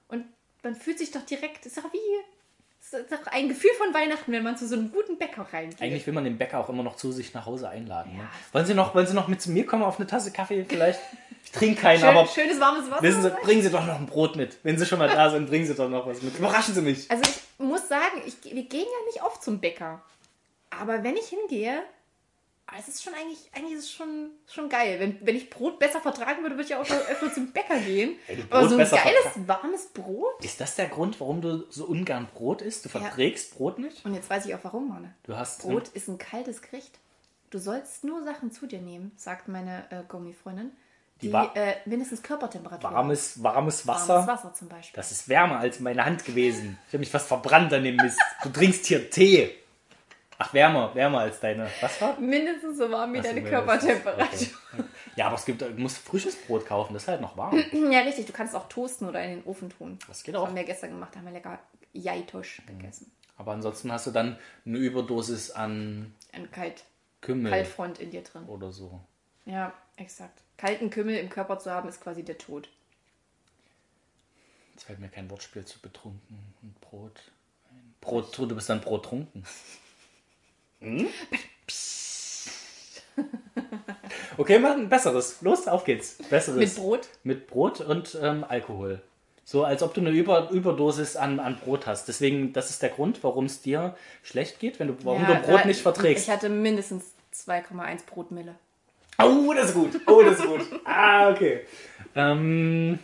Und 0.09 0.25
man 0.63 0.75
fühlt 0.75 0.99
sich 0.99 1.11
doch 1.11 1.21
direkt, 1.21 1.65
ist 1.65 1.77
doch 1.77 1.93
wie, 1.93 1.97
ist 2.93 3.11
doch 3.11 3.27
ein 3.31 3.49
Gefühl 3.49 3.71
von 3.77 3.93
Weihnachten, 3.93 4.31
wenn 4.31 4.43
man 4.43 4.57
zu 4.57 4.67
so 4.67 4.75
einem 4.75 4.91
guten 4.91 5.17
Bäcker 5.17 5.45
reingeht. 5.51 5.81
Eigentlich 5.81 6.05
will 6.07 6.13
man 6.13 6.23
den 6.23 6.37
Bäcker 6.37 6.59
auch 6.59 6.69
immer 6.69 6.83
noch 6.83 6.95
zu 6.95 7.11
sich 7.11 7.33
nach 7.33 7.45
Hause 7.45 7.69
einladen. 7.69 8.13
Ne? 8.13 8.19
Ja. 8.23 8.29
Wollen, 8.53 8.65
Sie 8.65 8.73
noch, 8.73 8.95
wollen 8.95 9.07
Sie 9.07 9.13
noch 9.13 9.27
mit 9.27 9.41
zu 9.41 9.51
mir 9.51 9.65
kommen 9.65 9.83
auf 9.83 9.97
eine 9.97 10.07
Tasse 10.07 10.31
Kaffee 10.31 10.65
vielleicht? 10.67 10.99
Ich 11.43 11.51
trinke 11.51 11.81
keinen, 11.81 11.99
Schön, 11.99 12.09
aber 12.09 12.25
schönes 12.27 12.59
warmes 12.59 12.89
Wasser. 12.91 13.01
wissen 13.01 13.21
Sie, 13.21 13.29
bringen 13.29 13.61
Sie 13.61 13.69
doch 13.69 13.85
noch 13.85 13.99
ein 13.99 14.05
Brot 14.05 14.35
mit. 14.35 14.57
Wenn 14.63 14.77
Sie 14.77 14.85
schon 14.85 14.99
mal 14.99 15.07
da 15.07 15.29
sind, 15.29 15.47
bringen 15.49 15.65
Sie 15.65 15.75
doch 15.75 15.89
noch 15.89 16.05
was 16.05 16.21
mit. 16.21 16.37
Überraschen 16.37 16.73
Sie 16.73 16.81
mich. 16.81 17.09
Also 17.09 17.23
ich 17.23 17.65
muss 17.65 17.87
sagen, 17.87 18.21
ich, 18.25 18.43
wir 18.43 18.63
gehen 18.63 18.85
ja 18.85 19.05
nicht 19.07 19.23
oft 19.23 19.41
zum 19.43 19.59
Bäcker. 19.59 20.01
Aber 20.69 21.03
wenn 21.03 21.15
ich 21.15 21.27
hingehe, 21.27 21.81
ah, 22.67 22.75
es 22.79 22.87
ist 22.87 23.03
schon 23.03 23.13
eigentlich, 23.13 23.49
eigentlich 23.53 23.73
ist 23.73 23.85
es 23.85 23.91
schon, 23.91 24.31
schon 24.47 24.69
geil. 24.69 24.99
Wenn, 24.99 25.25
wenn 25.25 25.35
ich 25.35 25.49
Brot 25.49 25.79
besser 25.79 25.99
vertragen 25.99 26.43
würde, 26.43 26.55
würde 26.55 26.63
ich 26.63 26.69
ja 26.69 26.81
auch 26.81 26.85
schon 26.85 26.97
öfter 26.97 27.33
zum 27.33 27.51
Bäcker 27.51 27.79
gehen. 27.79 28.17
Du 28.27 28.55
Aber 28.55 28.69
so 28.69 28.77
ein 28.77 28.89
geiles, 28.89 29.47
warmes 29.47 29.87
Brot. 29.87 30.43
Ist 30.43 30.61
das 30.61 30.75
der 30.75 30.87
Grund, 30.87 31.19
warum 31.19 31.41
du 31.41 31.65
so 31.69 31.85
ungern 31.85 32.27
Brot 32.33 32.61
isst? 32.61 32.85
Du 32.85 32.89
verträgst 32.89 33.55
Brot 33.55 33.79
nicht? 33.79 34.05
Und 34.05 34.13
jetzt 34.13 34.29
weiß 34.29 34.45
ich 34.45 34.55
auch 34.55 34.63
warum, 34.63 34.89
Manne. 34.89 35.13
Du 35.23 35.35
hast 35.35 35.61
Brot 35.61 35.87
ist 35.89 36.07
ein 36.07 36.17
kaltes 36.17 36.61
Gericht. 36.61 36.99
Du 37.49 37.59
sollst 37.59 38.03
nur 38.03 38.23
Sachen 38.23 38.51
zu 38.51 38.67
dir 38.67 38.81
nehmen, 38.81 39.13
sagt 39.15 39.47
meine 39.47 39.89
äh, 39.89 40.03
Gummi-Freundin, 40.07 40.71
die, 41.21 41.29
Die 41.29 41.33
äh, 41.33 41.75
mindestens 41.85 42.21
Körpertemperatur 42.21 42.91
warmes, 42.91 43.41
warmes 43.41 43.87
Wasser. 43.87 44.15
Warmes 44.15 44.27
Wasser 44.27 44.53
zum 44.53 44.67
Beispiel. 44.67 44.95
Das 44.95 45.11
ist 45.11 45.27
wärmer 45.27 45.59
als 45.59 45.79
meine 45.79 46.05
Hand 46.05 46.25
gewesen. 46.25 46.77
Ich 46.87 46.93
habe 46.93 46.99
mich 46.99 47.09
fast 47.09 47.27
verbrannt 47.27 47.73
an 47.73 47.83
dem 47.83 47.95
Mist. 47.95 48.19
Du 48.43 48.49
trinkst 48.49 48.85
hier 48.85 49.09
Tee. 49.09 49.49
Ach, 50.39 50.53
wärmer, 50.53 50.93
wärmer 50.93 51.19
als 51.21 51.39
deine. 51.39 51.67
Was 51.81 51.99
war? 52.01 52.19
Mindestens 52.19 52.77
so 52.77 52.91
warm 52.91 53.13
wie 53.13 53.19
Ach 53.19 53.23
so, 53.23 53.29
deine 53.29 53.43
Körpertemperatur. 53.43 54.25
das 54.29 54.41
okay. 54.73 54.83
Ja, 55.15 55.25
aber 55.27 55.35
es 55.35 55.45
gibt, 55.45 55.61
du 55.61 55.69
musst 55.71 55.97
frisches 55.97 56.35
Brot 56.35 56.65
kaufen, 56.67 56.93
das 56.93 57.03
ist 57.03 57.07
halt 57.07 57.21
noch 57.21 57.35
warm. 57.37 57.57
Ja, 57.91 58.01
richtig. 58.01 58.27
Du 58.27 58.33
kannst 58.33 58.53
es 58.53 58.59
auch 58.59 58.69
toasten 58.69 59.07
oder 59.07 59.23
in 59.23 59.31
den 59.39 59.43
Ofen 59.45 59.69
tun. 59.69 59.97
Das 60.07 60.23
geht 60.23 60.35
Das 60.35 60.41
auch. 60.41 60.47
haben 60.47 60.55
wir 60.55 60.63
gestern 60.63 60.91
gemacht, 60.91 61.15
haben 61.15 61.25
wir 61.25 61.31
lecker 61.31 61.57
Jaitosch 61.93 62.61
gegessen. 62.67 63.11
Aber 63.37 63.51
ansonsten 63.53 63.91
hast 63.91 64.05
du 64.07 64.11
dann 64.11 64.37
eine 64.65 64.77
Überdosis 64.77 65.51
an 65.51 66.13
Ein 66.33 66.51
Kalt, 66.51 66.83
Kümmel 67.21 67.51
Kaltfront 67.51 67.99
in 67.99 68.11
dir 68.11 68.21
drin. 68.23 68.43
oder 68.45 68.71
so. 68.71 68.99
Ja, 69.45 69.73
exakt. 69.95 70.41
Kalten 70.57 70.89
Kümmel 70.89 71.17
im 71.17 71.29
Körper 71.29 71.57
zu 71.59 71.71
haben, 71.71 71.87
ist 71.89 72.01
quasi 72.01 72.23
der 72.23 72.37
Tod. 72.37 72.69
Jetzt 74.73 74.83
fällt 74.85 74.99
mir 74.99 75.09
kein 75.09 75.29
Wortspiel 75.31 75.65
zu 75.65 75.79
betrunken 75.79 76.53
und 76.61 76.79
Brot. 76.81 77.31
Brot, 78.01 78.37
du 78.37 78.47
bist 78.55 78.69
dann 78.69 78.81
Brot 78.81 79.05
trunken. 79.05 79.43
Hm? 80.81 81.07
Okay, 84.37 84.59
mal 84.59 84.73
ein 84.73 84.87
besseres. 84.89 85.37
Los, 85.41 85.67
auf 85.67 85.83
geht's. 85.83 86.17
Besseres. 86.29 86.59
Mit 86.59 86.75
Brot? 86.75 87.07
Mit 87.23 87.47
Brot 87.47 87.81
und 87.81 88.15
ähm, 88.21 88.45
Alkohol. 88.47 89.01
So, 89.43 89.63
als 89.63 89.81
ob 89.81 89.95
du 89.95 90.01
eine 90.01 90.11
Über 90.11 90.51
Überdosis 90.51 91.15
an, 91.15 91.39
an 91.39 91.57
Brot 91.57 91.87
hast. 91.87 92.07
Deswegen, 92.07 92.53
das 92.53 92.69
ist 92.69 92.83
der 92.83 92.89
Grund, 92.89 93.23
warum 93.23 93.45
es 93.45 93.61
dir 93.63 93.95
schlecht 94.21 94.59
geht, 94.59 94.79
wenn 94.79 94.89
du, 94.89 94.95
warum 95.03 95.23
Ja, 95.23 95.33
du 95.35 95.47
Brot 95.47 95.61
da- 95.61 95.65
nicht 95.65 95.81
verträgst. 95.81 96.25
Ich 96.27 96.29
hatte 96.31 96.49
mindestens 96.49 97.05
2,1 97.33 98.05
Brotmille. 98.05 98.53
Oh, 99.19 99.51
das 99.55 99.69
ist 99.69 99.73
gut. 99.73 99.99
Oh, 100.05 100.21
das 100.21 100.37
ist 100.39 100.45
gut. 100.45 100.61
Ah, 100.85 101.31
okay. 101.31 101.61
Ähm, 102.15 102.99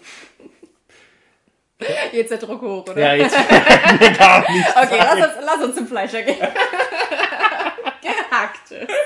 Jetzt 2.12 2.30
der 2.32 2.38
Druck 2.38 2.62
hoch, 2.62 2.84
oder? 2.88 2.98
ja, 3.00 3.14
jetzt. 3.16 3.36
Okay, 3.40 4.98
lass 5.00 5.16
uns, 5.16 5.34
lass 5.46 5.62
uns 5.64 5.76
zum 5.76 5.88
Fleischer 5.88 6.22
gehen. 6.22 6.38
Gehackte. 8.48 8.88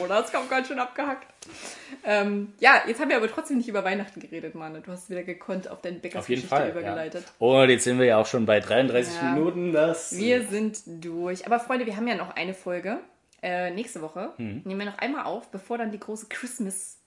Oh, 0.00 0.06
das 0.06 0.30
kommt 0.30 0.48
ganz 0.50 0.68
schön 0.68 0.78
abgehackt. 0.78 1.26
Ähm, 2.04 2.52
ja, 2.60 2.82
jetzt 2.86 3.00
haben 3.00 3.08
wir 3.08 3.16
aber 3.16 3.28
trotzdem 3.28 3.56
nicht 3.58 3.68
über 3.68 3.82
Weihnachten 3.84 4.20
geredet, 4.20 4.54
Mann. 4.54 4.80
Du 4.82 4.92
hast 4.92 5.10
wieder 5.10 5.24
gekonnt 5.24 5.66
auf 5.68 5.80
deine 5.80 5.96
Auf 5.96 6.02
jeden 6.02 6.02
Bäckersgeschichte 6.02 6.48
Fall. 6.48 6.66
Ja. 6.66 6.70
übergeleitet. 6.70 7.24
Und 7.38 7.70
jetzt 7.70 7.84
sind 7.84 7.98
wir 7.98 8.06
ja 8.06 8.18
auch 8.18 8.26
schon 8.26 8.46
bei 8.46 8.60
33 8.60 9.16
Ja. 9.16 9.32
Minuten. 9.32 9.72
Das 9.72 10.16
Wir 10.16 10.44
sind 10.46 10.78
durch. 10.86 11.44
Aber 11.46 11.58
Freunde, 11.58 11.86
wir 11.86 11.96
haben 11.96 12.06
ja 12.06 12.14
noch 12.14 12.36
eine 12.36 12.54
Folge. 12.54 13.00
Äh, 13.42 13.70
nächste 13.70 14.00
Woche 14.00 14.32
Hm. 14.36 14.62
nehmen 14.64 14.78
wir 14.80 14.86
noch 14.86 14.98
einmal 14.98 15.24
auf, 15.24 15.50
bevor 15.50 15.78
dann 15.78 15.90
die 15.90 15.98
große 16.00 16.26
Christmas 16.28 16.98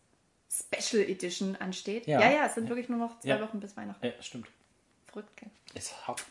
Special 0.51 1.03
Edition 1.03 1.55
ansteht. 1.57 2.05
Ja. 2.07 2.19
Ja, 2.19 2.31
ja, 2.31 2.45
es 2.47 2.55
sind 2.55 2.67
wirklich 2.67 2.89
nur 2.89 2.99
noch 2.99 3.19
zwei 3.19 3.29
Ja. 3.29 3.41
Wochen 3.41 3.59
bis 3.61 3.77
Weihnachten. 3.77 4.05
ja, 4.05 4.11
stimmt. 4.21 4.47
Verrückt, 5.07 5.37
gell? 5.37 5.49
Ist 5.73 5.95
hart. 6.07 6.23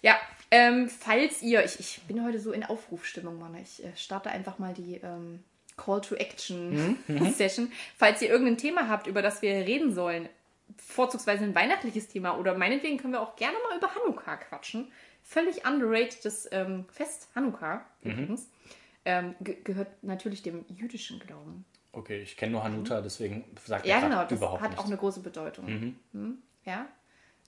Ja, 0.00 0.16
ähm, 0.50 0.88
falls 0.88 1.42
ihr, 1.42 1.64
ich, 1.64 1.78
ich 1.80 2.00
bin 2.08 2.24
heute 2.24 2.38
so 2.40 2.52
in 2.52 2.64
Aufrufstimmung, 2.64 3.38
Mann. 3.38 3.54
Ich 3.56 3.84
äh, 3.84 3.96
starte 3.96 4.30
einfach 4.30 4.58
mal 4.58 4.74
die 4.74 4.96
ähm, 4.96 5.42
Call 5.76 6.00
to 6.00 6.14
Action 6.14 6.98
Session. 7.34 7.72
Falls 7.96 8.22
ihr 8.22 8.28
irgendein 8.28 8.58
Thema 8.58 8.88
habt, 8.88 9.06
über 9.06 9.22
das 9.22 9.42
wir 9.42 9.52
reden 9.52 9.92
sollen, 9.94 10.28
vorzugsweise 10.76 11.44
ein 11.44 11.54
weihnachtliches 11.54 12.08
Thema 12.08 12.38
oder 12.38 12.56
meinetwegen 12.56 12.98
können 12.98 13.12
wir 13.12 13.20
auch 13.22 13.36
gerne 13.36 13.56
mal 13.68 13.78
über 13.78 13.94
Hanukkah 13.94 14.36
quatschen. 14.36 14.90
Völlig 15.22 15.66
underratedes 15.66 16.48
ähm, 16.52 16.86
Fest, 16.90 17.28
Hanukkah 17.34 17.84
übrigens. 18.02 18.48
Ähm, 19.04 19.34
ge 19.40 19.56
gehört 19.62 20.02
natürlich 20.02 20.42
dem 20.42 20.64
jüdischen 20.68 21.18
Glauben. 21.20 21.64
Okay, 21.92 22.20
ich 22.22 22.36
kenne 22.36 22.52
nur 22.52 22.64
Hanuta, 22.64 23.00
deswegen 23.00 23.44
sagt 23.64 23.86
Ja, 23.86 24.00
genau, 24.00 24.22
das 24.24 24.32
überhaupt 24.32 24.60
hat 24.62 24.70
nichts. 24.70 24.82
auch 24.84 24.88
eine 24.88 24.96
große 24.96 25.20
Bedeutung. 25.20 25.96
Hm, 26.12 26.38
ja. 26.64 26.86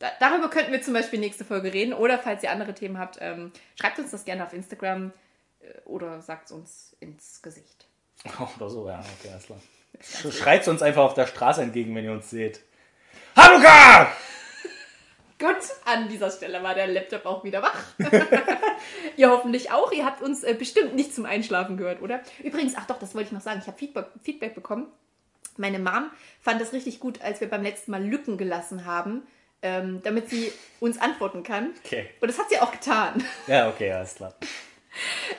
Da, 0.01 0.11
darüber 0.19 0.51
könnten 0.51 0.73
wir 0.73 0.83
zum 0.83 0.95
Beispiel 0.95 1.21
nächste 1.21 1.45
Folge 1.45 1.73
reden. 1.73 1.93
Oder 1.93 2.19
falls 2.19 2.43
ihr 2.43 2.51
andere 2.51 2.75
Themen 2.75 2.99
habt, 2.99 3.19
ähm, 3.21 3.53
schreibt 3.79 3.99
uns 4.01 4.11
das 4.11 4.25
gerne 4.25 4.45
auf 4.45 4.53
Instagram 4.53 5.13
äh, 5.61 5.81
oder 5.85 6.21
sagt 6.23 6.47
es 6.47 6.53
uns 6.53 6.97
ins 6.99 7.41
Gesicht. 7.43 7.87
Oder 8.57 8.69
so, 8.69 8.87
ja, 8.89 8.99
okay, 9.21 9.31
alles 9.33 9.47
klar. 9.47 9.59
Sch- 10.03 10.33
Schreit 10.33 10.69
uns 10.69 10.83
einfach 10.83 11.03
auf 11.05 11.15
der 11.15 11.27
Straße 11.27 11.63
entgegen, 11.63 11.95
wenn 11.95 12.05
ihr 12.05 12.13
uns 12.13 12.29
seht. 12.29 12.61
Hanukkah! 13.37 14.13
Gut, 15.39 15.57
an 15.87 16.09
dieser 16.09 16.31
Stelle 16.31 16.63
war 16.63 16.75
der 16.75 16.87
Laptop 16.87 17.25
auch 17.25 17.45
wieder 17.45 17.63
wach. 17.63 17.83
ihr 19.17 19.31
hoffentlich 19.31 19.71
auch. 19.71 19.91
Ihr 19.93 20.05
habt 20.05 20.21
uns 20.21 20.45
äh, 20.45 20.53
bestimmt 20.55 20.95
nicht 20.95 21.15
zum 21.15 21.25
Einschlafen 21.25 21.79
gehört, 21.79 22.03
oder? 22.03 22.21
Übrigens, 22.43 22.75
ach 22.77 22.87
doch, 22.87 22.99
das 22.99 23.15
wollte 23.15 23.29
ich 23.29 23.33
noch 23.33 23.41
sagen. 23.41 23.61
Ich 23.63 23.67
habe 23.67 23.79
Feedback, 23.79 24.07
Feedback 24.23 24.55
bekommen. 24.55 24.87
Meine 25.57 25.79
Mom 25.79 26.11
fand 26.43 26.61
das 26.61 26.75
richtig 26.75 27.01
gut, 27.01 27.23
als 27.23 27.41
wir 27.41 27.49
beim 27.49 27.63
letzten 27.63 27.91
Mal 27.91 28.05
Lücken 28.05 28.37
gelassen 28.37 28.85
haben, 28.85 29.23
ähm, 29.63 30.01
damit 30.03 30.31
sie 30.31 30.53
uns 30.81 30.99
antworten 30.99 31.43
kann. 31.43 31.71
Okay. 31.85 32.09
Und 32.21 32.29
das 32.29 32.39
hat 32.39 32.49
sie 32.49 32.59
auch 32.59 32.73
getan. 32.73 33.25
Ja, 33.47 33.69
okay, 33.69 33.93
alles 33.93 34.15
klar. 34.15 34.35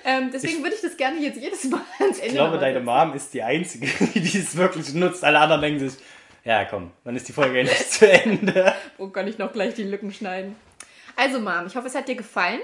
Ähm, 0.06 0.32
deswegen 0.32 0.64
würde 0.64 0.76
ich 0.76 0.82
das 0.82 0.96
gerne 0.96 1.20
jetzt 1.20 1.38
jedes 1.38 1.66
Mal 1.66 1.82
ans 2.00 2.20
Ende 2.20 2.28
Ich 2.28 2.34
glaube, 2.36 2.58
deine. 2.58 2.80
Mom 2.80 3.14
ist 3.14 3.34
die 3.34 3.44
Einzige, 3.44 3.86
die 4.16 4.38
es 4.38 4.56
wirklich 4.56 4.94
nutzt. 4.94 5.26
Alle 5.26 5.40
anderen 5.40 5.62
denken 5.62 5.90
sich, 5.90 6.00
ja 6.46 6.64
komm, 6.64 6.92
dann 7.04 7.18
ist 7.18 7.28
die 7.28 7.34
Folge 7.34 7.60
endlich 7.60 7.90
zu 7.90 8.10
Ende. 8.10 8.74
Wo 8.98 9.08
kann 9.10 9.28
ich 9.28 9.38
noch 9.38 9.52
gleich 9.52 9.74
die 9.74 9.84
Lücken 9.84 10.14
schneiden? 10.14 10.56
Also, 11.18 11.42
Mom, 11.42 11.68
ich 11.68 11.76
hoffe, 11.76 11.88
es 11.88 11.96
hat 11.96 12.08
dir 12.08 12.16
gefallen. 12.16 12.62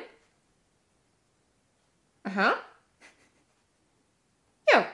Aha. 2.23 2.53
Ja. 4.73 4.85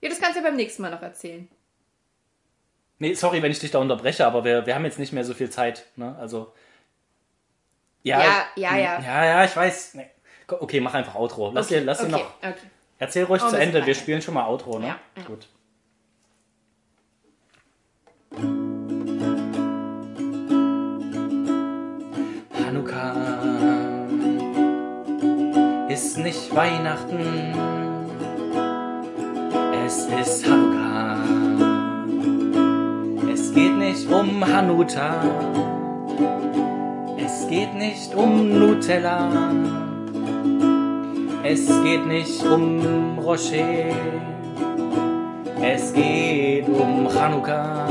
Ja, 0.00 0.08
das 0.08 0.20
kannst 0.20 0.36
du 0.36 0.42
ja 0.42 0.48
beim 0.48 0.56
nächsten 0.56 0.82
Mal 0.82 0.90
noch 0.90 1.02
erzählen. 1.02 1.48
Nee, 3.04 3.12
sorry, 3.12 3.42
wenn 3.42 3.52
ich 3.52 3.58
dich 3.58 3.70
da 3.70 3.80
unterbreche, 3.80 4.26
aber 4.26 4.46
wir, 4.46 4.64
wir 4.64 4.74
haben 4.74 4.86
jetzt 4.86 4.98
nicht 4.98 5.12
mehr 5.12 5.24
so 5.24 5.34
viel 5.34 5.50
Zeit. 5.50 5.84
Ne? 5.96 6.16
Also. 6.18 6.54
Ja, 8.02 8.46
ja, 8.56 8.76
ja. 8.78 8.98
Ja, 8.98 9.24
ja, 9.26 9.44
ich 9.44 9.54
weiß. 9.54 9.92
Nee. 9.96 10.06
Okay, 10.48 10.80
mach 10.80 10.94
einfach 10.94 11.14
Outro. 11.14 11.50
Lass 11.52 11.66
dir, 11.66 11.82
lass 11.82 11.98
dir 11.98 12.04
okay, 12.04 12.12
noch. 12.12 12.34
okay. 12.38 12.66
Erzähl 12.98 13.24
ruhig 13.24 13.42
Oh, 13.44 13.50
zu 13.50 13.56
Ende. 13.56 13.84
Wir 13.84 13.94
spielen 13.94 14.22
schon 14.22 14.32
mal 14.32 14.46
Outro, 14.46 14.78
ne? 14.78 14.86
Ja, 14.86 14.98
ja. 15.18 15.22
Gut. 15.24 15.48
Hanukkah. 22.66 23.14
ist 25.90 26.16
nicht 26.16 26.56
Weihnachten, 26.56 27.20
es 29.86 30.06
ist 30.06 30.46
Hanukkah. 30.46 30.83
Es 33.54 33.60
geht 33.60 33.78
nicht 33.78 34.10
um 34.10 34.44
Hanuta, 34.44 35.22
es 37.16 37.46
geht 37.48 37.72
nicht 37.76 38.12
um 38.12 38.48
Nutella, 38.58 39.30
es 41.44 41.68
geht 41.84 42.04
nicht 42.04 42.44
um 42.44 43.16
Rocher, 43.20 43.94
es 45.62 45.92
geht 45.92 46.68
um 46.68 47.08
Hanukkah. 47.14 47.86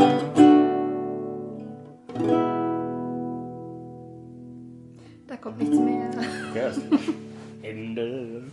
Da 5.27 5.37
kommt 5.37 5.59
nichts 5.59 5.77
mehr. 5.77 6.11
Ende. 7.61 8.43